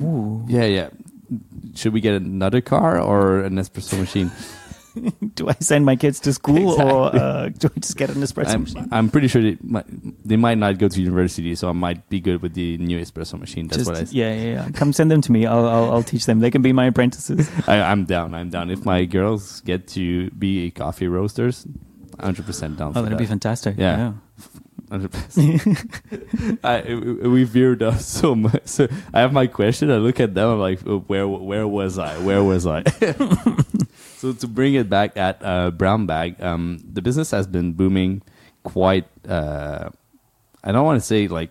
Ooh. 0.00 0.44
Yeah, 0.48 0.64
yeah. 0.64 0.88
Should 1.74 1.92
we 1.92 2.00
get 2.00 2.14
another 2.14 2.60
car 2.60 2.98
or 3.00 3.40
an 3.44 3.56
espresso 3.56 3.98
machine? 3.98 4.30
do 5.34 5.48
I 5.48 5.54
send 5.60 5.84
my 5.84 5.96
kids 5.96 6.20
to 6.20 6.32
school 6.32 6.80
or 6.80 7.14
uh, 7.14 7.48
do 7.48 7.68
I 7.74 7.80
just 7.80 7.96
get 7.96 8.10
an 8.10 8.16
espresso 8.22 8.54
I'm, 8.54 8.62
machine? 8.62 8.88
I'm 8.92 9.08
pretty 9.10 9.28
sure 9.28 9.42
they 9.42 9.56
might, 9.62 9.86
they 10.26 10.36
might 10.36 10.58
not 10.58 10.78
go 10.78 10.88
to 10.88 11.00
university, 11.00 11.54
so 11.54 11.68
I 11.68 11.72
might 11.72 12.08
be 12.08 12.20
good 12.20 12.42
with 12.42 12.54
the 12.54 12.76
new 12.78 12.98
espresso 12.98 13.38
machine. 13.38 13.68
That's 13.68 13.78
Just- 13.84 13.90
what 13.90 13.98
I 14.00 14.06
yeah, 14.10 14.34
yeah, 14.34 14.52
yeah. 14.52 14.68
Come 14.72 14.92
send 14.92 15.10
them 15.10 15.20
to 15.22 15.32
me. 15.32 15.46
I'll, 15.46 15.66
I'll, 15.68 15.92
I'll 15.92 16.02
teach 16.02 16.26
them. 16.26 16.40
They 16.40 16.50
can 16.50 16.62
be 16.62 16.72
my 16.72 16.86
apprentices. 16.86 17.48
I, 17.68 17.80
I'm 17.80 18.04
down. 18.04 18.34
I'm 18.34 18.50
down. 18.50 18.70
If 18.70 18.84
my 18.84 19.04
girls 19.04 19.60
get 19.62 19.86
to 19.88 20.30
be 20.32 20.70
coffee 20.70 21.08
roasters, 21.08 21.66
100% 22.18 22.76
down 22.76 22.92
Oh, 22.94 23.02
that'd 23.02 23.12
that. 23.12 23.18
be 23.18 23.26
fantastic. 23.26 23.76
Yeah. 23.78 24.12
100%. 24.90 26.58
I, 26.64 27.26
we 27.26 27.44
veered 27.44 27.82
off 27.82 28.00
so 28.02 28.34
much. 28.34 28.66
So 28.66 28.88
I 29.14 29.20
have 29.20 29.32
my 29.32 29.46
question. 29.46 29.90
I 29.90 29.96
look 29.96 30.20
at 30.20 30.34
them. 30.34 30.48
I'm 30.50 30.58
like, 30.60 30.80
oh, 30.86 30.98
where 31.06 31.26
where 31.26 31.66
was 31.66 31.98
I? 31.98 32.18
Where 32.18 32.44
was 32.44 32.66
I? 32.66 32.82
So 34.22 34.32
to 34.32 34.46
bring 34.46 34.74
it 34.78 34.86
back 34.88 35.16
at 35.18 35.42
uh, 35.42 35.70
Brown 35.74 36.06
Bag, 36.06 36.38
um, 36.40 36.78
the 36.86 37.02
business 37.02 37.32
has 37.34 37.46
been 37.50 37.72
booming 37.74 38.22
quite. 38.62 39.06
Uh, 39.26 39.90
I 40.62 40.70
don't 40.70 40.86
want 40.86 41.00
to 41.02 41.06
say 41.06 41.26
like 41.26 41.50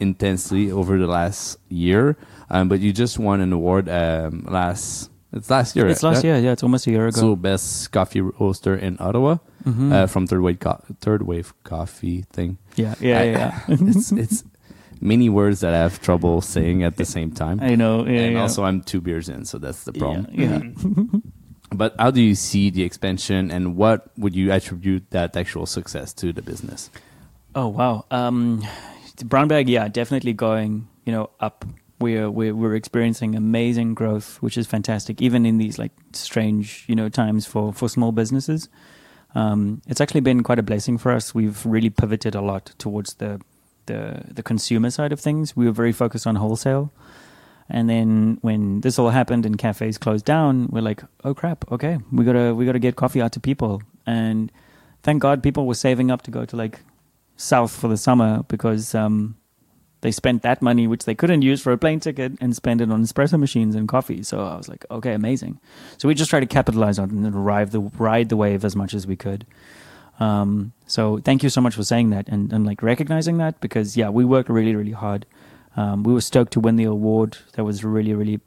intensely 0.00 0.70
over 0.74 0.98
the 0.98 1.06
last 1.06 1.58
year, 1.70 2.16
um, 2.50 2.68
but 2.68 2.80
you 2.80 2.92
just 2.92 3.18
won 3.22 3.40
an 3.40 3.52
award 3.52 3.88
um, 3.88 4.44
last. 4.50 5.10
It's 5.32 5.50
last 5.50 5.76
year. 5.76 5.86
It's 5.86 6.02
last 6.02 6.24
year. 6.24 6.36
Yeah, 6.38 6.52
it's 6.52 6.62
almost 6.64 6.86
a 6.86 6.90
year 6.90 7.06
ago. 7.06 7.20
So 7.20 7.36
best 7.36 7.92
coffee 7.92 8.22
roaster 8.22 8.74
in 8.74 8.96
Ottawa 8.98 9.38
Mhm. 9.64 9.92
uh, 9.92 10.06
from 10.06 10.26
Third 10.26 10.40
Wave 10.42 10.58
Co- 10.58 10.82
Third 11.00 11.22
Wave 11.22 11.52
Coffee 11.62 12.24
thing. 12.32 12.56
yeah, 12.76 12.94
yeah, 13.00 13.20
I- 13.20 13.24
yeah. 13.30 13.60
it's 13.68 14.10
it's 14.10 14.42
many 15.00 15.28
words 15.28 15.60
that 15.60 15.74
I 15.74 15.78
have 15.86 16.00
trouble 16.00 16.40
saying 16.40 16.82
at 16.82 16.96
the 16.96 17.04
same 17.04 17.30
time. 17.30 17.60
I 17.60 17.76
know. 17.76 18.06
Yeah, 18.06 18.24
and 18.26 18.32
yeah. 18.34 18.40
also 18.42 18.64
I'm 18.64 18.80
two 18.80 19.00
beers 19.00 19.28
in, 19.28 19.44
so 19.44 19.58
that's 19.58 19.84
the 19.84 19.92
problem. 19.92 20.26
Yeah, 20.32 20.62
But 21.70 21.94
how 21.98 22.10
do 22.10 22.22
you 22.22 22.34
see 22.34 22.70
the 22.70 22.82
expansion, 22.82 23.50
and 23.50 23.76
what 23.76 24.10
would 24.16 24.34
you 24.34 24.50
attribute 24.52 25.10
that 25.10 25.36
actual 25.36 25.66
success 25.66 26.12
to 26.14 26.32
the 26.32 26.42
business? 26.42 26.90
Oh 27.54 27.68
wow. 27.68 28.06
Um, 28.10 28.64
brown 29.24 29.48
bag, 29.48 29.68
yeah, 29.68 29.88
definitely 29.88 30.32
going. 30.32 30.88
You 31.04 31.12
know, 31.12 31.30
up. 31.40 31.64
We're 32.00 32.30
we're 32.30 32.54
we're 32.54 32.76
experiencing 32.76 33.34
amazing 33.34 33.94
growth, 33.94 34.36
which 34.40 34.56
is 34.56 34.68
fantastic, 34.68 35.20
even 35.20 35.44
in 35.44 35.58
these 35.58 35.78
like 35.78 35.90
strange 36.12 36.84
you 36.86 36.94
know 36.94 37.08
times 37.08 37.44
for 37.44 37.72
for 37.72 37.88
small 37.88 38.12
businesses. 38.12 38.68
Um, 39.34 39.82
it's 39.88 40.00
actually 40.00 40.20
been 40.20 40.42
quite 40.42 40.58
a 40.58 40.62
blessing 40.62 40.96
for 40.96 41.12
us. 41.12 41.34
We've 41.34 41.64
really 41.66 41.90
pivoted 41.90 42.34
a 42.34 42.40
lot 42.40 42.72
towards 42.78 43.14
the 43.14 43.40
the 43.86 44.22
the 44.32 44.42
consumer 44.42 44.90
side 44.90 45.12
of 45.12 45.18
things. 45.18 45.56
We 45.56 45.66
were 45.66 45.72
very 45.72 45.92
focused 45.92 46.26
on 46.26 46.36
wholesale. 46.36 46.92
And 47.70 47.88
then 47.88 48.38
when 48.40 48.80
this 48.80 48.98
all 48.98 49.10
happened 49.10 49.44
and 49.44 49.58
cafes 49.58 49.98
closed 49.98 50.24
down, 50.24 50.68
we're 50.70 50.80
like, 50.80 51.02
"Oh 51.24 51.34
crap! 51.34 51.70
Okay, 51.70 51.98
we 52.10 52.24
gotta 52.24 52.54
we 52.54 52.64
gotta 52.64 52.78
get 52.78 52.96
coffee 52.96 53.20
out 53.20 53.32
to 53.32 53.40
people." 53.40 53.82
And 54.06 54.50
thank 55.02 55.20
God 55.20 55.42
people 55.42 55.66
were 55.66 55.74
saving 55.74 56.10
up 56.10 56.22
to 56.22 56.30
go 56.30 56.44
to 56.46 56.56
like 56.56 56.80
south 57.36 57.70
for 57.70 57.88
the 57.88 57.96
summer 57.96 58.42
because 58.48 58.94
um, 58.94 59.36
they 60.00 60.10
spent 60.10 60.42
that 60.42 60.62
money 60.62 60.86
which 60.86 61.04
they 61.04 61.14
couldn't 61.14 61.42
use 61.42 61.60
for 61.60 61.72
a 61.72 61.78
plane 61.78 62.00
ticket 62.00 62.32
and 62.40 62.54
spend 62.54 62.80
it 62.80 62.90
on 62.90 63.04
espresso 63.04 63.38
machines 63.38 63.74
and 63.74 63.88
coffee. 63.88 64.22
So 64.22 64.40
I 64.40 64.56
was 64.56 64.68
like, 64.68 64.86
okay, 64.90 65.12
amazing. 65.12 65.60
So 65.98 66.08
we 66.08 66.14
just 66.14 66.30
tried 66.30 66.40
to 66.40 66.46
capitalize 66.46 66.98
on 66.98 67.10
it 67.10 67.12
and 67.12 67.46
ride 67.46 67.72
the 67.72 67.80
ride 67.80 68.28
the 68.28 68.36
wave 68.36 68.64
as 68.64 68.76
much 68.76 68.94
as 68.94 69.06
we 69.06 69.16
could. 69.16 69.46
Um, 70.20 70.72
so 70.86 71.18
thank 71.18 71.42
you 71.42 71.50
so 71.50 71.60
much 71.60 71.74
for 71.74 71.84
saying 71.84 72.10
that 72.10 72.28
and, 72.28 72.52
and 72.52 72.66
like 72.66 72.82
recognizing 72.82 73.38
that 73.38 73.60
because 73.60 73.96
yeah, 73.96 74.08
we 74.08 74.24
worked 74.24 74.48
really 74.48 74.74
really 74.74 74.92
hard. 74.92 75.26
Um, 75.78 76.02
we 76.02 76.12
were 76.12 76.20
stoked 76.20 76.52
to 76.54 76.60
win 76.60 76.74
the 76.74 76.84
award. 76.84 77.38
That 77.52 77.62
was 77.62 77.84
really 77.84 78.12
really 78.12 78.40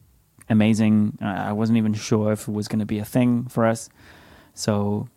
amazing. 0.49 1.17
I 1.21 1.49
I 1.49 1.51
wasn't 1.53 1.77
even 1.77 1.93
sure 1.93 2.33
if 2.33 2.47
it 2.47 2.53
was 2.59 2.67
going 2.67 2.79
to 2.79 2.91
be 2.95 2.99
a 2.99 3.05
thing 3.05 3.45
for 3.47 3.65
us. 3.65 3.89
So 4.53 5.07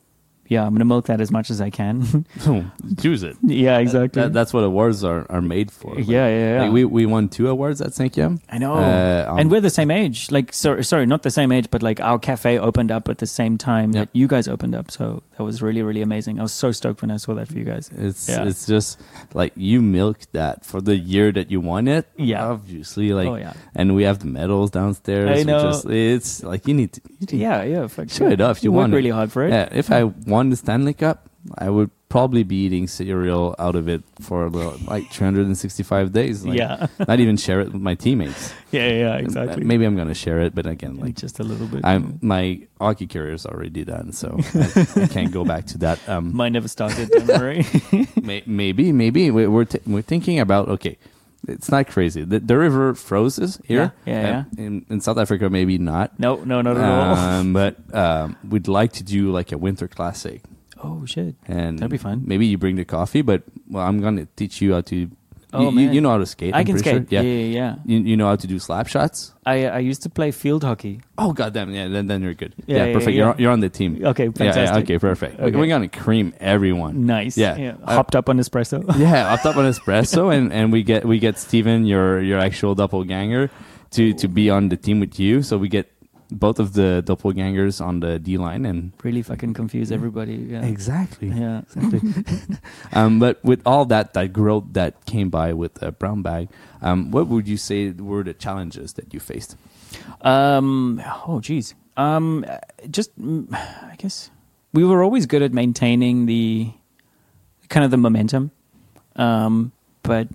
yeah, 0.49 0.65
I'm 0.67 0.75
gonna 0.75 0.85
milk 0.85 1.07
that 1.07 1.21
as 1.21 1.31
much 1.31 1.51
as 1.51 1.61
I 1.61 1.71
can. 1.71 2.27
Choose 3.01 3.23
it. 3.23 3.37
yeah, 3.43 3.79
exactly. 3.79 4.23
That, 4.23 4.33
that's 4.33 4.53
what 4.53 4.65
awards 4.65 5.03
are, 5.05 5.27
are 5.31 5.41
made 5.43 5.71
for. 5.71 5.95
Like- 5.95 6.07
yeah, 6.07 6.29
yeah, 6.29 6.55
yeah. 6.57 6.63
like 6.65 6.73
we 6.73 6.85
we 6.85 7.07
won 7.07 7.29
two 7.29 7.49
awards 7.49 7.81
at 7.81 7.95
Saint 7.95 8.17
Yam. 8.17 8.41
I 8.51 8.59
know. 8.59 8.75
Uh, 8.75 9.27
um, 9.31 9.39
and 9.39 9.51
we're 9.51 9.61
the 9.61 9.71
same 9.71 9.91
age. 9.91 10.31
Like, 10.31 10.53
sorry, 10.53 10.85
sorry, 10.85 11.07
not 11.07 11.23
the 11.23 11.31
same 11.31 11.51
age, 11.53 11.69
but 11.71 11.83
like 11.83 12.01
our 12.01 12.19
cafe 12.19 12.59
opened 12.59 12.91
up 12.91 13.09
at 13.09 13.19
the 13.19 13.27
same 13.27 13.57
time 13.59 13.93
Yep. 13.93 14.09
that 14.13 14.19
you 14.19 14.27
guys 14.29 14.49
opened 14.49 14.75
up. 14.75 14.91
So 14.91 15.23
that 15.37 15.45
was 15.45 15.63
really, 15.63 15.83
really 15.83 16.03
amazing. 16.03 16.39
I 16.39 16.43
was 16.43 16.53
so 16.53 16.73
stoked 16.73 17.03
when 17.03 17.11
I 17.11 17.17
saw 17.17 17.35
that 17.35 17.49
for 17.49 17.55
you 17.59 17.65
guys. 17.65 17.91
It's 17.97 18.29
Yeah. 18.29 18.45
it's 18.45 18.67
just 18.67 19.01
like 19.35 19.53
you 19.57 19.81
milked 19.83 20.33
that 20.33 20.65
for 20.65 20.81
the 20.81 20.97
year 20.97 21.33
that 21.33 21.51
you 21.51 21.61
won 21.61 21.89
it. 21.89 22.07
Yeah. 22.17 22.47
obviously, 22.47 23.13
like, 23.13 23.29
oh 23.29 23.37
yeah, 23.37 23.55
and 23.75 23.95
we 23.95 24.03
have 24.05 24.19
the 24.21 24.27
medals 24.27 24.71
downstairs. 24.71 25.31
I 25.31 25.35
which 25.37 25.47
know. 25.47 25.69
is- 25.71 25.85
it's 25.87 26.43
like 26.43 26.67
you 26.69 26.75
need 26.75 26.93
to, 26.93 27.01
you 27.21 27.27
need 27.33 27.33
yeah, 27.41 27.63
yeah. 27.63 27.87
Fuck 27.87 28.11
show 28.11 28.29
it 28.29 28.41
off. 28.41 28.63
You 28.63 28.73
work 28.73 28.83
won 28.83 28.93
it. 28.93 28.97
really 28.97 29.11
hard 29.11 29.33
for 29.33 29.45
it. 29.45 29.51
Yeah, 29.51 29.69
if 29.73 29.91
I 29.91 30.05
won 30.35 30.51
the 30.51 30.57
Stanley 30.57 30.95
Cup, 30.95 31.19
I 31.59 31.69
would 31.71 31.91
probably 32.09 32.43
be 32.45 32.57
eating 32.67 32.87
cereal 32.87 33.55
out 33.59 33.75
of 33.81 33.89
it 33.95 34.03
for 34.21 34.49
like 34.95 35.05
365 35.11 36.13
days. 36.13 36.45
Like, 36.45 36.59
yeah, 36.59 36.87
not 37.09 37.19
even 37.21 37.37
share 37.37 37.61
it 37.61 37.73
with 37.73 37.83
my 37.83 37.95
teammates. 37.95 38.55
yeah, 38.71 38.89
yeah. 39.03 39.17
Exactly. 39.17 39.65
Maybe 39.65 39.85
I'm 39.85 39.97
gonna 39.97 40.15
share 40.15 40.41
it, 40.47 40.55
but 40.55 40.67
again, 40.67 40.97
like 41.05 41.17
just 41.25 41.41
a 41.41 41.45
little 41.45 41.67
bit. 41.67 41.85
I'm 41.85 42.19
my 42.23 42.45
hockey 42.81 43.07
career 43.07 43.35
is 43.35 43.47
already 43.47 43.85
done, 43.85 44.13
so 44.13 44.29
I, 44.55 45.05
I 45.05 45.07
can't 45.17 45.33
go 45.33 45.45
back 45.45 45.67
to 45.73 45.79
that. 45.85 45.99
Um, 46.09 46.35
Mine 46.35 46.53
never 46.53 46.69
started. 46.69 47.11
Don't 47.11 47.27
worry. 47.29 47.65
may, 48.23 48.43
maybe, 48.47 48.93
maybe 48.93 49.31
we- 49.31 49.47
we're 49.55 49.65
t- 49.67 49.85
we're 49.87 50.03
thinking 50.13 50.39
about 50.41 50.69
okay. 50.69 50.97
It's 51.49 51.71
not 51.71 51.87
crazy. 51.89 52.25
The, 52.25 52.41
the 52.41 52.57
river 52.57 52.95
froze 52.95 53.37
here. 53.65 53.93
Yeah, 54.07 54.21
yeah, 54.23 54.39
Um, 54.39 54.51
In, 54.59 54.87
in 54.91 55.01
South 55.01 55.19
Africa, 55.19 55.51
maybe 55.51 55.79
not. 55.79 56.19
no, 56.19 56.37
no, 56.45 56.63
not 56.63 56.77
at 56.77 56.85
all. 56.85 57.15
Um, 57.17 57.53
but 57.53 57.77
um, 57.95 58.37
we'd 58.49 58.69
like 58.69 58.93
to 58.95 59.05
do 59.05 59.31
like 59.31 59.53
a 59.53 59.59
winter 59.59 59.89
classic. 59.89 60.43
Oh 60.83 61.07
shit. 61.07 61.35
and 61.47 61.79
That'd 61.79 61.91
be 61.91 61.97
fun. 61.99 62.23
Maybe 62.27 62.47
you 62.47 62.59
bring 62.59 62.77
the 62.77 62.85
coffee, 62.85 63.23
but 63.23 63.43
well, 63.69 63.87
I'm 63.87 64.01
gonna 64.01 64.27
teach 64.37 64.61
you 64.61 64.75
how 64.75 64.83
to. 64.83 65.11
Oh, 65.55 65.63
you, 65.63 65.71
man. 65.73 65.93
you 65.95 66.01
know 66.01 66.11
how 66.11 66.19
to 66.19 66.27
skate. 66.27 66.55
I 66.55 66.61
I'm 66.61 66.67
can 66.67 66.79
skate. 66.79 66.95
Sure. 66.95 67.07
Yeah, 67.11 67.21
Yeah. 67.23 67.39
yeah, 67.39 67.59
yeah. 67.61 67.75
You, 67.85 67.99
you 68.01 68.17
know 68.17 68.27
how 68.27 68.37
to 68.37 68.47
do 68.47 68.59
slap 68.59 68.87
shots. 68.89 69.33
I 69.47 69.67
I 69.67 69.79
used 69.79 70.03
to 70.03 70.11
play 70.11 70.31
field 70.33 70.65
hockey. 70.65 71.01
Oh 71.19 71.33
goddamn! 71.33 71.71
Yeah, 71.71 71.89
then 71.89 72.07
then 72.07 72.23
you're 72.23 72.35
good. 72.35 72.55
Yeah, 72.67 72.77
Yeah, 72.79 72.85
yeah, 72.87 72.93
perfect. 72.95 73.11
yeah. 73.15 73.17
You're 73.23 73.31
on- 73.31 73.39
you're 73.39 73.53
on 73.53 73.61
the 73.61 73.69
team. 73.69 74.01
Okay, 74.05 74.27
fantastic. 74.31 74.75
yeah, 74.75 74.83
okay, 74.83 74.99
perfect. 74.99 75.39
Okay. 75.41 75.57
We're 75.57 75.67
gonna 75.69 75.89
cream 75.89 76.33
everyone. 76.41 77.07
Nice. 77.07 77.37
Yeah. 77.37 77.77
Uh, 77.85 77.95
Hopped 77.95 78.17
up 78.17 78.29
on 78.29 78.39
espresso. 78.39 78.83
yeah, 78.99 79.29
hopped 79.29 79.47
up 79.47 79.57
on 79.57 79.65
espresso, 79.71 80.33
and 80.37 80.53
and 80.53 80.73
we 80.73 80.83
get 80.83 81.05
we 81.05 81.19
get 81.19 81.39
Steven, 81.39 81.85
your 81.87 82.21
your 82.23 82.39
actual 82.41 82.75
doppelganger, 82.75 83.51
to 83.93 84.13
to 84.15 84.27
be 84.29 84.51
on 84.51 84.69
the 84.71 84.77
team 84.77 84.99
with 85.01 85.21
you. 85.21 85.43
So 85.43 85.59
we 85.59 85.69
get 85.69 85.87
both 86.31 86.59
of 86.59 86.73
the 86.73 87.03
doppelgangers 87.07 87.85
on 87.85 88.01
the 88.01 88.19
D 88.19 88.37
line, 88.39 88.65
and 88.65 88.93
really 89.03 89.23
fucking 89.23 89.55
confuse 89.55 89.93
everybody. 89.93 90.35
Yeah. 90.35 90.65
exactly. 90.65 91.29
Yeah. 91.29 91.63
Um, 92.93 93.19
but 93.19 93.45
with 93.45 93.61
all 93.67 93.85
that 93.87 94.15
that 94.15 94.33
growth 94.33 94.65
that 94.73 95.05
came 95.07 95.31
by 95.31 95.53
with 95.53 95.83
uh, 95.83 95.91
Brown 95.91 96.23
Bag, 96.23 96.49
um, 96.83 97.11
what 97.11 97.27
would 97.29 97.49
you 97.49 97.57
say 97.57 97.91
were 97.91 98.23
the 98.23 98.35
challenges 98.35 98.95
that 98.95 99.13
you 99.13 99.21
faced? 99.21 99.57
Um. 100.23 101.03
Oh, 101.27 101.41
geez. 101.41 101.75
Um. 101.97 102.45
Just, 102.91 103.19
mm, 103.21 103.53
I 103.53 103.97
guess 103.99 104.31
we 104.73 104.85
were 104.85 105.03
always 105.03 105.27
good 105.27 105.43
at 105.43 105.53
maintaining 105.53 106.27
the 106.27 106.73
kind 107.69 107.85
of 107.85 107.91
the 107.91 107.97
momentum. 107.99 108.51
Um. 109.17 109.73
But 110.03 110.29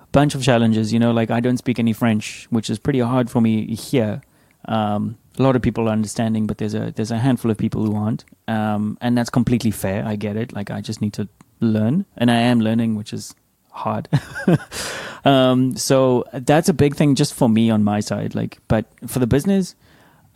a 0.00 0.06
bunch 0.12 0.34
of 0.34 0.42
challenges. 0.42 0.92
You 0.92 0.98
know, 0.98 1.12
like 1.12 1.30
I 1.30 1.40
don't 1.40 1.58
speak 1.58 1.78
any 1.78 1.92
French, 1.92 2.46
which 2.50 2.70
is 2.70 2.78
pretty 2.78 3.00
hard 3.00 3.30
for 3.30 3.40
me 3.40 3.74
here. 3.74 4.22
Um. 4.66 5.18
A 5.36 5.42
lot 5.42 5.56
of 5.56 5.62
people 5.62 5.88
are 5.88 5.92
understanding, 5.92 6.46
but 6.46 6.58
there's 6.58 6.74
a 6.74 6.92
there's 6.92 7.10
a 7.10 7.18
handful 7.18 7.50
of 7.50 7.58
people 7.58 7.84
who 7.84 7.96
aren't. 7.96 8.24
Um. 8.48 8.98
And 9.00 9.16
that's 9.18 9.30
completely 9.30 9.70
fair. 9.70 10.04
I 10.06 10.16
get 10.16 10.36
it. 10.36 10.52
Like 10.52 10.70
I 10.70 10.80
just 10.80 11.00
need 11.00 11.12
to 11.14 11.28
learn, 11.60 12.06
and 12.16 12.30
I 12.30 12.36
am 12.36 12.60
learning, 12.60 12.94
which 12.94 13.12
is 13.12 13.34
hard. 13.70 14.08
um, 15.24 15.76
so 15.76 16.24
that's 16.32 16.68
a 16.68 16.74
big 16.74 16.94
thing 16.96 17.14
just 17.14 17.34
for 17.34 17.48
me 17.48 17.70
on 17.70 17.84
my 17.84 18.00
side. 18.00 18.34
Like, 18.34 18.58
but 18.68 18.86
for 19.06 19.18
the 19.18 19.26
business, 19.26 19.74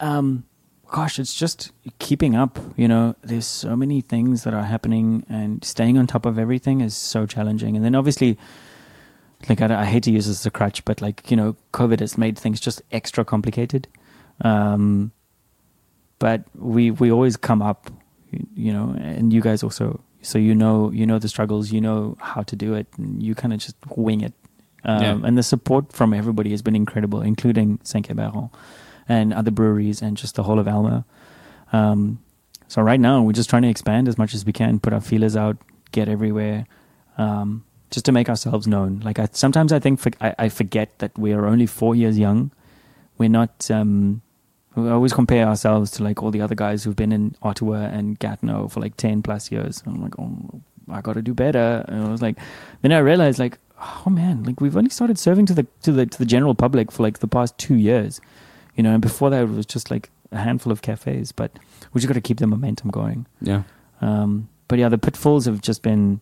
um, 0.00 0.44
gosh, 0.88 1.18
it's 1.18 1.34
just 1.34 1.72
keeping 1.98 2.34
up. 2.34 2.58
You 2.76 2.88
know, 2.88 3.14
there's 3.22 3.46
so 3.46 3.76
many 3.76 4.00
things 4.00 4.44
that 4.44 4.54
are 4.54 4.64
happening, 4.64 5.24
and 5.28 5.64
staying 5.64 5.98
on 5.98 6.06
top 6.06 6.26
of 6.26 6.38
everything 6.38 6.80
is 6.80 6.96
so 6.96 7.26
challenging. 7.26 7.76
And 7.76 7.84
then 7.84 7.94
obviously, 7.94 8.38
like 9.48 9.60
I, 9.60 9.82
I 9.82 9.84
hate 9.84 10.02
to 10.04 10.10
use 10.10 10.26
this 10.26 10.40
as 10.40 10.46
a 10.46 10.50
crutch, 10.50 10.84
but 10.84 11.00
like 11.00 11.30
you 11.30 11.36
know, 11.36 11.56
COVID 11.72 12.00
has 12.00 12.18
made 12.18 12.38
things 12.38 12.60
just 12.60 12.82
extra 12.92 13.24
complicated. 13.24 13.88
Um, 14.42 15.12
but 16.18 16.42
we 16.54 16.90
we 16.90 17.10
always 17.12 17.36
come 17.36 17.62
up, 17.62 17.90
you, 18.54 18.72
know, 18.72 18.94
and 18.98 19.32
you 19.32 19.40
guys 19.40 19.62
also. 19.62 20.00
So 20.20 20.38
you 20.38 20.54
know 20.54 20.90
you 20.90 21.06
know 21.06 21.18
the 21.18 21.28
struggles, 21.28 21.70
you 21.70 21.80
know 21.80 22.16
how 22.20 22.42
to 22.42 22.56
do 22.56 22.74
it, 22.74 22.86
and 22.98 23.22
you 23.22 23.34
kind 23.34 23.52
of 23.52 23.60
just 23.60 23.76
wing 23.96 24.20
it. 24.20 24.34
Um, 24.84 25.02
Yeah. 25.02 25.20
And 25.22 25.38
the 25.38 25.42
support 25.42 25.92
from 25.92 26.12
everybody 26.12 26.50
has 26.50 26.62
been 26.62 26.74
incredible, 26.76 27.20
including 27.22 27.78
Saint 27.82 28.14
Baron 28.14 28.50
and 29.08 29.32
other 29.32 29.50
breweries 29.50 30.02
and 30.02 30.16
just 30.16 30.34
the 30.34 30.42
whole 30.42 30.58
of 30.58 30.68
Alma. 30.68 31.04
Um, 31.72 32.18
so 32.68 32.82
right 32.82 33.00
now 33.00 33.22
we're 33.22 33.32
just 33.32 33.48
trying 33.48 33.62
to 33.62 33.68
expand 33.68 34.08
as 34.08 34.18
much 34.18 34.34
as 34.34 34.44
we 34.44 34.52
can, 34.52 34.78
put 34.78 34.92
our 34.92 35.00
feelers 35.00 35.36
out, 35.36 35.56
get 35.92 36.08
everywhere, 36.08 36.66
um, 37.16 37.64
just 37.90 38.04
to 38.04 38.12
make 38.12 38.28
ourselves 38.28 38.66
known. 38.66 39.00
Like 39.02 39.18
I, 39.18 39.28
sometimes 39.32 39.72
I 39.72 39.78
think 39.78 40.00
for, 40.00 40.10
I, 40.20 40.34
I 40.38 40.48
forget 40.48 40.98
that 40.98 41.16
we 41.18 41.32
are 41.32 41.46
only 41.46 41.66
four 41.66 41.94
years 41.94 42.18
young. 42.18 42.50
We're 43.16 43.30
not 43.30 43.70
um, 43.70 44.20
we 44.84 44.90
always 44.90 45.12
compare 45.12 45.46
ourselves 45.46 45.90
to 45.92 46.04
like 46.04 46.22
all 46.22 46.30
the 46.30 46.40
other 46.40 46.54
guys 46.54 46.84
who've 46.84 46.96
been 46.96 47.12
in 47.12 47.34
Ottawa 47.42 47.76
and 47.86 48.18
Gatineau 48.18 48.68
for 48.68 48.80
like 48.80 48.96
10 48.96 49.22
plus 49.22 49.50
years. 49.52 49.82
I'm 49.86 50.02
like, 50.02 50.18
oh, 50.18 50.60
I 50.90 51.00
got 51.00 51.14
to 51.14 51.22
do 51.22 51.34
better. 51.34 51.84
And 51.88 52.04
I 52.04 52.10
was 52.10 52.22
like, 52.22 52.38
then 52.82 52.92
I 52.92 52.98
realized 52.98 53.38
like, 53.38 53.58
oh 53.80 54.10
man, 54.10 54.42
like 54.44 54.60
we've 54.60 54.76
only 54.76 54.90
started 54.90 55.18
serving 55.18 55.46
to 55.46 55.54
the, 55.54 55.66
to 55.82 55.92
the, 55.92 56.06
to 56.06 56.18
the 56.18 56.24
general 56.26 56.54
public 56.54 56.90
for 56.92 57.02
like 57.02 57.18
the 57.20 57.28
past 57.28 57.56
two 57.58 57.76
years, 57.76 58.20
you 58.74 58.82
know, 58.82 58.92
and 58.92 59.02
before 59.02 59.30
that 59.30 59.42
it 59.42 59.48
was 59.48 59.66
just 59.66 59.90
like 59.90 60.10
a 60.32 60.38
handful 60.38 60.72
of 60.72 60.82
cafes, 60.82 61.32
but 61.32 61.52
we 61.92 62.00
just 62.00 62.08
got 62.08 62.14
to 62.14 62.20
keep 62.20 62.38
the 62.38 62.46
momentum 62.46 62.90
going. 62.90 63.26
Yeah. 63.40 63.62
Um, 64.00 64.48
but 64.68 64.78
yeah, 64.78 64.88
the 64.88 64.98
pitfalls 64.98 65.46
have 65.46 65.60
just 65.60 65.82
been 65.82 66.20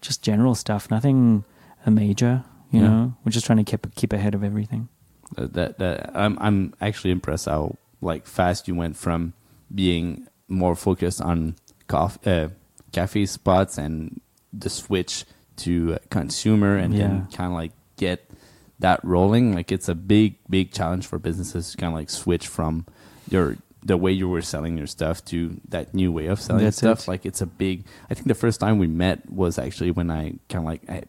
just 0.00 0.22
general 0.22 0.54
stuff, 0.54 0.90
nothing 0.90 1.44
a 1.86 1.90
major, 1.90 2.44
you 2.70 2.80
Yeah. 2.80 2.86
know, 2.88 3.14
we're 3.24 3.32
just 3.32 3.46
trying 3.46 3.58
to 3.58 3.64
keep, 3.64 3.94
keep 3.94 4.12
ahead 4.12 4.34
of 4.34 4.44
everything. 4.44 4.88
That, 5.36 5.78
that, 5.78 6.10
I'm 6.14 6.38
I'm 6.40 6.74
actually 6.80 7.10
impressed 7.10 7.46
how 7.46 7.76
like 8.00 8.26
fast 8.26 8.68
you 8.68 8.74
went 8.74 8.96
from 8.96 9.32
being 9.74 10.26
more 10.48 10.74
focused 10.74 11.20
on 11.20 11.56
coffee, 11.86 12.30
uh, 12.30 12.48
cafe 12.92 13.26
spots 13.26 13.78
and 13.78 14.20
the 14.52 14.70
switch 14.70 15.24
to 15.56 15.94
uh, 15.94 15.98
consumer 16.10 16.76
and 16.76 16.94
then 16.94 17.28
kind 17.32 17.52
of 17.52 17.52
like 17.52 17.72
get 17.96 18.28
that 18.80 19.04
rolling. 19.04 19.54
Like 19.54 19.70
it's 19.70 19.88
a 19.88 19.94
big 19.94 20.36
big 20.48 20.72
challenge 20.72 21.06
for 21.06 21.18
businesses 21.18 21.70
to 21.70 21.76
kind 21.76 21.92
of 21.92 21.98
like 21.98 22.10
switch 22.10 22.48
from 22.48 22.86
your 23.28 23.56
the 23.82 23.96
way 23.96 24.12
you 24.12 24.28
were 24.28 24.42
selling 24.42 24.76
your 24.76 24.86
stuff 24.86 25.24
to 25.26 25.58
that 25.68 25.94
new 25.94 26.12
way 26.12 26.26
of 26.26 26.40
selling 26.40 26.64
That's 26.64 26.78
stuff. 26.78 27.02
it. 27.02 27.08
Like 27.08 27.26
it's 27.26 27.40
a 27.40 27.46
big. 27.46 27.84
I 28.10 28.14
think 28.14 28.26
the 28.26 28.34
first 28.34 28.60
time 28.60 28.78
we 28.78 28.86
met 28.86 29.30
was 29.30 29.58
actually 29.58 29.90
when 29.90 30.10
I 30.10 30.34
kind 30.48 30.64
of 30.64 30.64
like 30.64 30.88
I, 30.88 31.02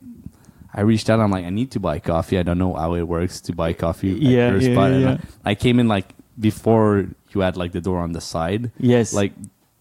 I 0.74 0.82
reached 0.82 1.10
out. 1.10 1.20
I'm 1.20 1.32
like, 1.32 1.46
I 1.46 1.50
need 1.50 1.72
to 1.72 1.80
buy 1.80 2.00
coffee. 2.00 2.38
I 2.38 2.44
don't 2.44 2.58
know 2.58 2.74
how 2.74 2.94
it 2.96 3.04
works 3.04 3.42
to 3.42 3.54
buy 3.54 3.74
coffee. 3.74 4.12
at 4.16 4.22
Yeah, 4.22 4.50
your 4.52 4.60
yeah, 4.62 4.74
spot. 4.74 4.92
And 4.92 5.02
yeah. 5.02 5.18
I, 5.46 5.52
I 5.52 5.56
came 5.56 5.80
in 5.80 5.88
like 5.88 6.14
before 6.40 7.08
you 7.34 7.42
had 7.42 7.58
like 7.58 7.72
the 7.74 7.82
door 7.82 8.00
on 8.00 8.12
the 8.14 8.22
side, 8.22 8.72
Yes. 8.78 9.14
like 9.14 9.34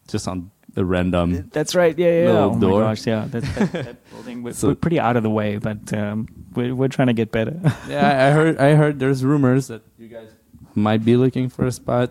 just 0.09 0.26
on 0.28 0.51
the 0.74 0.84
random. 0.84 1.49
That's 1.53 1.74
right. 1.74 1.97
Yeah, 1.99 2.07
yeah. 2.22 2.26
little 2.32 2.57
Oh 2.57 2.59
door. 2.61 2.80
my 2.82 2.88
gosh, 2.91 3.07
yeah. 3.07 3.26
That, 3.30 3.43
that, 3.43 3.72
that 3.72 4.11
building. 4.11 4.43
We're, 4.43 4.53
So- 4.53 4.68
we're 4.68 4.74
pretty 4.74 4.99
out 5.01 5.16
of 5.16 5.22
the 5.22 5.30
way, 5.30 5.59
but 5.59 5.93
um, 5.95 6.26
we're 6.55 6.74
we're 6.74 6.88
trying 6.88 7.09
to 7.09 7.14
get 7.14 7.30
better. 7.32 7.59
yeah, 7.88 8.28
I 8.28 8.30
heard. 8.30 8.59
I 8.59 8.74
heard 8.74 8.99
there's 8.99 9.24
rumors 9.24 9.68
that 9.68 9.82
you 9.99 10.09
guys 10.09 10.28
might 10.74 11.05
be 11.05 11.16
looking 11.16 11.49
for 11.49 11.66
a 11.66 11.72
spot. 11.72 12.11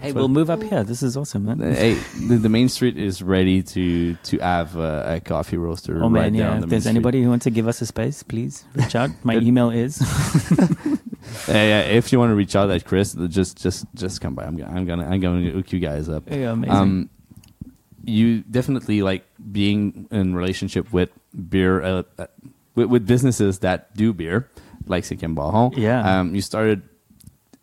Hey, 0.00 0.12
we'll 0.12 0.28
move 0.28 0.50
up 0.50 0.62
here. 0.62 0.84
This 0.84 1.02
is 1.02 1.16
awesome, 1.16 1.44
man. 1.46 1.60
hey, 1.60 1.94
the, 2.28 2.36
the 2.36 2.48
main 2.48 2.68
street 2.68 2.96
is 2.98 3.22
ready 3.22 3.62
to 3.62 4.14
to 4.14 4.38
have 4.38 4.76
a, 4.76 5.16
a 5.16 5.20
coffee 5.20 5.56
roaster. 5.56 6.02
Oh 6.02 6.10
right 6.10 6.32
man, 6.32 6.34
yeah. 6.34 6.54
If 6.54 6.60
the 6.62 6.66
there's 6.66 6.82
street. 6.84 6.90
anybody 6.90 7.22
who 7.22 7.30
wants 7.30 7.44
to 7.44 7.50
give 7.50 7.66
us 7.68 7.80
a 7.80 7.86
space, 7.86 8.22
please 8.22 8.64
reach 8.74 8.94
out. 8.94 9.10
My 9.24 9.36
email 9.36 9.70
is. 9.70 10.00
Hey, 11.46 11.72
uh, 11.72 11.96
if 11.96 12.12
you 12.12 12.20
want 12.20 12.30
to 12.30 12.34
reach 12.36 12.54
out 12.54 12.70
at 12.70 12.84
Chris, 12.84 13.14
just 13.28 13.58
just 13.60 13.84
just 13.94 14.20
come 14.20 14.34
by. 14.34 14.44
I'm 14.44 14.56
gonna 14.56 14.72
I'm 14.72 14.86
gonna 14.86 15.06
I'm 15.08 15.20
gonna 15.20 15.50
hook 15.50 15.72
you 15.72 15.80
guys 15.80 16.08
up. 16.08 16.30
yeah, 16.30 16.52
amazing. 16.52 16.74
Um, 16.74 17.10
you 18.04 18.42
definitely 18.42 19.02
like 19.02 19.24
being 19.50 20.06
in 20.12 20.34
relationship 20.36 20.92
with 20.92 21.10
beer, 21.50 21.82
uh, 21.82 22.02
uh, 22.18 22.26
with, 22.76 22.86
with 22.86 23.06
businesses 23.06 23.58
that 23.60 23.94
do 23.96 24.12
beer, 24.12 24.48
like 24.86 25.02
Sikem 25.02 25.34
Bajon. 25.34 25.76
Yeah. 25.76 26.20
Um, 26.20 26.34
you 26.34 26.40
started 26.42 26.82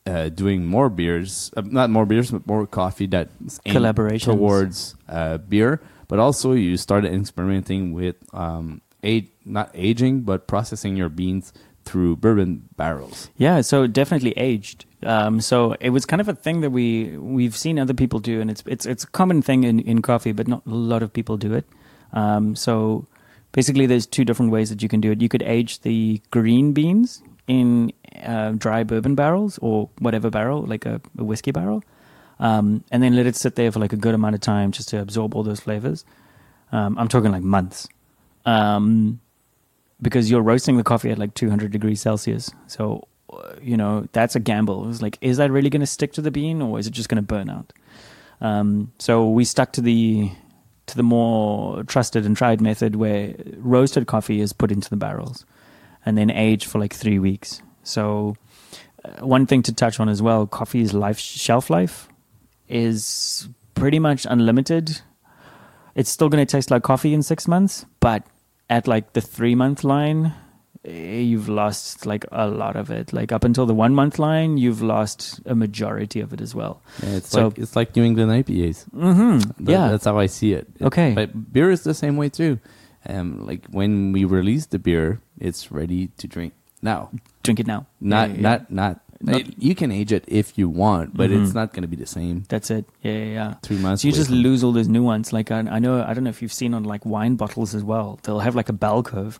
uh, 0.05 0.29
doing 0.29 0.65
more 0.65 0.89
beers, 0.89 1.51
uh, 1.55 1.61
not 1.65 1.89
more 1.89 2.05
beers, 2.05 2.31
but 2.31 2.45
more 2.45 2.67
coffee 2.67 3.07
that's 3.07 3.59
collaboration 3.65 4.33
towards 4.33 4.95
uh, 5.09 5.37
beer. 5.37 5.81
But 6.07 6.19
also, 6.19 6.51
you 6.51 6.77
started 6.77 7.13
experimenting 7.13 7.93
with 7.93 8.15
um, 8.33 8.81
age, 9.01 9.29
not 9.45 9.71
aging, 9.73 10.21
but 10.21 10.47
processing 10.47 10.95
your 10.95 11.09
beans 11.09 11.53
through 11.85 12.17
bourbon 12.17 12.69
barrels. 12.77 13.29
Yeah, 13.37 13.61
so 13.61 13.87
definitely 13.87 14.33
aged. 14.37 14.85
Um, 15.03 15.41
so 15.41 15.75
it 15.79 15.89
was 15.89 16.05
kind 16.05 16.21
of 16.21 16.29
a 16.29 16.35
thing 16.35 16.61
that 16.61 16.69
we 16.69 17.17
we've 17.17 17.55
seen 17.55 17.79
other 17.79 17.93
people 17.93 18.19
do, 18.19 18.41
and 18.41 18.49
it's 18.49 18.63
it's 18.65 18.85
it's 18.85 19.03
a 19.03 19.07
common 19.07 19.41
thing 19.41 19.63
in, 19.63 19.79
in 19.79 20.01
coffee, 20.01 20.31
but 20.31 20.47
not 20.47 20.65
a 20.65 20.73
lot 20.73 21.03
of 21.03 21.11
people 21.11 21.37
do 21.37 21.53
it. 21.53 21.65
Um, 22.13 22.55
so 22.55 23.07
basically, 23.51 23.85
there's 23.85 24.05
two 24.05 24.23
different 24.23 24.51
ways 24.51 24.69
that 24.69 24.81
you 24.81 24.89
can 24.89 25.01
do 25.01 25.11
it. 25.11 25.21
You 25.21 25.29
could 25.29 25.43
age 25.43 25.81
the 25.81 26.21
green 26.31 26.73
beans 26.73 27.21
in 27.47 27.91
uh, 28.21 28.51
dry 28.51 28.83
bourbon 28.83 29.15
barrels 29.15 29.57
or 29.61 29.89
whatever 29.99 30.29
barrel, 30.29 30.63
like 30.65 30.85
a, 30.85 31.01
a 31.17 31.23
whiskey 31.23 31.51
barrel, 31.51 31.83
um, 32.39 32.83
and 32.91 33.01
then 33.03 33.15
let 33.15 33.25
it 33.25 33.35
sit 33.35 33.55
there 33.55 33.71
for 33.71 33.79
like 33.79 33.93
a 33.93 33.97
good 33.97 34.13
amount 34.13 34.35
of 34.35 34.41
time 34.41 34.71
just 34.71 34.89
to 34.89 34.99
absorb 34.99 35.35
all 35.35 35.43
those 35.43 35.59
flavors. 35.59 36.05
Um, 36.71 36.97
I'm 36.97 37.07
talking 37.07 37.31
like 37.31 37.43
months. 37.43 37.87
Um, 38.45 39.19
because 40.01 40.29
you're 40.29 40.41
roasting 40.41 40.77
the 40.77 40.83
coffee 40.83 41.09
at 41.11 41.17
like 41.17 41.33
200 41.33 41.71
degrees 41.71 42.01
Celsius. 42.01 42.51
So, 42.67 43.07
uh, 43.31 43.53
you 43.61 43.77
know, 43.77 44.07
that's 44.11 44.35
a 44.35 44.39
gamble. 44.39 44.83
It 44.83 44.87
was 44.87 45.01
like, 45.01 45.17
is 45.21 45.37
that 45.37 45.49
really 45.49 45.69
going 45.69 45.79
to 45.79 45.87
stick 45.87 46.11
to 46.13 46.21
the 46.21 46.31
bean 46.31 46.61
or 46.61 46.77
is 46.77 46.87
it 46.87 46.91
just 46.91 47.09
going 47.09 47.17
to 47.17 47.21
burn 47.21 47.49
out? 47.49 47.71
Um, 48.41 48.91
so 48.99 49.29
we 49.29 49.45
stuck 49.45 49.71
to 49.73 49.81
the 49.81 50.29
to 50.85 50.97
the 50.97 51.03
more 51.03 51.81
trusted 51.85 52.25
and 52.25 52.35
tried 52.35 52.59
method 52.59 52.97
where 52.97 53.35
roasted 53.55 54.05
coffee 54.05 54.41
is 54.41 54.51
put 54.51 54.69
into 54.69 54.89
the 54.89 54.97
barrels 54.97 55.45
and 56.05 56.17
then 56.17 56.29
age 56.29 56.65
for 56.65 56.79
like 56.79 56.93
three 56.93 57.19
weeks. 57.19 57.61
So, 57.83 58.35
uh, 59.03 59.25
one 59.25 59.45
thing 59.45 59.61
to 59.63 59.73
touch 59.73 59.99
on 59.99 60.09
as 60.09 60.21
well: 60.21 60.47
coffee's 60.47 60.93
life 60.93 61.19
shelf 61.19 61.69
life 61.69 62.07
is 62.67 63.47
pretty 63.75 63.99
much 63.99 64.25
unlimited. 64.29 65.01
It's 65.95 66.09
still 66.09 66.29
going 66.29 66.45
to 66.45 66.51
taste 66.51 66.71
like 66.71 66.83
coffee 66.83 67.13
in 67.13 67.21
six 67.23 67.47
months, 67.47 67.85
but 67.99 68.23
at 68.69 68.87
like 68.87 69.13
the 69.13 69.21
three 69.21 69.53
month 69.53 69.83
line, 69.83 70.33
eh, 70.85 71.19
you've 71.19 71.49
lost 71.49 72.05
like 72.05 72.25
a 72.31 72.47
lot 72.47 72.75
of 72.75 72.89
it. 72.89 73.13
Like 73.13 73.31
up 73.31 73.43
until 73.43 73.65
the 73.67 73.75
one 73.75 73.93
month 73.93 74.17
line, 74.17 74.57
you've 74.57 74.81
lost 74.81 75.39
a 75.45 75.53
majority 75.53 76.19
of 76.19 76.33
it 76.33 76.41
as 76.41 76.55
well. 76.55 76.81
Yeah, 77.03 77.09
it's 77.17 77.29
So- 77.29 77.47
like 77.49 77.59
it's 77.59 77.75
like 77.75 77.95
New 77.95 78.03
England 78.03 78.31
IPAs. 78.31 78.85
Mm-hmm. 78.89 79.63
That- 79.65 79.71
yeah. 79.71 79.89
that's 79.89 80.05
how 80.05 80.17
I 80.17 80.25
see 80.27 80.53
it. 80.53 80.67
It- 80.79 80.85
Okay. 80.85 81.13
but 81.13 81.53
beer 81.53 81.69
is 81.69 81.83
the 81.83 81.93
same 81.93 82.17
way 82.17 82.29
too. 82.29 82.59
Um, 83.05 83.45
like 83.45 83.67
when 83.69 84.13
we 84.13 84.23
release 84.23 84.67
the 84.67 84.79
beer, 84.79 85.19
it's 85.43 85.71
ready 85.71 86.07
to 86.17 86.25
drink 86.27 86.53
now. 86.81 87.11
Drink 87.43 87.59
it 87.59 87.67
now. 87.67 87.85
Not 87.99 88.29
Yeah, 88.29 88.35
yeah, 88.35 88.41
not 88.41 88.59
not. 88.71 88.99
You 89.57 89.73
can 89.73 89.89
age 89.91 90.11
it 90.11 90.25
if 90.27 90.57
you 90.57 90.67
want, 90.67 91.15
but 91.15 91.29
Mhm. 91.29 91.43
it's 91.43 91.53
not 91.53 91.71
going 91.73 91.83
to 91.83 91.87
be 91.87 91.95
the 91.95 92.05
same. 92.05 92.43
That's 92.49 92.69
it. 92.69 92.83
Yeah, 93.03 93.13
yeah, 93.23 93.31
yeah. 93.39 93.53
Three 93.63 93.77
months. 93.79 94.01
So 94.01 94.07
you 94.09 94.13
just 94.13 94.29
lose 94.29 94.63
all 94.65 94.73
those 94.73 94.89
nuance. 94.89 95.31
Like 95.31 95.49
I, 95.49 95.59
I 95.59 95.79
know, 95.79 96.03
I 96.03 96.13
don't 96.13 96.25
know 96.25 96.29
if 96.29 96.41
you've 96.41 96.51
seen 96.61 96.73
on 96.73 96.83
like 96.83 97.05
wine 97.05 97.35
bottles 97.37 97.73
as 97.73 97.83
well. 97.85 98.19
They'll 98.23 98.41
have 98.47 98.55
like 98.55 98.67
a 98.67 98.73
bell 98.85 99.01
curve. 99.01 99.39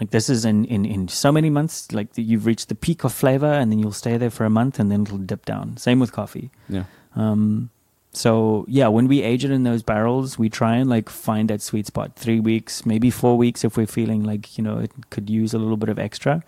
Like 0.00 0.10
this 0.10 0.28
is 0.28 0.44
in 0.44 0.66
in 0.66 0.84
in 0.84 1.08
so 1.08 1.32
many 1.32 1.48
months. 1.48 1.92
Like 1.92 2.08
you've 2.16 2.44
reached 2.44 2.68
the 2.68 2.74
peak 2.74 3.04
of 3.04 3.12
flavor, 3.12 3.52
and 3.60 3.70
then 3.72 3.78
you'll 3.78 3.92
stay 4.04 4.18
there 4.18 4.30
for 4.30 4.44
a 4.44 4.50
month, 4.50 4.78
and 4.80 4.90
then 4.90 5.02
it'll 5.02 5.18
dip 5.32 5.46
down. 5.46 5.76
Same 5.78 5.98
with 6.00 6.12
coffee. 6.12 6.50
Yeah. 6.68 6.84
Um, 7.16 7.70
so 8.12 8.66
yeah, 8.68 8.88
when 8.88 9.08
we 9.08 9.22
age 9.22 9.44
it 9.44 9.50
in 9.50 9.62
those 9.62 9.82
barrels, 9.82 10.38
we 10.38 10.50
try 10.50 10.76
and 10.76 10.88
like 10.88 11.08
find 11.08 11.48
that 11.48 11.62
sweet 11.62 11.86
spot. 11.86 12.14
Three 12.16 12.40
weeks, 12.40 12.84
maybe 12.84 13.10
four 13.10 13.38
weeks, 13.38 13.64
if 13.64 13.76
we're 13.76 13.86
feeling 13.86 14.22
like 14.22 14.58
you 14.58 14.64
know 14.64 14.78
it 14.78 14.90
could 15.10 15.30
use 15.30 15.54
a 15.54 15.58
little 15.58 15.78
bit 15.78 15.88
of 15.88 15.98
extra. 15.98 16.42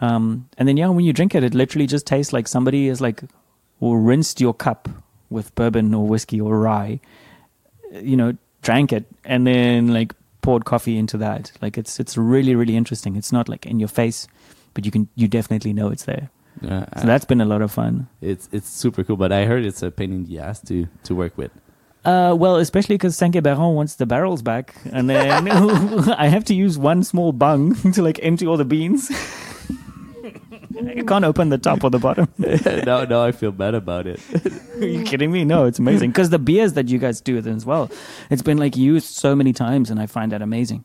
Um, 0.00 0.48
and 0.56 0.68
then 0.68 0.76
yeah, 0.76 0.88
when 0.88 1.04
you 1.04 1.12
drink 1.12 1.34
it, 1.34 1.44
it 1.44 1.52
literally 1.52 1.86
just 1.86 2.06
tastes 2.06 2.32
like 2.32 2.48
somebody 2.48 2.88
is 2.88 3.00
like, 3.00 3.22
rinsed 3.80 4.40
your 4.40 4.54
cup 4.54 4.88
with 5.28 5.54
bourbon 5.54 5.92
or 5.92 6.06
whiskey 6.06 6.40
or 6.40 6.58
rye. 6.58 7.00
You 7.92 8.16
know, 8.16 8.36
drank 8.62 8.92
it 8.92 9.04
and 9.24 9.46
then 9.46 9.92
like 9.92 10.14
poured 10.42 10.64
coffee 10.64 10.96
into 10.96 11.18
that. 11.18 11.50
Like 11.60 11.76
it's 11.76 11.98
it's 11.98 12.16
really 12.16 12.54
really 12.54 12.76
interesting. 12.76 13.16
It's 13.16 13.32
not 13.32 13.48
like 13.48 13.66
in 13.66 13.80
your 13.80 13.88
face, 13.88 14.28
but 14.74 14.84
you 14.84 14.92
can 14.92 15.08
you 15.16 15.26
definitely 15.26 15.72
know 15.72 15.88
it's 15.88 16.04
there. 16.04 16.30
Yeah, 16.62 16.84
So 17.00 17.06
that's 17.06 17.24
been 17.24 17.40
a 17.40 17.44
lot 17.46 17.62
of 17.62 17.70
fun. 17.72 18.08
it's 18.20 18.48
it's 18.52 18.68
super 18.68 19.02
cool. 19.04 19.16
But 19.16 19.32
I 19.32 19.44
heard 19.46 19.64
it's 19.64 19.82
a 19.82 19.90
pain 19.90 20.12
in 20.12 20.24
the 20.26 20.38
ass 20.40 20.60
to 20.68 20.86
to 21.04 21.14
work 21.14 21.36
with. 21.38 21.50
Uh, 22.04 22.34
well, 22.38 22.56
especially 22.56 22.94
because 22.96 23.14
Saint 23.16 23.34
Baron 23.42 23.74
wants 23.74 23.96
the 23.96 24.06
barrels 24.06 24.40
back, 24.42 24.74
and 24.92 25.08
then 25.10 25.48
I 26.18 26.28
have 26.28 26.44
to 26.46 26.54
use 26.54 26.78
one 26.78 27.02
small 27.04 27.32
bung 27.32 27.74
to 27.92 28.02
like 28.02 28.18
empty 28.22 28.46
all 28.46 28.56
the 28.56 28.64
beans. 28.64 29.10
I 30.82 31.02
can't 31.02 31.24
open 31.24 31.50
the 31.50 31.58
top 31.58 31.84
or 31.84 31.90
the 31.90 31.98
bottom. 31.98 32.28
no, 32.38 33.04
now 33.04 33.22
I 33.22 33.32
feel 33.32 33.52
bad 33.52 33.74
about 33.74 34.06
it. 34.06 34.18
Are 34.80 34.86
you 34.86 35.02
kidding 35.04 35.30
me? 35.30 35.44
No, 35.44 35.66
it's 35.66 35.78
amazing 35.78 36.10
because 36.10 36.30
the 36.30 36.38
beers 36.38 36.72
that 36.74 36.88
you 36.88 36.98
guys 36.98 37.20
do 37.20 37.36
as 37.36 37.66
well, 37.66 37.90
it's 38.30 38.42
been 38.42 38.56
like 38.58 38.76
used 38.76 39.08
so 39.14 39.34
many 39.36 39.52
times, 39.52 39.90
and 39.90 40.00
I 40.00 40.06
find 40.06 40.32
that 40.32 40.40
amazing. 40.42 40.84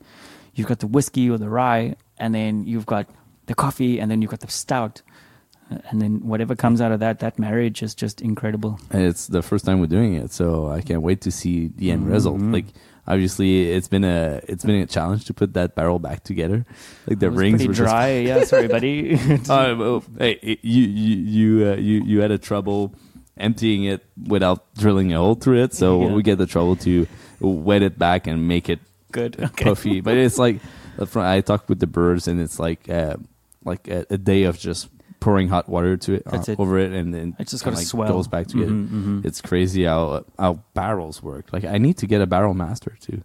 You've 0.53 0.67
got 0.67 0.79
the 0.79 0.87
whiskey 0.87 1.29
or 1.29 1.37
the 1.37 1.49
rye, 1.49 1.95
and 2.17 2.33
then 2.35 2.65
you've 2.65 2.85
got 2.85 3.07
the 3.45 3.55
coffee, 3.55 3.99
and 3.99 4.09
then 4.11 4.21
you've 4.21 4.31
got 4.31 4.41
the 4.41 4.49
stout, 4.51 5.01
Uh, 5.07 5.11
and 5.89 6.01
then 6.01 6.19
whatever 6.27 6.55
comes 6.55 6.79
out 6.81 6.91
of 6.91 6.99
that, 6.99 7.19
that 7.19 7.39
marriage 7.39 7.81
is 7.81 7.95
just 7.95 8.21
incredible. 8.21 8.79
And 8.91 9.03
it's 9.03 9.27
the 9.27 9.41
first 9.41 9.65
time 9.65 9.79
we're 9.79 9.87
doing 9.87 10.13
it, 10.13 10.31
so 10.31 10.69
I 10.69 10.81
can't 10.81 11.01
wait 11.01 11.21
to 11.21 11.31
see 11.31 11.67
the 11.75 11.91
end 11.91 12.07
result. 12.07 12.39
Mhm. 12.39 12.53
Like 12.53 12.65
obviously, 13.07 13.71
it's 13.71 13.87
been 13.87 14.03
a 14.03 14.41
it's 14.47 14.63
been 14.63 14.81
a 14.81 14.85
challenge 14.85 15.25
to 15.25 15.33
put 15.33 15.53
that 15.53 15.75
barrel 15.75 15.99
back 15.99 16.23
together. 16.23 16.65
Like 17.07 17.19
the 17.19 17.27
It 17.27 17.29
was 17.29 17.39
rings 17.39 17.55
pretty 17.57 17.67
were 17.67 17.73
just 17.73 17.89
dry. 17.89 18.09
yeah, 18.19 18.43
sorry, 18.53 18.67
buddy. 18.67 19.19
Oh, 19.49 19.75
well, 19.81 20.03
hey, 20.19 20.57
you 20.61 20.83
you 20.83 21.15
you 21.17 21.67
uh, 21.71 21.75
you 21.75 22.03
you 22.03 22.21
had 22.21 22.31
a 22.31 22.37
trouble 22.37 22.93
emptying 23.37 23.83
it 23.83 24.05
without 24.27 24.73
drilling 24.75 25.11
a 25.13 25.17
hole 25.17 25.35
through 25.35 25.61
it, 25.63 25.73
so 25.73 26.01
Yeah. 26.01 26.13
we 26.13 26.23
get 26.23 26.37
the 26.37 26.45
trouble 26.47 26.75
to 26.77 27.05
wet 27.41 27.81
it 27.81 27.97
back 27.99 28.27
and 28.27 28.47
make 28.47 28.69
it 28.69 28.79
Good. 29.11 29.35
Okay. 29.41 29.65
puffy. 29.65 29.99
But 30.01 30.15
it's 30.17 30.37
like 30.37 30.59
uh, 30.99 31.05
I 31.19 31.41
talked 31.41 31.67
with 31.69 31.79
the 31.79 31.87
birds, 31.87 32.27
and 32.27 32.39
it's 32.39 32.59
like 32.59 32.87
uh, 32.89 33.17
like 33.65 33.87
a, 33.89 34.05
a 34.09 34.17
day 34.17 34.43
of 34.43 34.57
just 34.57 34.87
pouring 35.25 35.49
hot 35.49 35.65
water 35.67 35.97
to 36.05 36.09
it, 36.17 36.23
uh, 36.31 36.37
it. 36.47 36.59
over 36.59 36.77
it, 36.79 36.91
and 36.93 37.13
then 37.13 37.35
It's 37.39 37.51
just 37.51 37.63
kinda, 37.65 37.79
like 37.79 37.87
swell. 37.87 38.07
goes 38.13 38.27
back 38.27 38.45
to 38.53 38.57
Mhm, 38.57 38.63
it. 38.63 38.69
mhm. 38.93 39.25
It's 39.25 39.41
crazy 39.41 39.83
how 39.83 40.23
how 40.37 40.59
barrels 40.73 41.21
work. 41.23 41.45
Like 41.55 41.65
I 41.65 41.77
need 41.85 41.97
to 42.01 42.07
get 42.07 42.21
a 42.21 42.27
barrel 42.27 42.53
master 42.53 42.93
too 43.01 43.19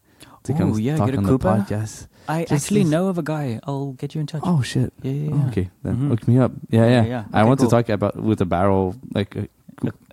to 0.44 0.50
come 0.54 0.72
yeah, 0.80 0.96
talk 0.96 1.06
get 1.12 1.14
a 1.16 1.18
on 1.18 1.24
Cooper. 1.26 1.52
the 1.68 1.74
podcast. 1.74 2.08
I 2.28 2.42
Just 2.42 2.52
actually 2.52 2.82
this- 2.84 2.90
know 2.94 3.08
of 3.12 3.18
a 3.18 3.22
guy. 3.34 3.60
I'll 3.68 3.92
get 4.00 4.14
you 4.14 4.20
in 4.24 4.26
touch. 4.26 4.42
Oh 4.44 4.62
shit! 4.62 4.92
yeah, 5.02 5.12
yeah, 5.12 5.30
Oh, 5.34 5.48
okay, 5.48 5.66
then 5.84 5.94
Mhm. 5.96 6.08
hook 6.08 6.22
me 6.28 6.38
up. 6.38 6.52
Yeah, 6.70 6.86
yeah. 6.86 6.90
Yeah, 6.90 7.04
yeah. 7.14 7.24
I 7.32 7.40
Okay, 7.40 7.48
want 7.48 7.60
cool. 7.60 7.68
to 7.68 7.76
talk 7.76 7.88
about 7.90 8.14
with 8.16 8.40
a 8.40 8.48
barrel, 8.56 8.94
like 9.14 9.36
a, 9.36 9.44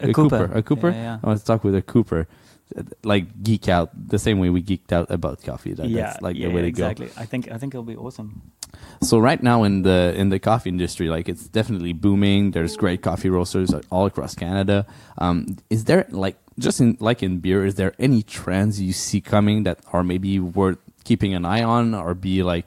A- 0.04 0.10
a 0.10 0.14
Cooper. 0.14 0.46
a 0.54 0.62
Cooper. 0.64 0.90
Yeah, 0.92 1.04
yeah. 1.08 1.18
I 1.24 1.28
want 1.28 1.40
to 1.40 1.46
talk 1.46 1.64
with 1.64 1.76
a 1.76 1.82
Cooper, 1.82 2.28
like 3.04 3.26
geek 3.44 3.70
out 3.70 3.90
the 3.96 4.20
same 4.20 4.40
way 4.40 4.50
we 4.50 4.62
geeked 4.62 4.92
out 4.92 5.08
about 5.12 5.42
coffee. 5.44 5.74
That, 5.74 5.88
yeah, 5.88 6.02
that's 6.12 6.22
like 6.22 6.36
yeah, 6.36 6.48
the 6.50 6.56
way 6.56 6.62
to 6.62 6.68
exactly. 6.68 7.08
I 7.18 7.26
think 7.26 7.52
I 7.52 7.58
think 7.58 7.74
it'll 7.74 7.84
be 7.88 7.96
awesome. 7.96 8.42
So 9.02 9.20
right 9.20 9.42
now 9.42 9.64
in 9.64 9.84
the 9.84 10.14
in 10.16 10.30
the 10.30 10.40
coffee 10.40 10.70
industry, 10.70 11.08
like 11.08 11.30
it's 11.30 11.48
definitely 11.48 11.94
booming. 11.94 12.52
There's 12.52 12.76
great 12.76 13.02
coffee 13.02 13.30
roasters 13.30 13.74
all 13.92 14.06
across 14.06 14.34
Canada. 14.36 14.86
Um, 15.18 15.58
is 15.70 15.86
there 15.86 16.08
like 16.10 16.38
just 16.60 16.82
in 16.82 16.98
like 17.00 17.22
in 17.22 17.40
beer, 17.40 17.66
is 17.66 17.76
there 17.76 17.94
any 18.00 18.24
trends 18.24 18.82
you 18.82 18.94
see 18.94 19.22
coming 19.22 19.64
that 19.64 19.80
are 19.94 20.04
maybe 20.04 20.40
worth 20.40 20.80
keeping 21.04 21.34
an 21.34 21.46
eye 21.46 21.64
on 21.64 21.94
or 21.94 22.14
be 22.14 22.44
like 22.44 22.66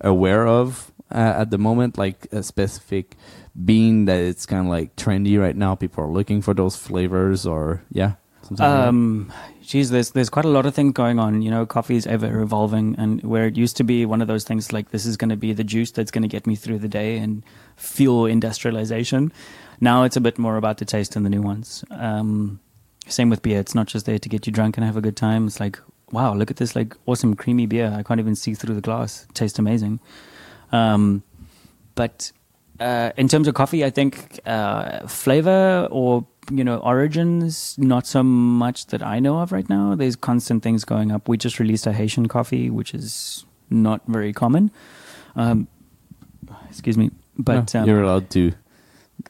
aware 0.00 0.46
of 0.46 0.92
uh, 1.10 1.34
at 1.36 1.50
the 1.50 1.58
moment? 1.58 1.98
Like 1.98 2.26
a 2.32 2.42
specific 2.42 3.16
bean 3.52 4.06
that 4.06 4.18
it's 4.18 4.46
kind 4.46 4.66
of 4.66 4.70
like 4.70 4.96
trendy 4.96 5.38
right 5.38 5.56
now. 5.56 5.74
People 5.74 6.04
are 6.04 6.10
looking 6.10 6.40
for 6.40 6.54
those 6.54 6.76
flavors, 6.76 7.46
or 7.46 7.82
yeah. 7.90 8.14
Um, 8.58 9.32
geez, 9.62 9.90
there's 9.90 10.10
there's 10.10 10.30
quite 10.30 10.44
a 10.44 10.48
lot 10.48 10.66
of 10.66 10.74
things 10.74 10.92
going 10.92 11.18
on. 11.18 11.42
You 11.42 11.50
know, 11.50 11.66
coffee 11.66 11.96
is 11.96 12.06
ever 12.06 12.40
evolving, 12.40 12.94
and 12.98 13.22
where 13.22 13.46
it 13.46 13.56
used 13.56 13.76
to 13.78 13.84
be 13.84 14.06
one 14.06 14.22
of 14.22 14.28
those 14.28 14.44
things 14.44 14.72
like 14.72 14.90
this 14.90 15.06
is 15.06 15.16
going 15.16 15.30
to 15.30 15.36
be 15.36 15.52
the 15.52 15.64
juice 15.64 15.90
that's 15.90 16.10
going 16.10 16.22
to 16.22 16.28
get 16.28 16.46
me 16.46 16.56
through 16.56 16.78
the 16.78 16.88
day 16.88 17.18
and 17.18 17.42
fuel 17.76 18.26
industrialization. 18.26 19.32
Now 19.80 20.04
it's 20.04 20.16
a 20.16 20.20
bit 20.20 20.38
more 20.38 20.56
about 20.56 20.78
the 20.78 20.84
taste 20.84 21.16
and 21.16 21.24
the 21.24 21.30
nuance. 21.30 21.84
Um, 21.90 22.60
same 23.06 23.30
with 23.30 23.42
beer; 23.42 23.60
it's 23.60 23.74
not 23.74 23.86
just 23.86 24.06
there 24.06 24.18
to 24.18 24.28
get 24.28 24.46
you 24.46 24.52
drunk 24.52 24.76
and 24.76 24.84
have 24.84 24.96
a 24.96 25.02
good 25.02 25.16
time. 25.16 25.46
It's 25.46 25.60
like, 25.60 25.78
wow, 26.10 26.34
look 26.34 26.50
at 26.50 26.56
this 26.56 26.74
like 26.74 26.94
awesome 27.06 27.34
creamy 27.34 27.66
beer. 27.66 27.94
I 27.96 28.02
can't 28.02 28.20
even 28.20 28.36
see 28.36 28.54
through 28.54 28.74
the 28.74 28.80
glass. 28.80 29.26
It 29.28 29.34
tastes 29.34 29.58
amazing. 29.58 30.00
Um, 30.72 31.22
but 31.94 32.32
uh, 32.80 33.12
in 33.16 33.28
terms 33.28 33.48
of 33.48 33.54
coffee, 33.54 33.84
I 33.84 33.90
think 33.90 34.40
uh, 34.46 35.06
flavor 35.06 35.88
or 35.90 36.26
you 36.50 36.64
know 36.64 36.78
origins, 36.78 37.76
not 37.78 38.06
so 38.06 38.22
much 38.22 38.86
that 38.86 39.02
I 39.02 39.18
know 39.20 39.38
of 39.40 39.52
right 39.52 39.68
now. 39.68 39.94
There's 39.94 40.16
constant 40.16 40.62
things 40.62 40.84
going 40.84 41.10
up. 41.12 41.28
We 41.28 41.36
just 41.36 41.58
released 41.58 41.86
a 41.86 41.92
Haitian 41.92 42.28
coffee, 42.28 42.70
which 42.70 42.94
is 42.94 43.44
not 43.70 44.00
very 44.06 44.32
common. 44.32 44.70
Um, 45.34 45.68
excuse 46.68 46.96
me, 46.96 47.10
but 47.38 47.74
No, 47.74 47.80
um, 47.80 47.88
you're 47.88 48.02
allowed 48.02 48.30
to. 48.30 48.52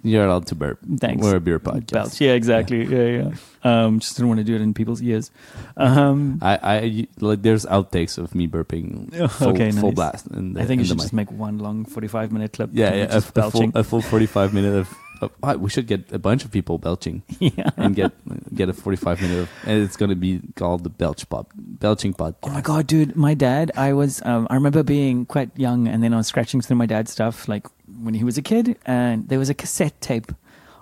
You're 0.02 0.26
allowed 0.26 0.48
to 0.48 0.54
burp. 0.56 0.78
Thanks. 0.98 1.22
We're 1.22 1.36
a 1.36 1.40
beer 1.40 1.60
podcast. 1.60 1.92
belch. 1.92 2.20
Yeah, 2.20 2.32
exactly. 2.32 2.84
Yeah, 2.84 3.22
yeah. 3.22 3.34
Um, 3.62 4.00
just 4.00 4.16
didn't 4.16 4.28
want 4.28 4.38
to 4.38 4.44
do 4.44 4.54
it 4.54 4.60
in 4.60 4.74
people's 4.74 5.00
ears. 5.00 5.30
Um, 5.76 6.38
I, 6.42 6.58
I 6.62 7.06
like. 7.20 7.42
There's 7.42 7.64
outtakes 7.66 8.18
of 8.18 8.34
me 8.34 8.46
burping 8.48 9.14
full, 9.30 9.48
Okay, 9.54 9.70
full 9.70 9.92
blast. 9.92 10.28
The, 10.28 10.38
I 10.60 10.64
think 10.66 10.72
in 10.72 10.78
you 10.80 10.84
should 10.86 10.98
just 10.98 11.12
make 11.12 11.30
one 11.30 11.58
long 11.58 11.84
forty-five 11.84 12.32
minute 12.32 12.52
clip. 12.52 12.70
yeah, 12.72 12.94
yeah, 12.94 13.14
a, 13.14 13.18
a 13.18 13.50
full 13.50 13.70
a 13.74 13.84
full 13.84 14.02
45 14.02 14.52
minute 14.52 14.74
of. 14.74 14.94
Of 15.20 15.30
ah, 15.42 15.54
we 15.54 15.70
should 15.70 15.86
get 15.86 16.12
a 16.12 16.18
bunch 16.18 16.44
of 16.44 16.50
people 16.50 16.78
belching 16.78 17.22
yeah. 17.38 17.70
and 17.76 17.94
get 17.96 18.12
get 18.54 18.68
a 18.68 18.72
45 18.72 19.20
minute 19.22 19.38
of, 19.38 19.50
and 19.64 19.82
it's 19.82 19.96
gonna 19.96 20.14
be 20.16 20.40
called 20.56 20.84
the 20.84 20.90
belch 20.90 21.28
pop 21.28 21.52
belching 21.56 22.12
podcast. 22.14 22.38
Oh 22.44 22.50
my 22.50 22.60
god, 22.60 22.86
dude! 22.86 23.16
My 23.16 23.34
dad. 23.34 23.70
I 23.76 23.92
was. 23.92 24.20
Um, 24.24 24.46
I 24.50 24.54
remember 24.54 24.82
being 24.82 25.26
quite 25.26 25.50
young, 25.56 25.88
and 25.88 26.02
then 26.02 26.12
I 26.12 26.16
was 26.18 26.26
scratching 26.26 26.60
through 26.60 26.76
my 26.76 26.86
dad's 26.86 27.10
stuff, 27.12 27.48
like 27.48 27.66
when 28.00 28.14
he 28.14 28.24
was 28.24 28.36
a 28.38 28.42
kid, 28.42 28.76
and 28.86 29.28
there 29.28 29.38
was 29.38 29.48
a 29.50 29.54
cassette 29.54 30.00
tape 30.00 30.32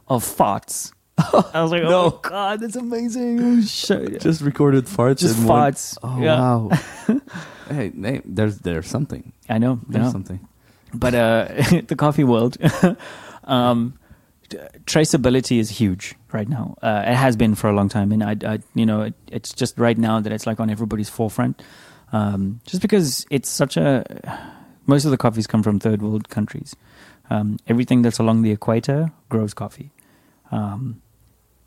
of 0.09 0.25
farts. 0.25 0.93
I 1.17 1.63
was 1.63 1.71
like, 1.71 1.83
No. 1.87 2.07
"Oh 2.07 2.19
god, 2.23 2.61
that's 2.61 2.77
amazing!" 2.77 3.63
Show- 3.67 4.07
Just 4.19 4.41
recorded 4.41 4.87
farts. 4.87 5.19
Just 5.19 5.39
in 5.39 5.45
one- 5.47 5.73
farts. 5.73 5.97
Oh 6.03 6.21
Yeah. 6.21 6.39
wow. 6.41 6.71
hey, 7.69 7.93
hey, 7.95 8.21
there's 8.25 8.59
there's 8.59 8.87
something. 8.89 9.33
I 9.49 9.59
know. 9.59 9.79
I 9.89 9.93
There's 9.93 10.07
know. 10.07 10.11
something. 10.13 10.41
but 10.93 11.15
uh, 11.15 11.47
the 11.87 11.95
coffee 11.97 12.25
world, 12.25 12.57
um, 13.45 13.93
t- 13.93 14.04
traceability 14.87 15.59
is 15.59 15.71
huge 15.71 16.15
right 16.33 16.49
now. 16.49 16.77
Uh, 16.83 17.03
it 17.07 17.15
has 17.15 17.37
been 17.37 17.55
for 17.55 17.69
a 17.69 17.73
long 17.73 17.89
time, 17.89 18.13
and 18.13 18.23
I, 18.23 18.37
I 18.45 18.59
you 18.75 18.87
know, 18.87 19.03
it, 19.03 19.15
it's 19.31 19.53
just 19.53 19.79
right 19.79 19.99
now 19.99 20.21
that 20.21 20.33
it's 20.33 20.47
like 20.47 20.61
on 20.61 20.71
everybody's 20.71 21.09
forefront. 21.09 21.63
Um, 22.13 22.61
just 22.65 22.81
because 22.81 23.27
it's 23.31 23.49
such 23.49 23.77
a, 23.77 24.05
most 24.87 25.05
of 25.05 25.11
the 25.11 25.17
coffees 25.17 25.47
come 25.47 25.63
from 25.63 25.81
third 25.81 26.01
world 26.03 26.29
countries. 26.29 26.77
Um, 27.31 27.59
everything 27.67 28.03
that's 28.03 28.19
along 28.19 28.43
the 28.43 28.53
equator 28.53 29.11
grows 29.31 29.55
coffee. 29.55 29.91
Um, 30.53 31.01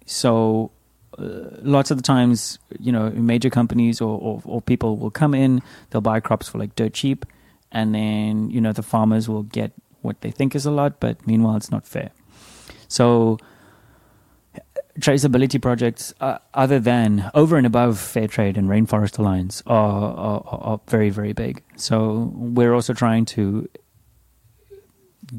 so 0.06 0.72
uh, 1.18 1.50
lots 1.62 1.92
of 1.92 1.98
the 1.98 2.04
times, 2.04 2.60
you 2.80 2.92
know, 2.92 3.10
major 3.10 3.50
companies 3.50 4.00
or, 4.00 4.20
or, 4.20 4.42
or 4.46 4.62
people 4.62 4.98
will 4.98 5.12
come 5.12 5.34
in, 5.34 5.62
they'll 5.90 6.00
buy 6.02 6.20
crops 6.20 6.48
for 6.48 6.60
like 6.60 6.76
dirt 6.76 6.94
cheap, 6.94 7.26
and 7.72 7.94
then, 7.94 8.50
you 8.50 8.62
know, 8.62 8.72
the 8.72 8.84
farmers 8.84 9.28
will 9.28 9.44
get 9.44 9.74
what 10.02 10.22
they 10.22 10.32
think 10.32 10.56
is 10.56 10.66
a 10.66 10.72
lot, 10.72 11.00
but 11.00 11.26
meanwhile, 11.28 11.58
it's 11.58 11.72
not 11.72 11.86
fair. 11.86 12.12
So, 12.88 13.38
traceability 15.00 15.62
projects, 15.62 16.14
uh, 16.20 16.40
other 16.54 16.80
than 16.80 17.30
over 17.34 17.58
and 17.58 17.68
above 17.68 18.00
fair 18.00 18.28
trade 18.28 18.58
and 18.58 18.70
rainforest 18.70 19.20
alliance, 19.20 19.62
are, 19.68 20.14
are, 20.14 20.44
are 20.46 20.80
very, 20.88 21.10
very 21.10 21.34
big. 21.34 21.64
So, 21.76 22.32
we're 22.34 22.74
also 22.74 22.94
trying 22.94 23.26
to 23.26 23.68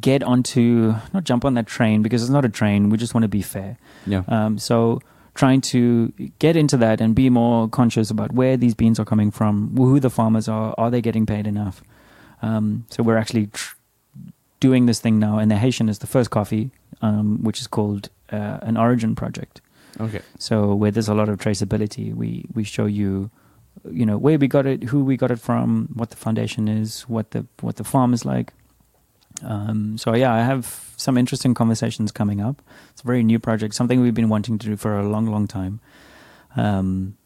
get 0.01 0.23
onto, 0.23 0.95
not 1.13 1.25
jump 1.25 1.45
on 1.45 1.55
that 1.55 1.67
train 1.67 2.03
because 2.03 2.23
it's 2.23 2.31
not 2.31 2.45
a 2.45 2.49
train, 2.49 2.91
we 2.91 2.99
just 2.99 3.15
want 3.15 3.23
to 3.23 3.29
be 3.29 3.43
fair. 3.43 3.79
Yeah. 4.07 4.23
Um, 4.29 4.59
so 4.59 5.01
trying 5.35 5.61
to 5.61 6.13
get 6.39 6.57
into 6.57 6.77
that 6.77 7.01
and 7.01 7.15
be 7.15 7.31
more 7.31 7.69
conscious 7.69 8.11
about 8.11 8.33
where 8.33 8.57
these 8.57 8.75
beans 8.75 8.99
are 8.99 9.05
coming 9.05 9.31
from, 9.31 9.75
who 9.77 10.01
the 10.01 10.11
farmers 10.11 10.49
are, 10.49 10.75
are 10.77 10.91
they 10.91 11.01
getting 11.01 11.27
paid 11.27 11.47
enough? 11.47 11.83
Um, 12.43 12.85
so 12.91 13.03
we're 13.03 13.17
actually 13.17 13.47
tr- 13.47 13.77
doing 14.61 14.87
this 14.87 15.01
thing 15.01 15.19
now, 15.19 15.39
and 15.39 15.51
the 15.51 15.57
Haitian 15.57 15.89
is 15.89 16.01
the 16.01 16.07
first 16.07 16.31
coffee, 16.31 16.73
um, 17.03 17.43
which 17.43 17.61
is 17.61 17.67
called 17.67 18.11
uh, 18.33 18.59
an 18.63 18.77
origin 18.77 19.15
project. 19.15 19.61
Okay. 20.01 20.21
So 20.39 20.75
where 20.75 20.91
there's 20.91 21.09
a 21.09 21.15
lot 21.15 21.29
of 21.29 21.39
traceability, 21.39 22.15
we 22.15 22.47
we 22.55 22.65
show 22.65 22.87
you, 22.87 23.31
you 23.91 24.07
know, 24.07 24.17
where 24.17 24.39
we 24.39 24.47
got 24.47 24.67
it, 24.67 24.85
who 24.85 25.05
we 25.05 25.17
got 25.17 25.31
it 25.31 25.41
from, 25.41 25.89
what 25.95 26.11
the 26.11 26.17
foundation 26.17 26.69
is, 26.69 27.03
what 27.03 27.31
the 27.31 27.47
what 27.61 27.77
the 27.77 27.85
farm 27.85 28.15
is 28.15 28.25
like. 28.25 28.53
Um, 29.43 29.99
so 29.99 30.15
yeah, 30.15 30.33
I 30.33 30.43
have 30.43 30.93
some 30.97 31.17
interesting 31.17 31.55
conversations 31.55 32.13
coming 32.13 32.41
up. 32.41 32.61
It's 32.91 33.03
a 33.03 33.07
very 33.07 33.23
new 33.23 33.39
project, 33.39 33.75
something 33.75 34.01
we've 34.01 34.15
been 34.15 34.29
wanting 34.29 34.59
to 34.59 34.67
do 34.67 34.77
for 34.77 34.99
a 34.99 35.09
long, 35.09 35.27
long 35.27 35.47
time. 35.47 35.81
Um, 36.57 37.17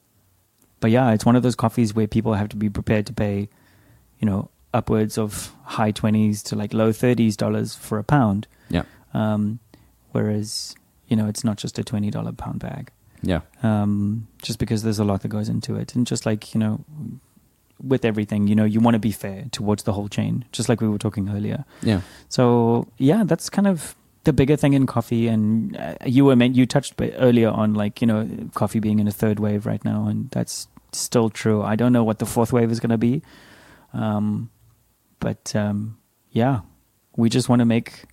but 0.80 0.90
yeah, 0.90 1.12
it's 1.12 1.24
one 1.24 1.36
of 1.36 1.42
those 1.42 1.56
coffees 1.56 1.94
where 1.94 2.06
people 2.06 2.34
have 2.34 2.48
to 2.50 2.56
be 2.56 2.68
prepared 2.68 3.06
to 3.06 3.12
pay, 3.12 3.48
you 4.18 4.26
know, 4.26 4.50
upwards 4.74 5.16
of 5.16 5.54
high 5.64 5.90
twenties 5.90 6.42
to 6.44 6.56
like 6.56 6.74
low 6.74 6.92
thirties 6.92 7.36
dollars 7.36 7.74
for 7.74 7.98
a 7.98 8.04
pound. 8.04 8.46
Yeah. 8.68 8.82
Um, 9.14 9.60
whereas 10.12 10.74
you 11.08 11.16
know, 11.16 11.26
it's 11.26 11.44
not 11.44 11.58
just 11.58 11.78
a 11.78 11.84
twenty 11.84 12.10
dollar 12.10 12.32
pound 12.32 12.58
bag 12.60 12.90
Yeah. 13.22 13.40
um, 13.62 14.28
just 14.40 14.58
because 14.58 14.82
there's 14.82 14.98
a 14.98 15.04
lot 15.04 15.20
that 15.22 15.28
goes 15.28 15.48
into 15.50 15.76
it. 15.76 15.94
And 15.94 16.06
just 16.06 16.24
like, 16.24 16.54
you 16.54 16.60
know, 16.60 16.84
with 17.82 18.04
everything, 18.04 18.46
you 18.46 18.54
know, 18.54 18.64
you 18.64 18.80
want 18.80 18.94
to 18.94 18.98
be 19.00 19.12
fair 19.12 19.44
towards 19.52 19.82
the 19.82 19.92
whole 19.92 20.08
chain, 20.08 20.44
just 20.52 20.68
like 20.70 20.80
we 20.80 20.88
were 20.88 20.96
talking 20.98 21.28
earlier. 21.28 21.64
Yeah. 21.82 22.00
So, 22.30 22.88
yeah, 22.96 23.24
that's 23.24 23.50
kind 23.50 23.66
of 23.66 23.94
the 24.24 24.32
bigger 24.32 24.56
thing 24.56 24.72
in 24.72 24.86
coffee. 24.86 25.28
And 25.28 25.76
uh, 25.76 25.96
you 26.06 26.24
were 26.24 26.36
meant, 26.36 26.54
you 26.56 26.64
touched 26.64 26.94
earlier 27.00 27.50
on, 27.50 27.74
like, 27.74 28.00
you 28.00 28.06
know, 28.06 28.26
coffee 28.54 28.78
being 28.80 28.98
in 29.00 29.06
a 29.08 29.12
third 29.12 29.38
wave 29.40 29.66
right 29.66 29.84
now. 29.84 30.06
And 30.06 30.30
that's 30.30 30.68
still 30.92 31.28
true. 31.28 31.62
I 31.62 31.76
don't 31.76 31.92
know 31.92 32.04
what 32.04 32.20
the 32.20 32.26
fourth 32.26 32.52
wave 32.54 32.70
is 32.70 32.80
going 32.80 32.90
to 32.90 32.98
be. 32.98 33.22
Um, 33.92 34.48
but 35.20 35.54
um, 35.54 35.98
yeah, 36.30 36.60
we 37.16 37.28
just 37.28 37.48
want 37.50 37.60
to 37.60 37.66
make 37.66 38.04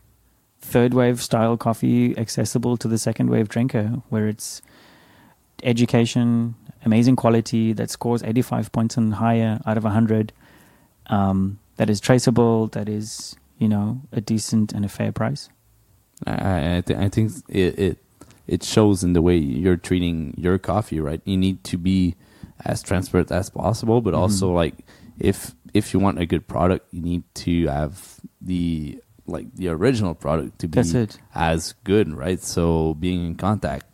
third 0.61 0.93
wave 0.93 1.21
style 1.21 1.57
coffee 1.57 2.17
accessible 2.17 2.77
to 2.77 2.87
the 2.87 2.97
second 2.97 3.29
wave 3.29 3.47
drinker, 3.49 4.01
where 4.09 4.27
it's 4.27 4.61
education, 5.63 6.55
amazing 6.85 7.15
quality 7.15 7.73
that 7.73 7.89
scores 7.89 8.23
85 8.23 8.71
points 8.71 8.97
and 8.97 9.15
higher 9.15 9.59
out 9.65 9.77
of 9.77 9.83
100, 9.83 10.31
um, 11.07 11.59
that 11.77 11.89
is 11.89 11.99
traceable, 11.99 12.67
that 12.67 12.87
is, 12.89 13.35
you 13.57 13.67
know, 13.67 14.01
a 14.11 14.21
decent 14.21 14.73
and 14.73 14.85
a 14.85 14.89
fair 14.89 15.11
price. 15.11 15.49
I 16.25 16.77
I, 16.77 16.81
th- 16.81 16.99
I 16.99 17.09
think 17.09 17.31
it, 17.47 17.79
it 17.79 17.97
it 18.47 18.63
shows 18.63 19.03
in 19.03 19.13
the 19.13 19.21
way 19.21 19.37
you're 19.37 19.77
treating 19.77 20.33
your 20.37 20.57
coffee, 20.57 20.99
right? 20.99 21.21
You 21.23 21.37
need 21.37 21.63
to 21.65 21.77
be 21.77 22.15
as 22.65 22.81
transparent 22.83 23.31
as 23.31 23.49
possible, 23.49 24.01
but 24.01 24.13
Mhm. 24.13 24.17
also 24.17 24.51
like 24.51 24.75
if 25.19 25.55
if 25.73 25.93
you 25.93 25.99
want 25.99 26.19
a 26.19 26.25
good 26.25 26.47
product, 26.47 26.87
you 26.91 27.01
need 27.01 27.23
to 27.35 27.67
have 27.67 28.19
the 28.41 28.99
like 29.29 29.53
the 29.55 29.67
original 29.69 30.13
product 30.15 30.59
to 30.59 30.67
be 30.67 30.75
That's 30.75 30.93
it. 30.93 31.19
as 31.35 31.73
good, 31.83 32.13
right? 32.13 32.41
So 32.41 32.93
being 32.95 33.25
in 33.25 33.35
contact 33.35 33.85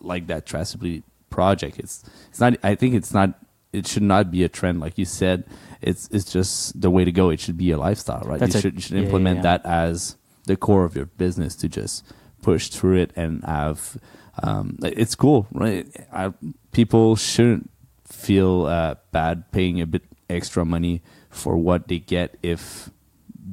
like 0.00 0.26
that 0.28 0.46
traceability 0.46 1.02
project, 1.30 1.78
it's 1.78 2.04
it's 2.30 2.40
not. 2.40 2.56
I 2.62 2.74
think 2.74 2.94
it's 2.94 3.12
not. 3.12 3.38
It 3.72 3.86
should 3.88 4.04
not 4.04 4.30
be 4.30 4.44
a 4.44 4.48
trend, 4.48 4.80
like 4.80 4.98
you 4.98 5.04
said. 5.04 5.44
It's 5.82 6.08
it's 6.10 6.32
just 6.32 6.80
the 6.80 6.90
way 6.90 7.04
to 7.04 7.12
go. 7.12 7.30
It 7.30 7.40
should 7.40 7.56
be 7.58 7.70
a 7.72 7.78
lifestyle, 7.78 8.22
right? 8.24 8.38
That's 8.40 8.54
you 8.54 8.58
it. 8.58 8.62
should 8.62 8.74
you 8.74 8.80
should 8.80 8.92
Yeah, 8.96 9.00
yeah, 9.00 9.06
implement 9.06 9.36
yeah. 9.38 9.42
that 9.42 9.66
as 9.66 10.16
the 10.46 10.56
core 10.56 10.84
of 10.84 10.94
your 10.96 11.06
business 11.06 11.56
to 11.56 11.68
just 11.68 12.04
push 12.42 12.68
through 12.68 12.98
it 12.98 13.10
and 13.16 13.42
have 13.44 13.96
um, 14.42 14.76
it's 14.82 15.14
cool, 15.14 15.46
right? 15.52 15.86
I, 16.12 16.32
people 16.72 17.16
shouldn't 17.16 17.70
feel 18.06 18.66
uh, 18.66 18.96
bad 19.12 19.50
paying 19.52 19.80
a 19.80 19.86
bit 19.86 20.02
extra 20.28 20.64
money 20.64 21.02
for 21.30 21.56
what 21.56 21.88
they 21.88 21.98
get 21.98 22.36
if 22.42 22.90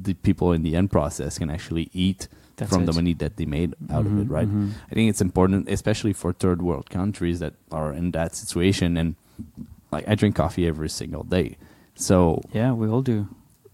the 0.04 0.14
people 0.14 0.52
in 0.52 0.62
the 0.62 0.74
end 0.76 0.90
process 0.90 1.38
can 1.38 1.50
actually 1.50 1.88
eat 1.92 2.28
That's 2.56 2.70
from 2.72 2.84
the 2.86 2.92
money 2.92 3.14
that 3.14 3.36
they 3.36 3.46
made 3.46 3.74
out 3.90 4.06
of 4.06 4.12
Mhm, 4.12 4.22
it, 4.22 4.28
right? 4.30 4.48
mhm. 4.48 4.70
I 4.90 4.94
think 4.94 5.08
it's 5.10 5.20
important, 5.20 5.68
especially 5.68 6.12
for 6.12 6.32
third 6.32 6.60
world 6.62 6.90
countries 6.90 7.38
that 7.40 7.54
are 7.70 7.92
in 7.92 8.10
that 8.12 8.34
situation. 8.36 8.96
And 8.96 9.14
like, 9.90 10.04
I 10.08 10.14
drink 10.14 10.36
coffee 10.36 10.66
every 10.66 10.88
single 10.88 11.24
day, 11.24 11.56
so 11.94 12.40
Yeah, 12.52 12.72
we 12.72 12.88
all 12.88 13.02
do. 13.02 13.26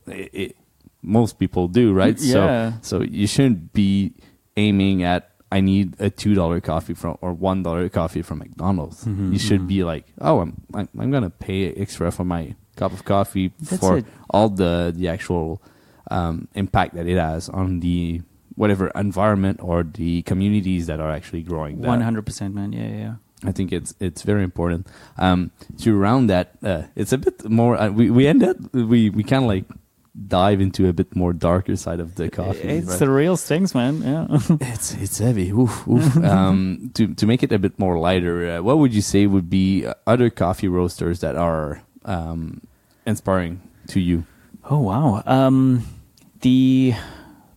it, 0.06 0.30
it, 0.32 0.56
most 1.02 1.38
people 1.38 1.68
do, 1.68 1.92
right? 1.92 2.18
Yeah. 2.34 2.72
So, 2.82 2.98
so 2.98 3.04
you 3.04 3.26
shouldn't 3.26 3.72
be 3.72 4.12
aiming 4.56 5.02
at 5.02 5.30
I 5.50 5.60
need 5.62 5.94
a 5.98 6.10
two 6.10 6.34
dollar 6.34 6.60
coffee 6.60 6.92
from 6.94 7.16
or 7.22 7.32
one 7.32 7.62
dollar 7.62 7.88
coffee 7.88 8.20
from 8.22 8.38
McDonald's. 8.44 9.04
Mhm, 9.04 9.32
you 9.32 9.38
should 9.38 9.62
mhm. 9.62 9.68
be 9.68 9.82
like, 9.84 10.04
oh, 10.20 10.40
I'm 10.40 10.52
I'm, 10.74 10.88
I'm 10.98 11.10
gonna 11.10 11.30
pay 11.30 11.72
extra 11.72 12.10
for 12.12 12.24
my 12.24 12.54
cup 12.76 12.92
of 12.92 13.04
coffee 13.04 13.50
That's 13.58 13.80
for 13.80 13.98
it. 13.98 14.04
all 14.28 14.50
the 14.50 14.92
the 14.94 15.08
actual 15.08 15.62
um, 16.10 16.48
impact 16.54 16.94
that 16.94 17.06
it 17.06 17.18
has 17.18 17.48
on 17.48 17.80
the 17.80 18.22
whatever 18.56 18.88
environment 18.94 19.60
or 19.62 19.84
the 19.84 20.22
communities 20.22 20.86
that 20.86 21.00
are 21.00 21.10
actually 21.10 21.42
growing. 21.42 21.80
One 21.80 22.00
hundred 22.00 22.26
percent, 22.26 22.54
man. 22.54 22.72
Yeah, 22.72 22.88
yeah. 22.88 23.14
I 23.44 23.52
think 23.52 23.72
it's 23.72 23.94
it's 24.00 24.22
very 24.22 24.42
important. 24.42 24.86
Um, 25.16 25.52
to 25.78 25.96
round 25.96 26.28
that, 26.30 26.58
uh, 26.62 26.82
it's 26.96 27.12
a 27.12 27.18
bit 27.18 27.48
more. 27.48 27.76
Uh, 27.76 27.90
we 27.90 28.10
we 28.10 28.26
ended 28.26 28.72
we 28.74 29.10
we 29.10 29.22
kind 29.22 29.44
of 29.44 29.48
like 29.48 29.64
dive 30.26 30.60
into 30.60 30.88
a 30.88 30.92
bit 30.92 31.14
more 31.14 31.32
darker 31.32 31.76
side 31.76 32.00
of 32.00 32.16
the 32.16 32.28
coffee. 32.28 32.68
It's 32.68 32.88
right? 32.88 32.98
the 32.98 33.10
real 33.10 33.36
things, 33.36 33.74
man. 33.74 34.02
Yeah. 34.02 34.26
it's 34.60 34.94
it's 34.94 35.18
heavy. 35.18 35.50
Oof, 35.50 35.86
oof. 35.86 36.16
um, 36.24 36.90
to 36.94 37.14
to 37.14 37.26
make 37.26 37.42
it 37.42 37.52
a 37.52 37.58
bit 37.58 37.78
more 37.78 37.98
lighter, 37.98 38.58
uh, 38.58 38.62
what 38.62 38.78
would 38.78 38.92
you 38.92 39.02
say 39.02 39.26
would 39.26 39.48
be 39.48 39.86
uh, 39.86 39.94
other 40.06 40.30
coffee 40.30 40.68
roasters 40.68 41.20
that 41.20 41.36
are 41.36 41.82
um, 42.04 42.60
inspiring 43.06 43.62
to 43.88 44.00
you? 44.00 44.26
Oh 44.68 44.80
wow. 44.80 45.22
Um, 45.26 45.86
the 46.40 46.94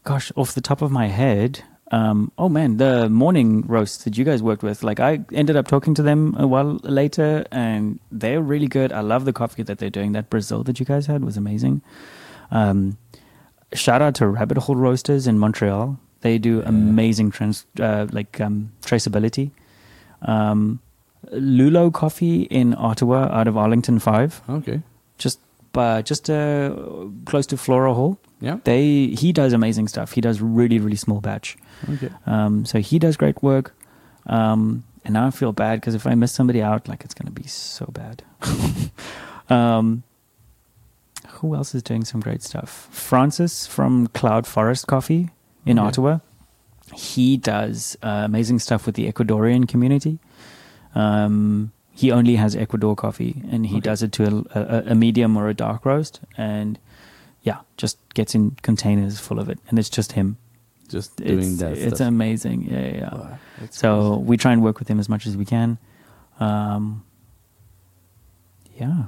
gosh, 0.03 0.32
off 0.36 0.53
the 0.53 0.61
top 0.61 0.82
of 0.82 0.91
my 0.91 1.07
head. 1.07 1.63
Um, 1.91 2.32
oh 2.38 2.47
man, 2.47 2.77
the 2.77 3.09
morning 3.09 3.63
roasts 3.67 4.05
that 4.05 4.17
you 4.17 4.23
guys 4.23 4.41
worked 4.41 4.63
with, 4.63 4.82
like 4.82 4.99
I 5.01 5.19
ended 5.34 5.57
up 5.57 5.67
talking 5.67 5.93
to 5.95 6.01
them 6.01 6.36
a 6.38 6.47
while 6.47 6.79
later, 6.84 7.45
and 7.51 7.99
they're 8.11 8.41
really 8.41 8.67
good. 8.67 8.93
I 8.93 9.01
love 9.01 9.25
the 9.25 9.34
coffee 9.34 9.63
that 9.63 9.77
they're 9.79 9.89
doing. 9.89 10.13
That 10.13 10.29
Brazil 10.29 10.63
that 10.63 10.79
you 10.79 10.86
guys 10.86 11.07
had 11.07 11.25
was 11.25 11.36
amazing. 11.36 11.82
Um, 12.49 12.97
shout 13.73 14.01
out 14.01 14.15
to 14.15 14.27
Rabbit 14.27 14.57
Hole 14.57 14.75
Roasters 14.75 15.27
in 15.27 15.38
Montreal. 15.38 15.99
They 16.21 16.38
do 16.38 16.61
amazing 16.61 17.32
trans, 17.32 17.65
uh, 17.79 18.07
like 18.11 18.39
um, 18.39 18.71
traceability. 18.84 19.51
Um, 20.21 20.79
Lulo 21.32 21.91
Coffee 21.91 22.43
in 22.43 22.75
Ottawa, 22.77 23.27
out 23.32 23.47
of 23.47 23.57
Arlington 23.57 23.99
Five 23.99 24.41
Okay. 24.47 24.82
Just 25.74 25.78
uh, 25.78 26.01
just 26.01 26.30
uh, 26.30 26.76
close 27.26 27.45
to 27.47 27.57
Flora 27.57 27.93
Hall. 27.93 28.17
Yeah. 28.39 28.57
They 28.63 29.07
he 29.07 29.32
does 29.32 29.53
amazing 29.53 29.88
stuff. 29.88 30.13
He 30.13 30.22
does 30.22 30.41
really 30.41 30.80
really 30.80 30.97
small 30.97 31.22
batch. 31.22 31.57
Okay. 31.89 32.09
Um, 32.26 32.65
so 32.65 32.80
he 32.80 32.99
does 32.99 33.17
great 33.17 33.41
work. 33.43 33.74
Um, 34.28 34.84
and 35.05 35.13
now 35.13 35.28
I 35.28 35.32
feel 35.32 35.51
bad 35.51 35.80
because 35.82 35.95
if 35.95 36.05
I 36.05 36.15
miss 36.15 36.32
somebody 36.32 36.61
out, 36.61 36.88
like 36.88 37.03
it's 37.03 37.13
gonna 37.13 37.32
be 37.32 37.47
so 37.47 37.86
bad. 37.91 38.24
um, 39.49 40.03
who 41.39 41.55
else 41.55 41.74
is 41.76 41.84
doing 41.84 42.05
some 42.05 42.22
great 42.22 42.43
stuff? 42.43 42.88
Francis 42.91 43.65
from 43.67 44.07
Cloud 44.07 44.45
Forest 44.47 44.88
Coffee 44.88 45.30
in 45.65 45.80
Okay. 45.80 45.88
Ottawa. 45.88 46.19
He 46.93 47.38
does 47.38 47.97
uh, 48.03 48.24
amazing 48.26 48.59
stuff 48.59 48.86
with 48.86 48.95
the 48.95 49.11
Ecuadorian 49.11 49.67
community. 49.67 50.19
Um, 50.93 51.72
he 51.94 52.12
only 52.12 52.36
has 52.36 52.56
Ecuador 52.56 52.96
coffee, 52.96 53.42
and 53.52 53.66
he 53.68 53.76
Okay. 53.76 53.82
does 53.82 54.02
it 54.04 54.12
to 54.14 54.46
a, 54.54 54.60
a, 54.60 54.84
a 54.92 54.96
medium 54.96 55.38
or 55.38 55.50
a 55.50 55.54
dark 55.54 55.86
roast, 55.86 56.20
and 56.38 56.80
yeah, 57.44 57.60
just 57.78 57.98
gets 58.14 58.34
in 58.36 58.52
containers 58.62 59.20
full 59.20 59.39
of 59.39 59.50
it, 59.50 59.60
and 59.70 59.78
it's 59.80 59.89
just 59.89 60.14
him. 60.14 60.38
Just 60.89 61.16
doing 61.18 61.39
It's, 61.39 61.58
that. 61.60 61.78
it's 61.78 61.96
stuff. 61.98 62.08
amazing. 62.08 62.64
Yeah, 62.70 62.80
yeah. 62.80 62.96
yeah. 62.98 63.14
Wow, 63.14 63.38
So 63.70 64.18
we 64.18 64.36
try 64.38 64.52
and 64.52 64.62
work 64.62 64.78
with 64.80 64.88
him 64.89 65.00
as 65.00 65.08
much 65.10 65.26
as 65.26 65.38
we 65.38 65.46
can. 65.46 65.78
Um, 66.39 67.04
yeah. 68.78 69.04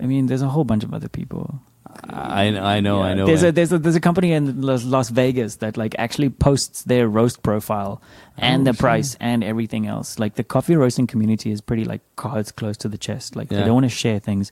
I 0.00 0.06
mean, 0.06 0.26
there's 0.26 0.42
a 0.42 0.48
whole 0.48 0.64
bunch 0.64 0.82
of 0.84 0.92
other 0.94 1.08
people. 1.08 1.60
I 2.08 2.44
I 2.76 2.80
know 2.80 3.02
I 3.02 3.14
know. 3.14 3.26
There's 3.26 3.42
a 3.42 3.52
there's 3.52 3.72
a 3.72 3.78
there's 3.78 3.96
a 3.96 4.00
company 4.00 4.32
in 4.32 4.62
Las 4.62 4.84
Las 4.84 5.10
Vegas 5.10 5.56
that 5.56 5.76
like 5.76 5.94
actually 5.98 6.30
posts 6.30 6.82
their 6.82 7.08
roast 7.08 7.42
profile 7.42 8.00
and 8.36 8.66
Oh, 8.66 8.72
the 8.72 8.78
price 8.78 9.16
and 9.20 9.44
everything 9.44 9.86
else. 9.86 10.18
Like 10.18 10.34
the 10.34 10.44
coffee 10.44 10.76
roasting 10.76 11.06
community 11.06 11.50
is 11.50 11.60
pretty 11.60 11.84
like 11.84 12.00
cards 12.16 12.50
close 12.52 12.76
to 12.78 12.88
the 12.88 12.98
chest. 12.98 13.36
Like 13.36 13.48
they 13.48 13.60
don't 13.60 13.74
want 13.74 13.84
to 13.84 13.90
share 13.90 14.18
things. 14.18 14.50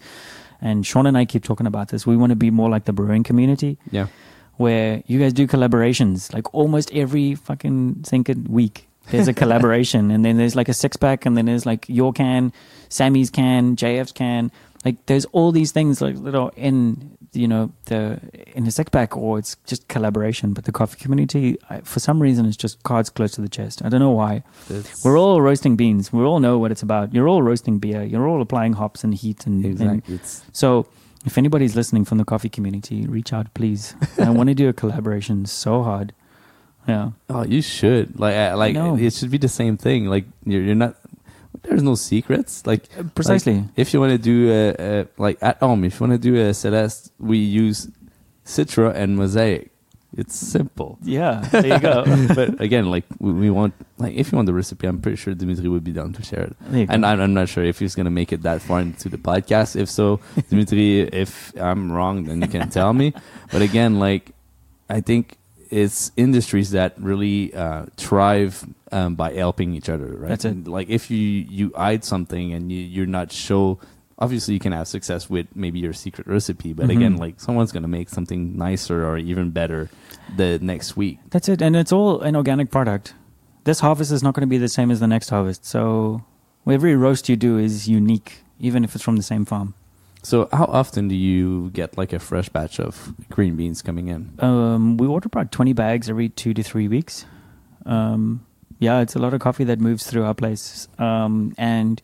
And 0.61 0.86
Sean 0.86 1.07
and 1.07 1.16
I 1.16 1.24
keep 1.24 1.43
talking 1.43 1.66
about 1.66 1.88
this. 1.88 2.07
We 2.07 2.16
want 2.16 2.30
to 2.30 2.36
be 2.36 2.51
more 2.51 2.68
like 2.68 2.84
the 2.84 2.93
brewing 2.93 3.22
community 3.22 3.78
yeah. 3.91 4.09
where 4.57 5.03
you 5.07 5.18
guys 5.18 5.32
do 5.32 5.47
collaborations 5.47 6.32
like 6.34 6.53
almost 6.55 6.93
every 6.93 7.34
fucking 7.34 8.05
sinking 8.05 8.45
week. 8.45 8.86
There's 9.11 9.28
a 9.28 9.32
collaboration, 9.43 10.11
and 10.11 10.24
then 10.24 10.36
there's 10.36 10.55
like 10.55 10.68
a 10.68 10.74
six 10.74 10.97
pack, 10.97 11.26
and 11.26 11.36
then 11.36 11.47
there's 11.47 11.66
like 11.66 11.86
your 11.88 12.12
can, 12.12 12.53
Sammy's 12.88 13.30
can, 13.30 13.74
JF's 13.74 14.12
can. 14.12 14.53
Like 14.84 15.04
there's 15.06 15.26
all 15.26 15.52
these 15.52 15.72
things 15.72 16.00
like 16.00 16.22
that 16.24 16.34
are 16.34 16.50
in 16.56 17.16
you 17.32 17.46
know 17.46 17.70
the 17.84 18.18
in 18.56 18.64
the 18.64 18.70
six 18.70 18.88
pack, 18.90 19.16
or 19.16 19.38
it's 19.38 19.56
just 19.66 19.86
collaboration. 19.88 20.54
But 20.54 20.64
the 20.64 20.72
coffee 20.72 20.98
community, 20.98 21.58
I, 21.68 21.80
for 21.82 22.00
some 22.00 22.20
reason, 22.20 22.46
is 22.46 22.56
just 22.56 22.82
cards 22.82 23.10
close 23.10 23.32
to 23.32 23.42
the 23.42 23.48
chest. 23.48 23.82
I 23.84 23.88
don't 23.90 24.00
know 24.00 24.10
why. 24.10 24.42
That's- 24.68 25.04
We're 25.04 25.18
all 25.18 25.42
roasting 25.42 25.76
beans. 25.76 26.12
We 26.12 26.24
all 26.24 26.40
know 26.40 26.58
what 26.58 26.72
it's 26.72 26.82
about. 26.82 27.12
You're 27.12 27.28
all 27.28 27.42
roasting 27.42 27.78
beer. 27.78 28.02
You're 28.02 28.26
all 28.26 28.40
applying 28.40 28.72
hops 28.72 29.04
and 29.04 29.14
heat 29.14 29.46
and, 29.46 29.62
and 29.64 29.72
exactly. 29.74 30.14
It's 30.14 30.42
so, 30.52 30.86
if 31.26 31.36
anybody's 31.36 31.76
listening 31.76 32.06
from 32.06 32.16
the 32.18 32.24
coffee 32.24 32.48
community, 32.48 33.06
reach 33.06 33.34
out, 33.34 33.52
please. 33.52 33.94
I 34.18 34.30
want 34.30 34.48
to 34.48 34.54
do 34.54 34.68
a 34.70 34.72
collaboration 34.72 35.44
so 35.44 35.82
hard. 35.82 36.14
Yeah. 36.88 37.10
Oh, 37.28 37.44
you 37.44 37.60
should 37.60 38.18
like 38.18 38.34
uh, 38.34 38.56
like 38.56 38.74
it 38.74 39.12
should 39.12 39.30
be 39.30 39.36
the 39.38 39.48
same 39.48 39.76
thing. 39.76 40.06
Like 40.06 40.24
you're 40.46 40.62
you're 40.62 40.74
not. 40.74 40.96
There's 41.80 41.88
no 41.88 41.94
secrets. 41.94 42.66
Like 42.66 42.84
uh, 42.98 43.04
Precisely. 43.14 43.54
like, 43.54 43.64
if 43.76 43.94
you 43.94 44.00
want 44.00 44.12
to 44.12 44.18
do 44.18 44.50
a, 44.50 45.00
a 45.00 45.06
like 45.16 45.38
at 45.40 45.58
home, 45.60 45.84
if 45.84 45.98
you 45.98 46.06
want 46.06 46.22
to 46.22 46.30
do 46.30 46.36
a 46.36 46.52
Celeste, 46.52 47.10
we 47.18 47.38
use 47.38 47.88
Citra 48.44 48.94
and 48.94 49.16
Mosaic. 49.16 49.70
It's 50.14 50.34
simple. 50.34 50.98
yeah. 51.02 51.40
There 51.52 51.66
you 51.66 51.78
go. 51.78 52.04
but 52.34 52.60
again, 52.60 52.90
like 52.90 53.04
we, 53.18 53.32
we 53.32 53.48
want 53.48 53.72
like 53.96 54.14
if 54.14 54.30
you 54.30 54.36
want 54.36 54.46
the 54.46 54.52
recipe, 54.52 54.86
I'm 54.88 55.00
pretty 55.00 55.16
sure 55.16 55.32
Dimitri 55.32 55.68
would 55.68 55.84
be 55.84 55.92
down 55.92 56.12
to 56.14 56.22
share 56.22 56.42
it. 56.42 56.56
There 56.60 56.80
you 56.80 56.86
go. 56.86 56.92
And 56.92 57.06
I'm, 57.06 57.20
I'm 57.20 57.32
not 57.32 57.48
sure 57.48 57.64
if 57.64 57.78
he's 57.78 57.94
gonna 57.94 58.10
make 58.10 58.30
it 58.32 58.42
that 58.42 58.60
far 58.60 58.80
into 58.80 59.08
the 59.08 59.18
podcast. 59.18 59.74
If 59.74 59.88
so, 59.88 60.20
Dimitri, 60.50 61.02
if 61.02 61.56
I'm 61.56 61.90
wrong, 61.90 62.24
then 62.24 62.42
you 62.42 62.48
can 62.48 62.68
tell 62.68 62.92
me. 62.92 63.14
But 63.50 63.62
again, 63.62 63.98
like 63.98 64.32
I 64.90 65.00
think 65.00 65.38
it's 65.70 66.12
industries 66.16 66.70
that 66.72 66.94
really 67.00 67.54
uh, 67.54 67.86
thrive 67.96 68.64
um, 68.92 69.14
by 69.14 69.32
helping 69.32 69.74
each 69.74 69.88
other, 69.88 70.06
right? 70.18 70.28
That's 70.28 70.44
it. 70.44 70.50
And, 70.50 70.68
like 70.68 70.88
if 70.88 71.10
you 71.10 71.18
you 71.18 71.72
hide 71.74 72.04
something 72.04 72.52
and 72.52 72.70
you 72.72 72.80
you're 72.80 73.06
not 73.06 73.32
show. 73.32 73.78
Obviously, 74.22 74.52
you 74.52 74.60
can 74.60 74.72
have 74.72 74.86
success 74.86 75.30
with 75.30 75.46
maybe 75.54 75.78
your 75.78 75.94
secret 75.94 76.26
recipe, 76.26 76.74
but 76.74 76.88
Mhm. 76.88 76.96
again, 76.96 77.16
like 77.16 77.40
someone's 77.40 77.72
gonna 77.72 77.88
make 77.88 78.10
something 78.10 78.54
nicer 78.54 79.02
or 79.08 79.16
even 79.16 79.50
better 79.50 79.88
the 80.36 80.58
next 80.60 80.94
week. 80.94 81.18
That's 81.30 81.48
it. 81.48 81.62
And 81.62 81.74
it's 81.74 81.90
all 81.90 82.20
an 82.20 82.36
organic 82.36 82.70
product. 82.70 83.14
This 83.64 83.80
harvest 83.80 84.12
is 84.12 84.22
not 84.22 84.34
going 84.34 84.42
to 84.42 84.46
be 84.46 84.58
the 84.58 84.68
same 84.68 84.90
as 84.90 85.00
the 85.00 85.06
next 85.06 85.30
harvest. 85.30 85.64
So, 85.64 86.22
every 86.68 86.96
roast 86.96 87.28
you 87.30 87.36
do 87.36 87.56
is 87.58 87.88
unique, 87.88 88.42
even 88.58 88.84
if 88.84 88.94
it's 88.94 89.04
from 89.04 89.16
the 89.16 89.22
same 89.22 89.44
farm. 89.46 89.72
So, 90.22 90.48
how 90.52 90.66
often 90.66 91.08
do 91.08 91.14
you 91.14 91.70
get 91.70 91.96
like 91.96 92.12
a 92.12 92.18
fresh 92.18 92.48
batch 92.48 92.78
of 92.78 93.14
green 93.30 93.56
beans 93.56 93.82
coming 93.82 94.08
in? 94.08 94.32
Um, 94.38 94.96
we 94.96 95.06
order 95.06 95.26
about 95.26 95.50
20 95.50 95.72
bags 95.72 96.10
every 96.10 96.28
two 96.28 96.52
to 96.54 96.62
three 96.62 96.88
weeks. 96.88 97.24
Um, 97.86 98.44
yeah, 98.78 99.00
it's 99.00 99.14
a 99.14 99.18
lot 99.18 99.34
of 99.34 99.40
coffee 99.40 99.64
that 99.64 99.80
moves 99.80 100.06
through 100.06 100.24
our 100.24 100.34
place. 100.34 100.88
Um, 100.98 101.54
and 101.56 102.00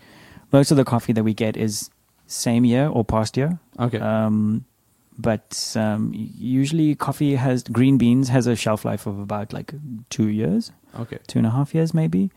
most 0.52 0.70
of 0.70 0.76
the 0.76 0.84
coffee 0.84 1.12
that 1.12 1.24
we 1.24 1.34
get 1.34 1.56
is 1.56 1.90
same 2.26 2.64
year 2.64 2.88
or 2.88 3.04
past 3.04 3.36
year. 3.36 3.58
Okay. 3.78 3.98
Um, 3.98 4.64
but 5.18 5.72
um, 5.76 6.12
usually 6.14 6.94
coffee 6.94 7.36
has 7.36 7.62
green 7.62 7.96
beans 7.96 8.28
has 8.28 8.46
a 8.46 8.54
shelf 8.54 8.84
life 8.84 9.06
of 9.06 9.18
about 9.18 9.52
like 9.52 9.72
two 10.10 10.28
years, 10.28 10.72
okay. 10.98 11.18
two 11.26 11.38
and 11.38 11.46
a 11.46 11.50
half 11.50 11.74
years 11.74 11.94
maybe, 11.94 12.30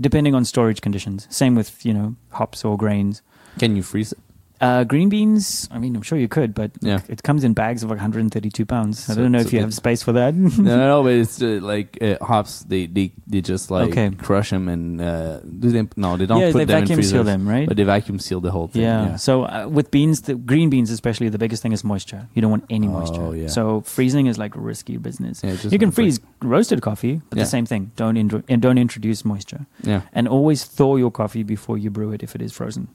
depending 0.00 0.34
on 0.34 0.44
storage 0.44 0.80
conditions. 0.80 1.26
Same 1.30 1.56
with 1.56 1.84
you 1.84 1.92
know 1.92 2.14
hops 2.30 2.64
or 2.64 2.76
grains. 2.76 3.22
Can 3.58 3.74
you 3.74 3.82
freeze 3.82 4.12
it? 4.12 4.18
Uh, 4.62 4.84
green 4.84 5.08
beans. 5.08 5.68
I 5.72 5.78
mean, 5.78 5.96
I'm 5.96 6.02
sure 6.02 6.16
you 6.18 6.28
could, 6.28 6.54
but 6.54 6.70
Yeah. 6.80 7.00
it 7.08 7.22
comes 7.24 7.42
in 7.42 7.52
bags 7.52 7.82
of 7.82 7.90
like 7.90 7.98
132 7.98 8.64
pounds. 8.64 9.10
I 9.10 9.14
So- 9.14 9.22
don't 9.22 9.32
know 9.32 9.40
so 9.42 9.46
if 9.48 9.52
you 9.52 9.60
have 9.60 9.74
space 9.74 10.02
for 10.04 10.12
that. 10.12 10.34
no, 10.70 10.76
no, 10.92 11.02
but 11.02 11.12
it's 11.14 11.42
uh, 11.42 11.58
like 11.60 11.98
uh, 12.00 12.16
hops. 12.24 12.62
They, 12.68 12.86
they 12.86 13.10
they 13.26 13.40
just 13.40 13.70
like 13.72 13.90
Okay. 13.90 14.10
crush 14.16 14.50
them 14.50 14.68
and 14.68 15.00
uh, 15.00 15.40
do 15.62 15.70
they? 15.74 15.82
No, 15.96 16.16
they 16.16 16.26
don't 16.26 16.38
yeah, 16.40 16.52
put 16.52 16.58
they 16.58 16.64
them 16.66 16.78
in 16.78 16.82
vacuum 16.84 16.96
freezers. 16.98 17.12
seal 17.12 17.24
them, 17.24 17.48
right? 17.48 17.66
But 17.66 17.76
they 17.76 17.82
vacuum 17.84 18.18
seal 18.20 18.40
the 18.40 18.52
whole 18.52 18.68
thing. 18.68 18.82
yeah. 18.82 19.06
Yeah. 19.10 19.16
So 19.16 19.42
uh, 19.44 19.66
with 19.68 19.90
beans, 19.90 20.20
the 20.22 20.34
green 20.36 20.70
beans 20.70 20.90
especially, 20.90 21.28
the 21.28 21.38
biggest 21.38 21.60
thing 21.62 21.72
is 21.72 21.82
moisture. 21.82 22.28
You 22.34 22.40
don't 22.42 22.50
want 22.52 22.64
any 22.70 22.86
moisture. 22.86 23.20
Oh, 23.20 23.32
moisture. 23.32 23.42
yeah. 23.42 23.48
So 23.48 23.80
freezing 23.82 24.26
is 24.30 24.38
like 24.38 24.52
risky 24.54 24.96
business. 24.96 25.42
Yeah, 25.42 25.56
you 25.74 25.78
can 25.78 25.90
freeze 25.90 26.20
roasted 26.40 26.80
coffee, 26.82 27.20
but 27.30 27.36
Yeah. 27.38 27.44
the 27.44 27.50
same 27.50 27.66
thing. 27.66 27.90
Don't 27.96 28.14
indro- 28.16 28.44
and 28.48 28.62
don't 28.62 28.78
introduce 28.78 29.24
moisture. 29.24 29.66
Yeah. 29.82 30.02
And 30.14 30.28
always 30.28 30.62
thaw 30.64 30.94
your 30.96 31.10
coffee 31.10 31.42
before 31.42 31.78
you 31.78 31.90
brew 31.90 32.12
it 32.12 32.22
if 32.22 32.34
it 32.36 32.42
is 32.42 32.52
frozen. 32.52 32.86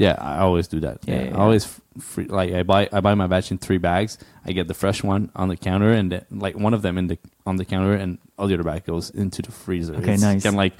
Yeah, 0.00 0.16
I 0.18 0.38
always 0.38 0.66
do 0.66 0.80
that. 0.80 1.00
Yeah, 1.04 1.14
Yeah, 1.14 1.22
yeah, 1.24 1.36
I 1.36 1.40
always 1.42 1.80
free, 1.98 2.24
like 2.24 2.54
I 2.54 2.62
buy 2.62 2.88
I 2.90 3.00
buy 3.00 3.14
my 3.14 3.26
batch 3.26 3.50
in 3.50 3.58
three 3.58 3.76
bags. 3.76 4.16
I 4.46 4.52
get 4.52 4.66
the 4.66 4.72
fresh 4.72 5.04
one 5.04 5.30
on 5.36 5.48
the 5.48 5.58
counter, 5.58 5.92
and 5.92 6.10
the, 6.10 6.24
like 6.30 6.56
one 6.56 6.72
of 6.72 6.80
them 6.80 6.96
in 6.96 7.08
the 7.08 7.18
on 7.44 7.56
the 7.56 7.66
counter, 7.66 7.92
and 7.92 8.16
all 8.38 8.46
the 8.48 8.54
other 8.54 8.64
bag 8.64 8.86
goes 8.86 9.10
into 9.10 9.42
the 9.42 9.52
freezer. 9.52 9.94
Okay, 9.96 10.14
it's 10.14 10.22
nice. 10.22 10.42
Kind 10.42 10.54
of 10.54 10.58
like 10.58 10.72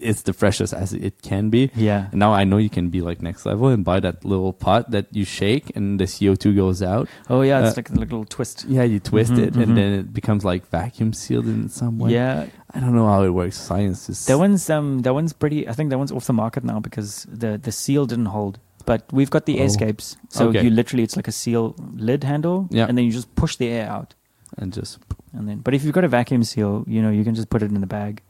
it's 0.00 0.22
the 0.22 0.32
freshest 0.32 0.72
as 0.72 0.92
it 0.92 1.22
can 1.22 1.50
be. 1.50 1.70
Yeah. 1.74 2.08
And 2.10 2.18
now 2.20 2.32
I 2.32 2.44
know 2.44 2.56
you 2.58 2.70
can 2.70 2.88
be 2.90 3.00
like 3.00 3.22
next 3.22 3.44
level 3.46 3.68
and 3.68 3.84
buy 3.84 4.00
that 4.00 4.24
little 4.24 4.52
pot 4.52 4.90
that 4.90 5.06
you 5.14 5.24
shake, 5.24 5.74
and 5.76 5.98
the 6.00 6.06
CO 6.06 6.34
two 6.34 6.54
goes 6.54 6.82
out. 6.82 7.08
Oh 7.28 7.42
yeah, 7.42 7.60
it's 7.66 7.76
Uh, 7.76 7.78
like 7.80 7.90
a 7.90 7.94
little 7.94 8.24
twist. 8.24 8.64
Yeah, 8.68 8.82
you 8.84 9.00
twist 9.00 9.32
Mhm, 9.32 9.38
it, 9.46 9.54
mhm. 9.54 9.62
and 9.62 9.76
then 9.76 9.92
it 9.92 10.12
becomes 10.12 10.44
like 10.44 10.68
vacuum 10.70 11.12
sealed 11.12 11.46
in 11.46 11.68
some 11.68 11.98
way. 11.98 12.12
Yeah, 12.12 12.46
I 12.74 12.80
don't 12.80 12.94
know 12.94 13.06
how 13.06 13.22
it 13.24 13.30
works. 13.30 13.56
Science 13.58 14.08
is 14.08 14.24
that 14.26 14.38
one's 14.38 14.68
um 14.70 15.00
that 15.02 15.14
one's 15.14 15.32
pretty. 15.32 15.68
I 15.68 15.72
think 15.72 15.90
that 15.90 15.98
one's 15.98 16.12
off 16.12 16.26
the 16.26 16.32
market 16.32 16.64
now 16.64 16.80
because 16.80 17.26
the 17.30 17.58
the 17.58 17.72
seal 17.72 18.06
didn't 18.06 18.26
hold. 18.26 18.58
But 18.84 19.04
we've 19.12 19.30
got 19.30 19.46
the 19.46 19.60
Oh. 19.60 19.62
airscapes, 19.64 20.16
so 20.28 20.48
Okay. 20.48 20.64
you 20.64 20.70
literally 20.70 21.04
it's 21.04 21.14
like 21.14 21.28
a 21.28 21.32
seal 21.32 21.76
lid 21.94 22.24
handle, 22.24 22.66
Yeah. 22.70 22.86
and 22.88 22.98
then 22.98 23.04
you 23.04 23.12
just 23.12 23.32
push 23.36 23.54
the 23.56 23.68
air 23.68 23.88
out, 23.88 24.14
and 24.58 24.72
just 24.72 24.98
and 25.32 25.48
then. 25.48 25.58
But 25.62 25.72
if 25.74 25.84
you've 25.84 25.94
got 25.94 26.02
a 26.02 26.08
vacuum 26.08 26.42
seal, 26.42 26.84
you 26.88 27.00
know 27.00 27.10
you 27.10 27.22
can 27.22 27.34
just 27.36 27.48
put 27.48 27.62
it 27.62 27.70
in 27.70 27.80
the 27.80 27.86
bag, 27.86 28.22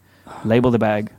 label 0.44 0.70
the 0.70 0.78
bag, 0.78 1.10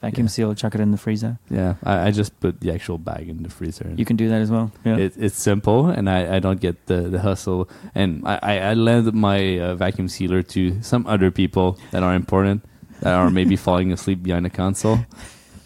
vacuum 0.00 0.26
Yeah. 0.26 0.30
seal, 0.30 0.54
chuck 0.54 0.74
it 0.74 0.80
in 0.80 0.90
the 0.90 0.96
freezer. 0.96 1.38
yeah. 1.50 1.74
I, 1.84 2.06
I 2.08 2.10
just 2.10 2.38
put 2.40 2.60
the 2.60 2.72
actual 2.72 2.98
bag 2.98 3.28
in 3.28 3.42
the 3.42 3.50
freezer. 3.50 3.92
You 3.96 4.04
can 4.04 4.16
do 4.16 4.28
that 4.28 4.40
as 4.40 4.50
well. 4.50 4.72
Yeah. 4.84 4.96
It, 4.96 5.14
it's 5.16 5.36
simple, 5.36 5.88
and 5.88 6.08
I, 6.08 6.36
I 6.36 6.38
don't 6.38 6.60
get 6.60 6.86
the, 6.86 7.02
the 7.02 7.20
hustle. 7.20 7.68
And 7.94 8.26
I, 8.26 8.38
I, 8.42 8.58
I 8.70 8.74
lend 8.74 9.12
my 9.12 9.58
uh, 9.60 9.74
vacuum 9.76 10.08
sealer 10.08 10.42
to 10.54 10.80
some 10.82 11.06
other 11.06 11.30
people 11.30 11.78
that 11.90 12.02
are 12.02 12.14
important, 12.14 12.64
that 13.00 13.14
are 13.14 13.30
maybe 13.30 13.56
falling 13.66 13.92
asleep 13.92 14.22
behind 14.22 14.46
a 14.46 14.50
console. 14.50 15.00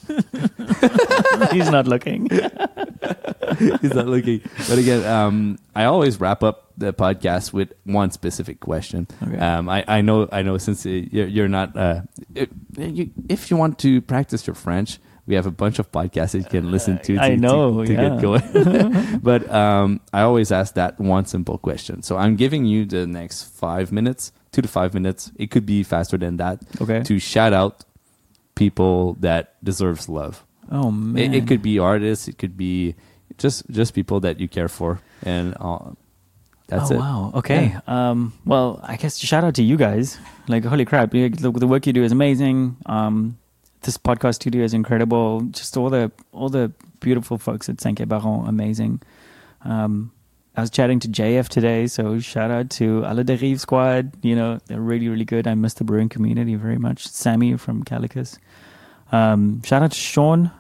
He's 1.52 1.70
not 1.70 1.86
looking. 1.86 2.28
He's 3.80 3.94
not 3.94 4.06
looking. 4.06 4.40
But 4.68 4.78
again, 4.78 5.04
um, 5.06 5.58
I 5.74 5.84
always 5.84 6.20
wrap 6.20 6.42
up 6.42 6.63
the 6.76 6.92
podcast 6.92 7.52
with 7.52 7.72
one 7.84 8.10
specific 8.10 8.60
question. 8.60 9.06
Okay. 9.22 9.38
Um, 9.38 9.68
I, 9.68 9.84
I 9.86 10.00
know 10.00 10.28
I 10.32 10.42
know 10.42 10.58
since 10.58 10.84
uh, 10.86 10.88
you're, 10.90 11.26
you're 11.26 11.48
not 11.48 11.76
uh, 11.76 12.02
if, 12.34 12.48
you, 12.76 13.10
if 13.28 13.50
you 13.50 13.56
want 13.56 13.78
to 13.80 14.00
practice 14.00 14.46
your 14.46 14.54
French, 14.54 14.98
we 15.26 15.34
have 15.36 15.46
a 15.46 15.50
bunch 15.50 15.78
of 15.78 15.90
podcasts 15.92 16.32
that 16.32 16.38
you 16.38 16.44
can 16.44 16.70
listen 16.70 16.98
to. 16.98 17.14
to 17.14 17.22
I 17.22 17.30
to- 17.30 17.36
know, 17.36 17.84
to, 17.84 17.92
yeah. 17.92 18.08
get 18.10 18.20
going. 18.20 19.18
but 19.22 19.48
um, 19.50 20.00
I 20.12 20.22
always 20.22 20.50
ask 20.52 20.74
that 20.74 20.98
one 20.98 21.24
simple 21.26 21.58
question. 21.58 22.02
So 22.02 22.16
I'm 22.16 22.36
giving 22.36 22.64
you 22.66 22.84
the 22.84 23.06
next 23.06 23.44
five 23.44 23.92
minutes, 23.92 24.32
two 24.52 24.62
to 24.62 24.68
five 24.68 24.92
minutes. 24.94 25.32
It 25.36 25.50
could 25.50 25.64
be 25.66 25.82
faster 25.82 26.18
than 26.18 26.36
that 26.38 26.60
Okay. 26.80 27.02
to 27.04 27.18
shout 27.18 27.52
out 27.52 27.84
people 28.54 29.14
that 29.20 29.54
deserves 29.64 30.08
love. 30.08 30.44
Oh 30.70 30.90
man. 30.90 31.34
It, 31.34 31.38
it 31.42 31.46
could 31.46 31.62
be 31.62 31.78
artists. 31.78 32.28
It 32.28 32.38
could 32.38 32.56
be 32.56 32.94
just 33.38 33.68
just 33.70 33.94
people 33.94 34.20
that 34.20 34.38
you 34.40 34.48
care 34.48 34.68
for, 34.68 35.00
and 35.22 35.56
uh, 35.60 35.90
that's 36.66 36.90
oh, 36.90 36.94
it. 36.94 36.98
wow. 36.98 37.32
Okay. 37.34 37.76
Um, 37.86 38.32
well, 38.44 38.80
I 38.82 38.96
guess 38.96 39.18
shout 39.18 39.44
out 39.44 39.54
to 39.56 39.62
you 39.62 39.76
guys. 39.76 40.18
Like, 40.48 40.64
holy 40.64 40.84
crap, 40.84 41.10
the, 41.10 41.28
the 41.28 41.66
work 41.66 41.86
you 41.86 41.92
do 41.92 42.02
is 42.02 42.12
amazing. 42.12 42.76
Um, 42.86 43.38
this 43.82 43.98
podcast 43.98 44.36
studio 44.36 44.64
is 44.64 44.74
incredible. 44.74 45.42
Just 45.42 45.76
all 45.76 45.90
the 45.90 46.10
all 46.32 46.48
the 46.48 46.72
beautiful 47.00 47.38
folks 47.38 47.68
at 47.68 47.80
Saint 47.80 48.06
Baron, 48.08 48.46
amazing. 48.46 49.02
Um, 49.62 50.10
I 50.56 50.60
was 50.60 50.70
chatting 50.70 51.00
to 51.00 51.08
JF 51.08 51.48
today, 51.48 51.86
so 51.86 52.18
shout 52.20 52.50
out 52.50 52.70
to 52.70 53.04
Ala 53.04 53.24
Derive 53.24 53.60
Squad. 53.60 54.12
You 54.22 54.36
know, 54.36 54.60
they're 54.66 54.80
really, 54.80 55.08
really 55.08 55.24
good. 55.24 55.46
I 55.46 55.54
miss 55.54 55.74
the 55.74 55.84
brewing 55.84 56.08
community 56.08 56.54
very 56.54 56.78
much. 56.78 57.06
Sammy 57.06 57.56
from 57.56 57.82
Calicus. 57.82 58.38
Um, 59.10 59.62
shout 59.64 59.82
out 59.82 59.92
to 59.92 59.98
Sean, 59.98 60.50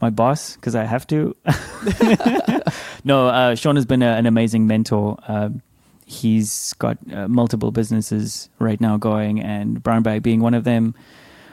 my 0.00 0.10
boss, 0.10 0.56
because 0.56 0.74
I 0.74 0.84
have 0.84 1.06
to. 1.08 1.36
no, 3.04 3.28
uh, 3.28 3.54
Sean 3.54 3.76
has 3.76 3.86
been 3.86 4.02
a, 4.02 4.12
an 4.12 4.26
amazing 4.26 4.66
mentor. 4.66 5.18
Um 5.26 5.62
he's 6.10 6.72
got 6.74 6.98
uh, 7.12 7.28
multiple 7.28 7.70
businesses 7.70 8.48
right 8.58 8.80
now 8.80 8.96
going, 8.96 9.40
and 9.40 9.82
Brown 9.82 10.02
Bag 10.02 10.22
being 10.22 10.40
one 10.40 10.54
of 10.54 10.64
them. 10.64 10.94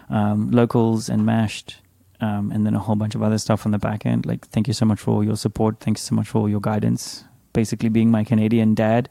Um, 0.09 0.51
locals 0.51 1.09
and 1.09 1.25
mashed, 1.25 1.77
um, 2.21 2.51
and 2.51 2.65
then 2.65 2.73
a 2.73 2.79
whole 2.79 2.95
bunch 2.95 3.13
of 3.13 3.21
other 3.21 3.37
stuff 3.37 3.65
on 3.65 3.73
the 3.73 3.77
back 3.77 4.05
end. 4.05 4.25
Like, 4.25 4.47
thank 4.47 4.67
you 4.67 4.73
so 4.73 4.85
much 4.85 4.99
for 4.99 5.11
all 5.11 5.23
your 5.23 5.35
support. 5.35 5.79
Thanks 5.81 6.01
so 6.01 6.15
much 6.15 6.29
for 6.29 6.39
all 6.39 6.49
your 6.49 6.61
guidance. 6.61 7.25
Basically, 7.53 7.89
being 7.89 8.09
my 8.09 8.23
Canadian 8.23 8.73
dad. 8.73 9.09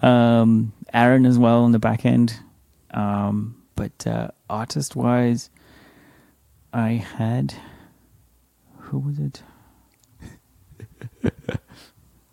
Um, 0.00 0.72
Aaron 0.94 1.26
as 1.26 1.38
well 1.38 1.64
on 1.64 1.72
the 1.72 1.78
back 1.78 2.06
end. 2.06 2.38
Um, 2.92 3.62
but 3.74 4.06
uh, 4.06 4.28
artist 4.48 4.94
wise, 4.94 5.50
I 6.72 6.90
had 6.92 7.54
who 8.92 8.98
was 8.98 9.18
it? 9.18 9.42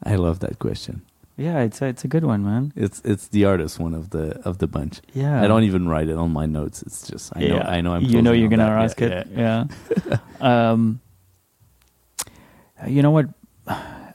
I 0.04 0.16
love 0.16 0.40
that 0.40 0.60
question. 0.60 1.02
Yeah, 1.38 1.60
it's 1.62 1.82
a, 1.82 1.86
it's 1.86 2.04
a 2.04 2.08
good 2.10 2.26
one, 2.26 2.44
man. 2.44 2.74
It's 2.76 3.02
it's 3.06 3.30
the 3.30 3.46
artist 3.46 3.80
one 3.80 3.94
of 3.94 4.10
the 4.10 4.38
of 4.44 4.58
the 4.58 4.68
bunch. 4.68 5.00
Yeah, 5.14 5.42
I 5.42 5.48
don't 5.48 5.64
even 5.64 5.88
write 5.88 6.10
it 6.10 6.18
on 6.18 6.32
my 6.34 6.46
notes. 6.46 6.82
It's 6.84 7.08
just 7.08 7.32
I 7.36 7.40
know 7.48 7.60
I 7.60 7.80
know 7.82 7.94
I'm 7.94 8.04
You 8.04 8.22
know 8.22 8.34
you're 8.34 8.50
gonna 8.50 8.66
that. 8.66 8.84
ask 8.84 9.00
Yeah, 9.00 9.08
it. 9.08 9.28
yeah. 9.32 9.64
Yeah. 10.10 10.18
um, 10.74 11.00
you 12.86 13.02
know 13.02 13.12
what? 13.12 13.28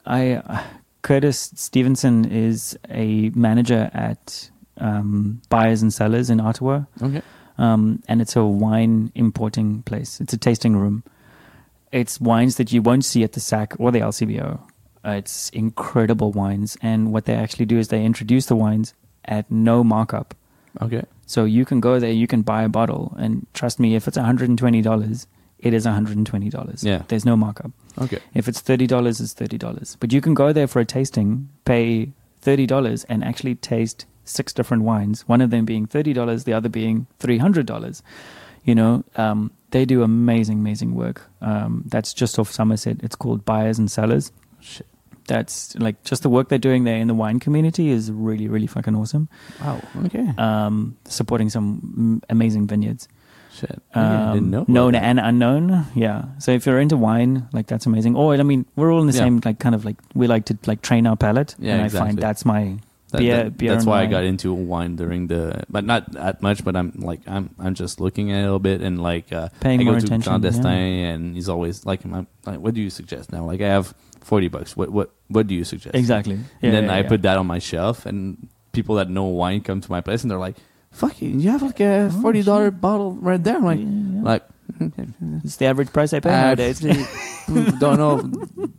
I 0.07 0.35
uh, 0.45 0.63
Curtis 1.01 1.51
Stevenson 1.55 2.27
is 2.27 2.77
a 2.91 3.31
manager 3.31 3.91
at 3.95 4.51
um, 4.79 5.41
Buyers 5.49 5.81
and 5.81 5.93
Sellers 5.95 6.29
in 6.29 6.41
Ottawa, 6.41 6.85
Okay. 7.01 7.23
um, 7.57 8.03
and 8.07 8.21
it's 8.21 8.37
a 8.37 8.45
wine 8.45 9.13
importing 9.15 9.83
place. 9.85 10.21
It's 10.21 10.35
a 10.35 10.39
tasting 10.39 10.77
room. 10.77 11.05
It's 11.95 12.21
wines 12.21 12.57
that 12.57 12.73
you 12.73 12.83
won't 12.83 13.05
see 13.05 13.23
at 13.23 13.35
the 13.35 13.41
SAQ 13.41 13.77
or 13.79 13.93
the 13.93 14.01
LCBO. 14.01 14.59
Uh, 15.07 15.11
it's 15.11 15.49
incredible 15.51 16.33
wines, 16.33 16.77
and 16.83 17.13
what 17.13 17.27
they 17.27 17.35
actually 17.35 17.67
do 17.67 17.79
is 17.79 17.87
they 17.87 18.05
introduce 18.05 18.47
the 18.47 18.57
wines 18.57 18.95
at 19.27 19.49
no 19.49 19.85
markup. 19.85 20.35
Okay. 20.83 21.05
So 21.27 21.45
you 21.45 21.65
can 21.65 21.79
go 21.79 22.01
there, 22.01 22.11
you 22.11 22.27
can 22.27 22.43
buy 22.43 22.65
a 22.65 22.69
bottle, 22.69 23.15
and 23.17 23.47
trust 23.55 23.79
me, 23.79 23.95
if 23.95 24.09
it's 24.09 24.19
$120, 24.19 25.27
it 25.61 25.73
is 25.73 25.87
$120. 25.87 26.85
Yeah. 26.85 27.03
There's 27.07 27.25
no 27.25 27.37
markup. 27.37 27.71
Okay. 28.01 28.19
If 28.35 28.49
it's 28.49 28.61
$30, 28.61 29.21
it's 29.21 29.35
$30. 29.35 29.97
But 30.01 30.13
you 30.13 30.21
can 30.21 30.35
go 30.35 30.53
there 30.53 30.67
for 30.67 30.81
a 30.81 30.85
tasting, 30.85 31.49
pay 31.65 32.11
$30, 32.43 33.05
and 33.09 33.23
actually 33.23 33.55
taste 33.55 34.05
six 34.25 34.53
different 34.53 34.83
wines, 34.83 35.29
one 35.29 35.41
of 35.41 35.51
them 35.51 35.65
being 35.65 35.87
$30, 35.87 36.43
the 36.45 36.53
other 36.55 36.69
being 36.69 37.07
$300. 37.21 38.03
You 38.65 38.75
know, 38.75 39.05
um, 39.17 39.51
they 39.71 39.85
do 39.85 40.03
amazing, 40.03 40.59
amazing 40.59 40.95
work. 40.95 41.23
Um, 41.41 41.85
that's 41.87 42.15
just 42.15 42.39
off 42.39 42.51
Somerset. 42.51 42.99
It's 43.03 43.17
called 43.17 43.45
Buyers 43.45 43.79
and 43.79 43.91
Sellers. 43.91 44.33
Shit. 44.61 44.87
That's 45.27 45.75
like 45.77 46.03
just 46.05 46.23
the 46.23 46.29
work 46.29 46.49
they're 46.51 46.59
doing 46.59 46.85
there 46.85 46.99
in 46.99 47.09
the 47.09 47.15
wine 47.15 47.41
community 47.41 47.89
is 47.91 48.13
really, 48.13 48.47
really 48.47 48.67
fucking 48.67 48.95
awesome. 48.95 49.29
Wow. 49.63 49.81
Okay. 50.05 50.29
Um, 50.37 50.97
supporting 51.07 51.49
some 51.49 52.21
amazing 52.29 52.67
vineyards 52.67 53.09
Shit. 53.55 53.81
Um, 53.95 54.33
didn't 54.35 54.51
know. 54.51 54.65
known 54.69 54.95
and 54.95 55.19
unknown. 55.19 55.87
Yeah. 55.95 56.25
So 56.39 56.51
if 56.53 56.67
you're 56.67 56.79
into 56.81 56.97
wine, 56.99 57.49
like 57.53 57.69
that's 57.69 57.87
amazing. 57.87 58.17
Or 58.17 58.35
I 58.35 58.43
mean, 58.43 58.67
we're 58.77 58.93
all 58.93 59.01
in 59.01 59.07
the 59.07 59.13
Yeah. 59.15 59.21
same 59.21 59.41
like 59.45 59.59
kind 59.61 59.75
of 59.75 59.85
like 59.87 59.97
we 60.15 60.27
like 60.27 60.45
to 60.47 60.59
like 60.67 60.83
train 60.83 61.07
our 61.07 61.17
palate, 61.17 61.55
Yeah, 61.59 61.75
and 61.77 61.83
I 61.83 61.89
find 61.89 62.19
that's 62.19 62.45
my 62.45 62.79
That- 63.15 63.19
beer. 63.21 63.37
that- 63.45 63.57
beer 63.57 63.73
that's 63.73 63.87
why 63.87 64.03
I 64.03 64.07
got 64.07 64.25
into 64.25 64.53
wine 64.53 64.97
during 64.97 65.27
the, 65.29 65.65
but 65.71 65.85
not 65.85 66.13
that 66.13 66.43
much. 66.43 66.63
But 66.65 66.77
I'm 66.77 66.93
like, 66.99 67.21
I'm, 67.27 67.51
I'm 67.59 67.75
just 67.75 68.01
looking 68.01 68.31
at 68.33 68.41
a 68.41 68.43
little 68.43 68.59
bit 68.59 68.83
and 68.83 69.03
like, 69.03 69.33
uh, 69.33 69.49
Paying 69.61 69.81
I 69.81 69.85
go 69.85 69.91
more 69.93 70.01
to 70.01 70.07
attention, 70.07 70.33
Clandestin, 70.33 70.65
yeah. 70.65 71.15
and 71.15 71.35
he's 71.35 71.49
always 71.49 71.87
like, 71.87 72.01
like, 72.05 72.61
what 72.61 72.75
do 72.75 72.81
you 72.83 72.91
suggest 72.91 73.33
now? 73.33 73.45
Like, 73.45 73.61
I 73.61 73.69
have 73.69 73.95
forty 74.21 74.49
bucks. 74.49 74.77
What, 74.77 74.91
what, 74.91 75.11
what 75.29 75.47
do 75.47 75.55
you 75.55 75.65
suggest? 75.65 75.95
exactly. 75.95 76.35
And 76.35 76.45
Yeah, 76.61 76.71
then 76.73 76.85
yeah, 76.85 76.95
I 76.97 77.03
put 77.03 77.23
that 77.23 77.37
on 77.39 77.47
my 77.47 77.59
shelf, 77.59 78.07
and 78.07 78.49
people 78.73 78.97
that 78.97 79.09
know 79.09 79.25
wine 79.25 79.61
come 79.63 79.81
to 79.81 79.91
my 79.91 80.01
place, 80.01 80.23
and 80.23 80.31
they're 80.31 80.39
like, 80.39 80.57
"Fuck 80.91 81.23
you! 81.23 81.29
You 81.31 81.51
have 81.51 81.63
like 81.63 81.81
a 81.81 82.11
Oh, 82.13 82.21
forty 82.23 82.43
dollar 82.43 82.71
bottle 82.71 83.13
right 83.21 83.43
there." 83.43 83.57
I'm 83.57 83.65
like, 83.65 83.81
like, 84.25 84.45
it's 85.45 85.57
the 85.57 85.67
average 85.67 85.93
price 85.93 86.13
I 86.13 86.21
pay 86.21 86.31
nowadays. 86.31 86.81
don't 87.79 87.99
know. 87.99 88.17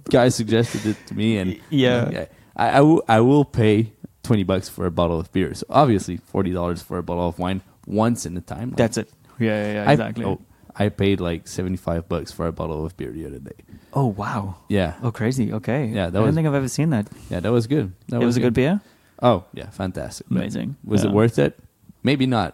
Guy 0.09 0.29
suggested 0.29 0.85
it 0.85 0.97
to 1.07 1.13
me, 1.15 1.37
and 1.37 1.59
Yeah. 1.69 2.25
I, 2.57 2.79
I 2.79 2.81
will 2.81 3.03
I 3.07 3.19
will 3.19 3.45
pay 3.45 3.91
twenty 4.25 4.43
bucks 4.43 4.67
for 4.69 4.85
a 4.85 4.91
bottle 4.91 5.19
of 5.19 5.31
beer. 5.31 5.53
So 5.53 5.65
obviously 5.69 6.17
forty 6.17 6.51
dollars 6.51 6.81
for 6.81 6.97
a 6.97 7.03
bottle 7.03 7.27
of 7.29 7.39
wine 7.39 7.61
once 7.87 8.25
in 8.25 8.35
a 8.37 8.41
time. 8.41 8.69
Like, 8.69 8.77
That's 8.77 8.97
it. 8.97 9.09
Yeah, 9.39 9.47
yeah, 9.65 9.73
yeah 9.73 9.89
I- 9.89 9.93
exactly. 9.93 10.25
oh, 10.25 10.41
I 10.75 10.89
paid 10.89 11.19
like 11.21 11.47
seventy 11.47 11.77
five 11.77 12.09
bucks 12.09 12.31
for 12.31 12.47
a 12.47 12.51
bottle 12.51 12.85
of 12.85 12.97
beer 12.97 13.11
the 13.11 13.25
other 13.27 13.39
day. 13.39 13.55
Oh 13.93 14.07
wow. 14.07 14.57
Yeah, 14.67 14.95
Oh 15.03 15.11
crazy. 15.11 15.53
Okay. 15.53 15.87
Yeah, 15.87 16.09
that 16.09 16.21
I 16.21 16.25
don't 16.25 16.35
think 16.35 16.47
I've 16.47 16.53
ever 16.55 16.67
seen 16.67 16.89
that. 16.89 17.07
yeah, 17.29 17.39
that 17.39 17.51
was 17.51 17.67
good. 17.67 17.93
That 18.09 18.21
it 18.21 18.25
was 18.25 18.35
a 18.37 18.41
good 18.41 18.53
beer. 18.53 18.81
Oh 19.21 19.45
yeah, 19.53 19.69
fantastic. 19.69 20.27
But 20.29 20.39
Amazing. 20.39 20.75
Was 20.83 21.03
it 21.05 21.11
worth 21.11 21.39
it? 21.39 21.57
Maybe 22.03 22.25
not. 22.27 22.53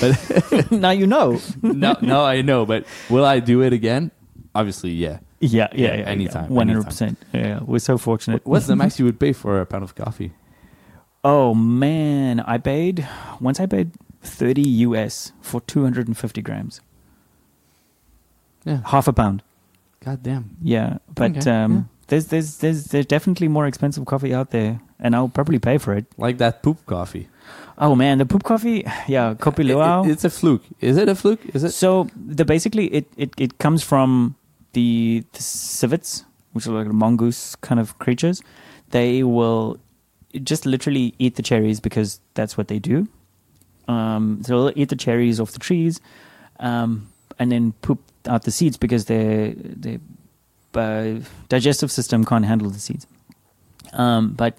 but 0.00 0.70
now 0.70 0.90
you 0.90 1.06
know. 1.06 1.40
no, 1.62 1.96
no, 2.00 2.24
I 2.24 2.42
know. 2.42 2.64
But 2.66 2.84
will 3.10 3.24
I 3.24 3.40
do 3.40 3.62
it 3.62 3.72
again? 3.72 4.10
Obviously, 4.54 4.90
yeah. 4.92 5.18
Yeah, 5.40 5.68
yeah, 5.72 5.88
Yeah, 5.88 5.96
yeah. 5.96 6.04
anytime, 6.06 6.48
One 6.48 6.68
hundred 6.68 6.84
percent. 6.84 7.18
Yeah, 7.32 7.60
we're 7.64 7.80
so 7.80 7.98
fortunate. 7.98 8.46
What's 8.46 8.66
the 8.66 8.76
max 8.82 8.98
you 8.98 9.04
would 9.06 9.18
pay 9.18 9.32
for 9.32 9.60
a 9.60 9.66
pound 9.66 9.82
of 9.84 9.94
coffee? 9.94 10.32
Oh 11.24 11.54
man, 11.54 12.40
I 12.40 12.58
paid 12.58 13.06
once. 13.40 13.58
I 13.58 13.66
paid 13.66 13.92
thirty 14.22 14.62
US 14.86 15.32
for 15.40 15.60
two 15.62 15.82
hundred 15.82 16.06
and 16.06 16.16
fifty 16.16 16.42
grams, 16.42 16.80
Yeah. 18.64 18.80
half 18.86 19.08
a 19.08 19.12
pound. 19.12 19.42
God 20.04 20.22
damn. 20.22 20.56
Yeah, 20.60 20.98
but 21.14 21.36
Okay, 21.38 21.50
um, 21.50 21.72
yeah. 21.72 21.82
there's 22.08 22.26
there's 22.26 22.58
there's 22.58 22.84
there's 22.86 23.06
definitely 23.06 23.48
more 23.48 23.66
expensive 23.66 24.04
coffee 24.04 24.34
out 24.34 24.50
there, 24.50 24.80
and 25.00 25.16
I'll 25.16 25.28
probably 25.30 25.58
pay 25.58 25.78
for 25.78 25.94
it. 25.94 26.04
Like 26.18 26.36
that 26.38 26.62
poop 26.62 26.84
coffee. 26.86 27.28
Oh 27.78 27.94
man, 27.94 28.18
the 28.18 28.26
poop 28.26 28.42
coffee. 28.44 28.84
Yeah, 29.08 29.34
Kopi 29.34 29.60
It- 29.60 29.68
Luwak. 29.72 30.06
it- 30.06 30.10
it's 30.12 30.24
a 30.24 30.30
fluke. 30.30 30.62
Is 30.80 30.96
it 30.98 31.08
a 31.08 31.14
fluke? 31.14 31.40
Is 31.54 31.64
it? 31.64 31.72
So 31.72 32.06
the 32.14 32.44
basically 32.44 32.86
it, 32.88 33.06
it, 33.16 33.32
it 33.38 33.58
comes 33.58 33.82
from 33.82 34.36
the, 34.74 35.24
the 35.32 35.42
civets, 35.42 36.24
which 36.52 36.66
are 36.66 36.72
like 36.72 36.86
mongoose 36.88 37.56
kind 37.56 37.80
of 37.80 37.98
creatures. 37.98 38.42
They 38.90 39.22
will 39.24 39.78
just 40.42 40.66
literally 40.66 41.14
eat 41.18 41.36
the 41.36 41.42
cherries 41.42 41.80
because 41.80 42.20
that's 42.34 42.56
what 42.56 42.68
they 42.68 42.78
do. 42.78 43.06
Um, 43.88 44.40
so 44.44 44.64
they'll 44.66 44.78
eat 44.78 44.88
the 44.88 44.96
cherries 44.96 45.38
off 45.40 45.52
the 45.52 45.58
trees, 45.58 46.00
um, 46.58 47.08
and 47.38 47.52
then 47.52 47.72
poop 47.82 48.00
out 48.26 48.44
the 48.44 48.50
seeds 48.50 48.76
because 48.78 49.04
their 49.06 49.52
their 49.56 49.98
uh, 50.74 51.20
digestive 51.48 51.92
system 51.92 52.24
can't 52.24 52.44
handle 52.46 52.70
the 52.70 52.78
seeds. 52.80 53.06
Um, 53.92 54.32
but 54.32 54.56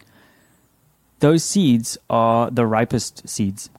those 1.19 1.43
seeds 1.43 1.97
are 2.09 2.51
the 2.51 2.65
ripest 2.67 3.27
seeds, 3.27 3.69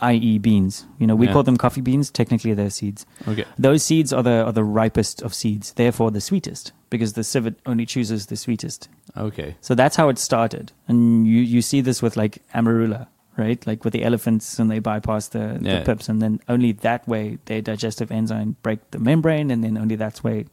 i.e., 0.00 0.38
beans. 0.38 0.86
You 0.98 1.06
know, 1.06 1.16
we 1.16 1.26
Yeah. 1.26 1.32
call 1.32 1.42
them 1.42 1.56
coffee 1.56 1.80
beans. 1.80 2.10
Technically, 2.10 2.54
they're 2.54 2.70
seeds. 2.70 3.04
Okay. 3.26 3.44
Those 3.58 3.82
seeds 3.82 4.12
are 4.12 4.22
the 4.22 4.44
are 4.44 4.52
the 4.52 4.64
ripest 4.64 5.22
of 5.22 5.34
seeds, 5.34 5.72
therefore 5.72 6.10
the 6.12 6.20
sweetest, 6.20 6.72
because 6.94 7.12
the 7.14 7.24
civet 7.24 7.54
only 7.66 7.86
chooses 7.86 8.26
the 8.26 8.36
sweetest. 8.36 8.88
Okay. 9.16 9.56
So 9.60 9.74
that's 9.74 9.96
how 9.96 10.08
it 10.12 10.18
started, 10.18 10.72
and 10.88 11.26
you 11.26 11.40
you 11.54 11.60
see 11.62 11.82
this 11.82 12.02
with 12.02 12.16
like 12.16 12.38
amarula, 12.54 13.06
right? 13.36 13.66
Like 13.66 13.84
with 13.84 13.92
the 13.92 14.02
elephants, 14.04 14.58
and 14.60 14.70
they 14.70 14.80
bypass 14.80 15.28
the, 15.28 15.58
Yeah. 15.60 15.78
the 15.78 15.84
pips, 15.84 16.08
and 16.08 16.20
then 16.22 16.38
only 16.48 16.72
that 16.72 17.06
way 17.08 17.38
their 17.46 17.62
digestive 17.62 18.10
enzyme 18.14 18.50
break 18.62 18.78
the 18.90 18.98
membrane, 18.98 19.50
and 19.52 19.62
then 19.64 19.76
only 19.78 19.96
that's 19.96 20.22
way 20.24 20.46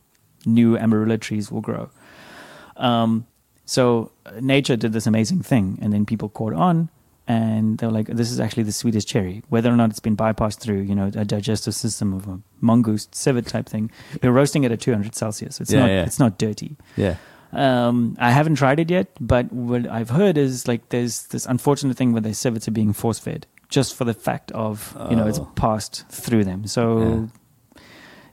new 0.45 0.77
amarula 0.77 1.17
trees 1.19 1.51
will 1.51 1.61
grow. 1.61 1.89
Um, 2.77 3.25
so 3.65 4.11
uh, 4.25 4.31
nature 4.41 4.75
did 4.77 4.91
this 4.93 5.07
amazing 5.07 5.43
thing, 5.43 5.77
and 5.81 5.93
then 5.93 6.05
people 6.05 6.29
caught 6.29 6.53
on, 6.53 6.89
and 7.31 7.77
they're 7.77 7.95
like, 7.97 8.07
"This 8.19 8.31
is 8.31 8.39
actually 8.39 8.63
the 8.69 8.71
sweetest 8.81 9.07
cherry." 9.13 9.35
Whether 9.53 9.69
or 9.73 9.77
not 9.81 9.89
it's 9.91 10.03
been 10.07 10.17
bypassed 10.17 10.59
through, 10.63 10.81
you 10.89 10.95
know, 10.95 11.07
a 11.23 11.25
digestive 11.35 11.75
system 11.75 12.13
of 12.13 12.27
a 12.27 12.39
mongoose 12.59 13.07
civet 13.11 13.45
type 13.47 13.67
thing, 13.73 13.91
they're 14.21 14.37
roasting 14.41 14.63
it 14.65 14.71
at 14.71 14.79
200 14.81 15.15
Celsius. 15.15 15.61
It's 15.61 15.71
Yeah, 15.71 15.79
not, 15.81 15.89
yeah. 15.95 16.03
it's 16.07 16.19
not 16.19 16.37
dirty. 16.45 16.71
Yeah. 16.97 17.15
Um, 17.53 18.15
I 18.27 18.31
haven't 18.31 18.55
tried 18.55 18.79
it 18.79 18.89
yet, 18.89 19.07
but 19.19 19.45
what 19.51 19.85
I've 19.99 20.09
heard 20.21 20.37
is 20.37 20.67
like 20.71 20.81
there's 20.89 21.15
this 21.33 21.45
unfortunate 21.45 21.97
thing 21.97 22.13
where 22.13 22.21
their 22.21 22.33
civets 22.33 22.67
are 22.67 22.71
being 22.81 22.93
force 22.93 23.19
fed 23.19 23.45
just 23.67 23.93
for 23.95 24.05
the 24.05 24.13
fact 24.13 24.51
of 24.53 24.95
you 25.09 25.15
know 25.17 25.27
it's 25.27 25.39
Oh. 25.39 25.51
passed 25.55 26.05
through 26.09 26.43
them. 26.45 26.65
So 26.67 27.27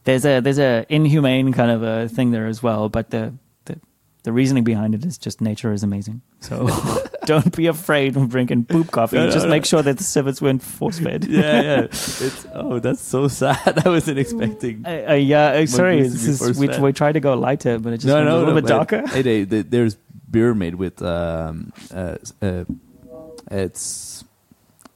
there's 0.04 0.24
a 0.24 0.40
there's 0.40 0.58
a 0.60 0.86
inhumane 0.88 1.52
kind 1.52 1.70
of 1.70 1.82
a 1.82 2.08
thing 2.08 2.30
there 2.30 2.46
as 2.46 2.62
well, 2.62 2.88
but 2.88 3.10
the 3.10 3.34
the, 3.64 3.74
the 4.22 4.32
reasoning 4.32 4.64
behind 4.64 4.94
it 4.94 5.04
is 5.04 5.18
just 5.18 5.40
nature 5.40 5.72
is 5.72 5.82
amazing. 5.82 6.22
So 6.40 6.68
don't 7.28 7.54
be 7.54 7.66
afraid 7.66 8.16
of 8.16 8.30
drinking 8.30 8.64
poop 8.64 8.90
coffee. 8.96 9.16
No, 9.16 9.26
no, 9.26 9.30
just 9.30 9.44
no. 9.44 9.50
make 9.50 9.66
sure 9.66 9.82
that 9.82 9.98
the 9.98 10.04
civets 10.04 10.40
weren't 10.40 10.62
force 10.62 10.98
fed. 10.98 11.24
yeah, 11.28 11.60
yeah. 11.60 11.80
It's 11.82 12.46
oh, 12.54 12.78
that's 12.78 13.02
so 13.02 13.28
sad. 13.28 13.82
I 13.84 13.88
wasn't 13.88 14.18
expecting. 14.18 14.84
Uh, 14.86 15.10
uh, 15.10 15.14
yeah, 15.14 15.48
uh, 15.48 15.66
sorry. 15.66 16.02
This 16.02 16.26
is, 16.26 16.58
we, 16.58 16.68
we 16.78 16.92
tried 16.92 17.12
to 17.12 17.20
go 17.20 17.34
lighter, 17.34 17.78
but 17.78 17.92
it 17.92 17.98
just 17.98 18.12
went 18.12 18.28
a 18.28 18.36
little 18.36 18.54
bit 18.54 18.66
darker. 18.66 19.06
Hey, 19.06 19.22
they, 19.22 19.44
they, 19.44 19.62
there's 19.62 19.96
beer 20.30 20.54
made 20.54 20.74
with 20.74 21.00
um 21.00 21.72
uh, 21.94 22.16
uh 22.42 22.64
it's 23.50 24.24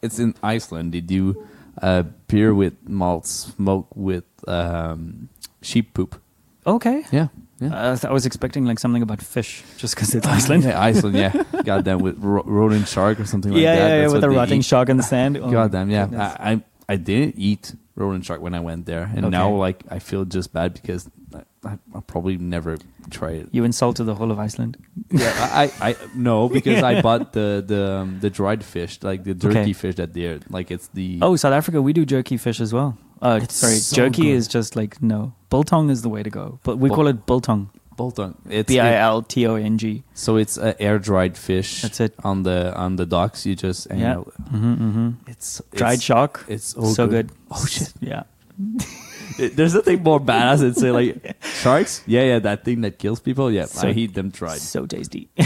it's 0.01 0.18
in 0.18 0.35
Iceland. 0.43 0.93
They 0.93 1.01
do 1.01 1.47
uh 1.83 2.05
beer 2.28 2.55
with 2.55 2.74
malt 2.89 3.26
smoke 3.26 3.89
with 3.95 4.24
um 4.49 5.28
sheep 5.61 5.93
poop. 5.93 6.20
Okay. 6.66 7.05
Yeah. 7.12 7.28
Yeah. 7.63 7.75
Uh, 7.93 7.97
I 8.09 8.13
was 8.13 8.27
expecting 8.27 8.65
like 8.67 8.79
something 8.79 9.03
about 9.03 9.21
fish, 9.23 9.63
just 9.77 9.95
because 9.95 10.15
it's 10.15 10.27
Iceland. 10.39 10.65
Yeah, 10.65 10.81
Iceland, 10.81 11.17
yeah. 11.17 11.33
Goddamn, 11.65 11.99
with 12.01 12.19
ro- 12.19 12.45
rolling 12.45 12.85
shark 12.85 13.21
or 13.21 13.25
something 13.27 13.53
like 13.53 13.63
yeah, 13.63 13.75
that. 13.77 13.89
yeah, 13.89 14.01
yeah, 14.03 14.13
with 14.13 14.25
a 14.25 14.31
rotting 14.31 14.61
eat. 14.61 14.65
shark 14.65 14.89
in 14.89 14.97
the 14.97 15.03
sand. 15.03 15.37
Oh, 15.43 15.51
Goddamn, 15.51 15.91
yeah. 15.91 16.07
goodness. 16.07 16.37
I, 16.39 16.53
I 16.53 16.63
I 16.89 16.97
didn't 16.97 17.35
eat 17.39 17.75
rolling 17.95 18.23
shark 18.23 18.41
when 18.41 18.55
I 18.55 18.61
went 18.61 18.87
there, 18.87 19.05
and 19.15 19.25
Okay. 19.27 19.31
now 19.31 19.51
like 19.55 19.83
I 19.91 19.99
feel 19.99 20.25
just 20.25 20.53
bad 20.53 20.75
because 20.75 21.09
I, 21.35 21.43
I, 21.65 21.79
I'll 21.95 22.03
probably 22.03 22.37
never 22.39 22.77
try 23.11 23.31
it. 23.33 23.49
You 23.53 23.65
insulted 23.65 24.05
the 24.05 24.15
whole 24.15 24.31
of 24.31 24.39
Iceland. 24.39 24.77
Yeah, 25.11 25.33
I, 25.53 25.65
I, 25.81 25.89
I 25.91 25.97
no 26.15 26.49
because 26.49 26.83
I 26.83 27.01
bought 27.03 27.33
the 27.35 27.63
the 27.67 27.83
um, 28.01 28.19
the 28.21 28.31
dried 28.31 28.65
fish, 28.65 28.99
like 29.03 29.25
the 29.25 29.35
jerky 29.35 29.59
Okay. 29.61 29.73
fish 29.73 29.95
that 29.97 30.13
they're 30.15 30.41
like 30.49 30.71
it's 30.71 30.89
the 30.89 31.19
Oh, 31.23 31.37
South 31.37 31.53
Africa, 31.53 31.81
we 31.83 31.93
do 31.93 32.05
jerky 32.07 32.37
fish 32.39 32.61
as 32.61 32.73
well. 32.73 32.97
Uh, 33.23 33.39
It's 33.43 33.55
sorry, 33.55 33.77
so 33.77 33.95
jerky 33.97 34.23
good. 34.23 34.35
is 34.37 34.49
just 34.49 34.75
like 34.77 35.01
no. 35.01 35.33
Biltong 35.49 35.91
is 35.91 36.03
the 36.03 36.09
way 36.09 36.23
to 36.23 36.31
go, 36.31 36.59
but 36.64 36.79
we 36.79 36.89
Bil- 36.89 36.97
call 36.97 37.07
it 37.07 37.25
biltong. 37.27 37.70
biltong. 37.97 38.35
It's 38.51 38.66
B 38.68 38.81
I 38.81 38.91
it- 38.95 38.97
L 39.01 39.23
T 39.23 39.47
O 39.47 39.55
N 39.55 39.79
G. 39.79 40.03
so 40.14 40.37
it's 40.37 40.57
a 40.59 40.75
air 40.83 40.99
dried 40.99 41.37
fish. 41.39 41.83
That's 41.83 42.01
it. 42.01 42.14
on 42.25 42.43
the 42.43 42.75
on 42.77 42.97
the 42.97 43.07
docks. 43.07 43.47
You 43.47 43.55
just 43.55 43.87
and, 43.87 44.01
Yeah. 44.01 44.14
Mm-hmm, 44.16 44.75
mm-hmm. 44.75 45.09
it's 45.31 45.62
Dried 45.75 45.95
it's, 45.95 46.03
shark. 46.03 46.45
It's 46.49 46.68
so 46.75 46.85
so, 46.93 47.07
good. 47.07 47.31
Oh 47.51 47.64
shit! 47.66 47.93
Yeah. 48.01 48.25
It- 49.39 49.57
There's 49.57 49.75
nothing 49.75 50.03
more 50.03 50.20
badass 50.20 50.59
than 50.61 50.75
say 50.75 50.91
like 50.91 51.37
sharks. 51.62 52.03
Yeah, 52.07 52.25
yeah, 52.25 52.39
that 52.41 52.64
thing 52.64 52.81
that 52.83 52.99
kills 52.99 53.20
people. 53.20 53.51
Yeah, 53.53 53.66
So- 53.66 53.89
I 53.89 53.93
eat 53.93 54.14
them 54.14 54.31
dried. 54.31 54.61
So 54.61 54.85
tasty. 54.87 55.29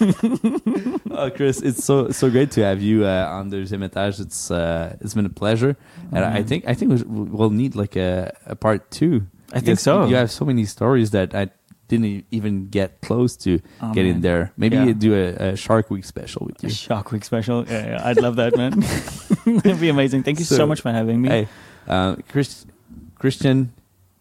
Oh, 1.16 1.30
Chris, 1.30 1.60
it's 1.62 1.84
so 1.84 2.10
so 2.10 2.28
great 2.30 2.50
to 2.52 2.64
have 2.64 2.82
you 2.82 3.04
uh, 3.04 3.28
on 3.30 3.48
the 3.48 3.58
Zimitage. 3.58 4.20
It's 4.20 4.50
uh, 4.50 4.96
it's 5.00 5.14
been 5.14 5.26
a 5.26 5.30
pleasure, 5.42 5.76
and 6.12 6.24
I 6.24 6.40
Mhm. 6.42 6.46
think 6.48 6.64
I 6.66 6.74
think 6.74 6.90
we- 7.06 7.24
we'll 7.36 7.50
need 7.50 7.74
like 7.76 7.94
a, 7.96 8.34
a 8.46 8.56
part 8.56 8.90
two. 8.90 9.26
I 9.52 9.60
think 9.60 9.78
so. 9.78 10.06
You 10.06 10.16
have 10.16 10.30
so 10.30 10.44
many 10.44 10.64
stories 10.64 11.10
that 11.12 11.34
I 11.34 11.50
didn't 11.86 12.24
even 12.32 12.68
get 12.68 13.00
close 13.02 13.36
to 13.44 13.60
Oh, 13.80 13.92
getting 13.94 14.14
man. 14.14 14.20
there. 14.22 14.52
Maybe 14.56 14.74
Yeah. 14.76 14.86
you 14.86 14.94
do 14.94 15.14
a, 15.14 15.52
a 15.52 15.56
Shark 15.56 15.90
Week 15.90 16.04
special 16.04 16.46
with 16.46 16.58
A 16.64 16.66
you. 16.66 16.72
Shark 16.72 17.12
Week 17.12 17.24
special. 17.24 17.64
Yeah, 17.68 17.86
yeah, 17.94 18.08
I'd 18.08 18.20
love 18.20 18.36
that, 18.36 18.56
man. 18.56 18.72
It'd 19.64 19.80
be 19.80 19.90
amazing. 19.90 20.24
Thank 20.24 20.38
you 20.40 20.44
so, 20.44 20.56
So, 20.56 20.66
much 20.66 20.80
for 20.80 20.90
having 20.90 21.20
me. 21.22 21.28
Hey, 21.28 21.48
uh, 21.86 22.16
Chris, 22.28 22.66
Christian 23.18 23.72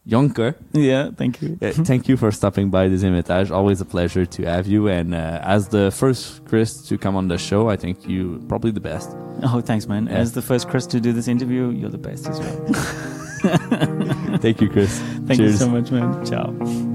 Jonker, 0.07 0.55
Yeah, 0.73 1.11
thank 1.15 1.41
you. 1.41 1.57
uh, 1.61 1.71
thank 1.71 2.09
you 2.09 2.17
for 2.17 2.29
stopping 2.31 2.69
by 2.69 2.89
the 2.89 2.95
Zimitage. 2.97 3.51
Always 3.51 3.79
a 3.79 3.85
pleasure 3.85 4.25
to 4.25 4.43
have 4.45 4.67
you. 4.67 4.87
And 4.89 5.15
uh, 5.15 5.39
as 5.41 5.69
the 5.69 5.91
first 5.91 6.43
Chris 6.45 6.85
to 6.89 6.97
come 6.97 7.15
on 7.15 7.29
the 7.29 7.37
show, 7.37 7.69
I 7.69 7.77
think 7.77 8.05
you 8.07 8.43
probably 8.49 8.71
the 8.71 8.81
best. 8.81 9.09
Oh, 9.43 9.61
thanks, 9.61 9.87
man. 9.87 10.07
Yeah. 10.07 10.13
As 10.17 10.33
the 10.33 10.41
first 10.41 10.67
Chris 10.67 10.85
to 10.87 10.99
do 10.99 11.13
this 11.13 11.27
interview, 11.29 11.69
you're 11.69 11.89
the 11.89 11.97
best 11.97 12.27
as 12.27 12.39
well. 12.39 12.65
Thank 14.39 14.61
you, 14.61 14.69
Chris. 14.69 14.99
Thank 15.27 15.39
you 15.39 15.51
so 15.53 15.69
much, 15.69 15.89
man. 15.91 16.25
Ciao. 16.25 16.92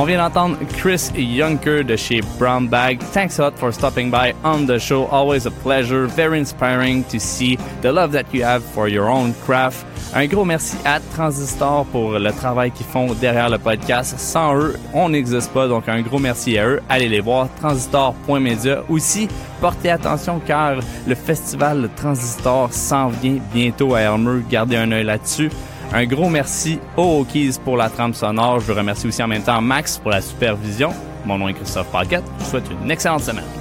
On 0.00 0.04
vient 0.04 0.18
d'entendre 0.18 0.56
Chris 0.76 1.10
Yunker 1.16 1.82
de 1.82 1.96
chez 1.96 2.20
Brown 2.38 2.68
Bag. 2.68 3.00
Thanks 3.12 3.40
a 3.40 3.42
lot 3.42 3.58
for 3.58 3.72
stopping 3.72 4.12
by 4.12 4.32
on 4.44 4.64
the 4.64 4.78
show. 4.78 5.08
Always 5.10 5.44
a 5.44 5.50
pleasure. 5.50 6.06
Very 6.06 6.38
inspiring 6.38 7.02
to 7.10 7.18
see 7.18 7.58
the 7.82 7.90
love 7.90 8.12
that 8.12 8.32
you 8.32 8.44
have 8.44 8.62
for 8.62 8.88
your 8.88 9.10
own 9.10 9.34
craft. 9.44 9.84
Un 10.14 10.28
gros 10.28 10.44
merci 10.44 10.76
à 10.84 11.00
Transistor 11.00 11.84
pour 11.86 12.12
le 12.12 12.30
travail 12.30 12.70
qu'ils 12.70 12.86
font 12.86 13.12
derrière 13.12 13.50
le 13.50 13.58
podcast. 13.58 14.16
Sans 14.20 14.54
eux, 14.54 14.78
on 14.94 15.08
n'existe 15.08 15.50
pas. 15.50 15.66
Donc 15.66 15.88
un 15.88 16.00
gros 16.02 16.20
merci 16.20 16.56
à 16.58 16.68
eux. 16.68 16.80
Allez 16.88 17.08
les 17.08 17.20
voir. 17.20 17.48
Transistor.media. 17.60 18.84
Aussi, 18.88 19.26
portez 19.60 19.90
attention 19.90 20.40
car 20.46 20.76
le 21.08 21.14
festival 21.16 21.90
Transistor 21.96 22.72
s'en 22.72 23.08
vient 23.08 23.40
bientôt 23.52 23.96
à 23.96 24.02
Hermeux. 24.02 24.44
Gardez 24.48 24.76
un 24.76 24.92
œil 24.92 25.02
là-dessus. 25.02 25.50
Un 25.92 26.04
gros 26.04 26.28
merci 26.28 26.78
aux 26.96 27.24
Keys 27.24 27.58
pour 27.64 27.76
la 27.76 27.88
trame 27.88 28.12
sonore. 28.12 28.60
Je 28.60 28.72
remercie 28.72 29.06
aussi 29.06 29.22
en 29.22 29.28
même 29.28 29.42
temps 29.42 29.60
Max 29.60 29.98
pour 29.98 30.10
la 30.10 30.20
supervision. 30.20 30.92
Mon 31.24 31.38
nom 31.38 31.48
est 31.48 31.54
Christophe 31.54 31.90
Paquette. 31.90 32.24
Je 32.38 32.44
vous 32.44 32.50
souhaite 32.50 32.70
une 32.82 32.90
excellente 32.90 33.22
semaine. 33.22 33.57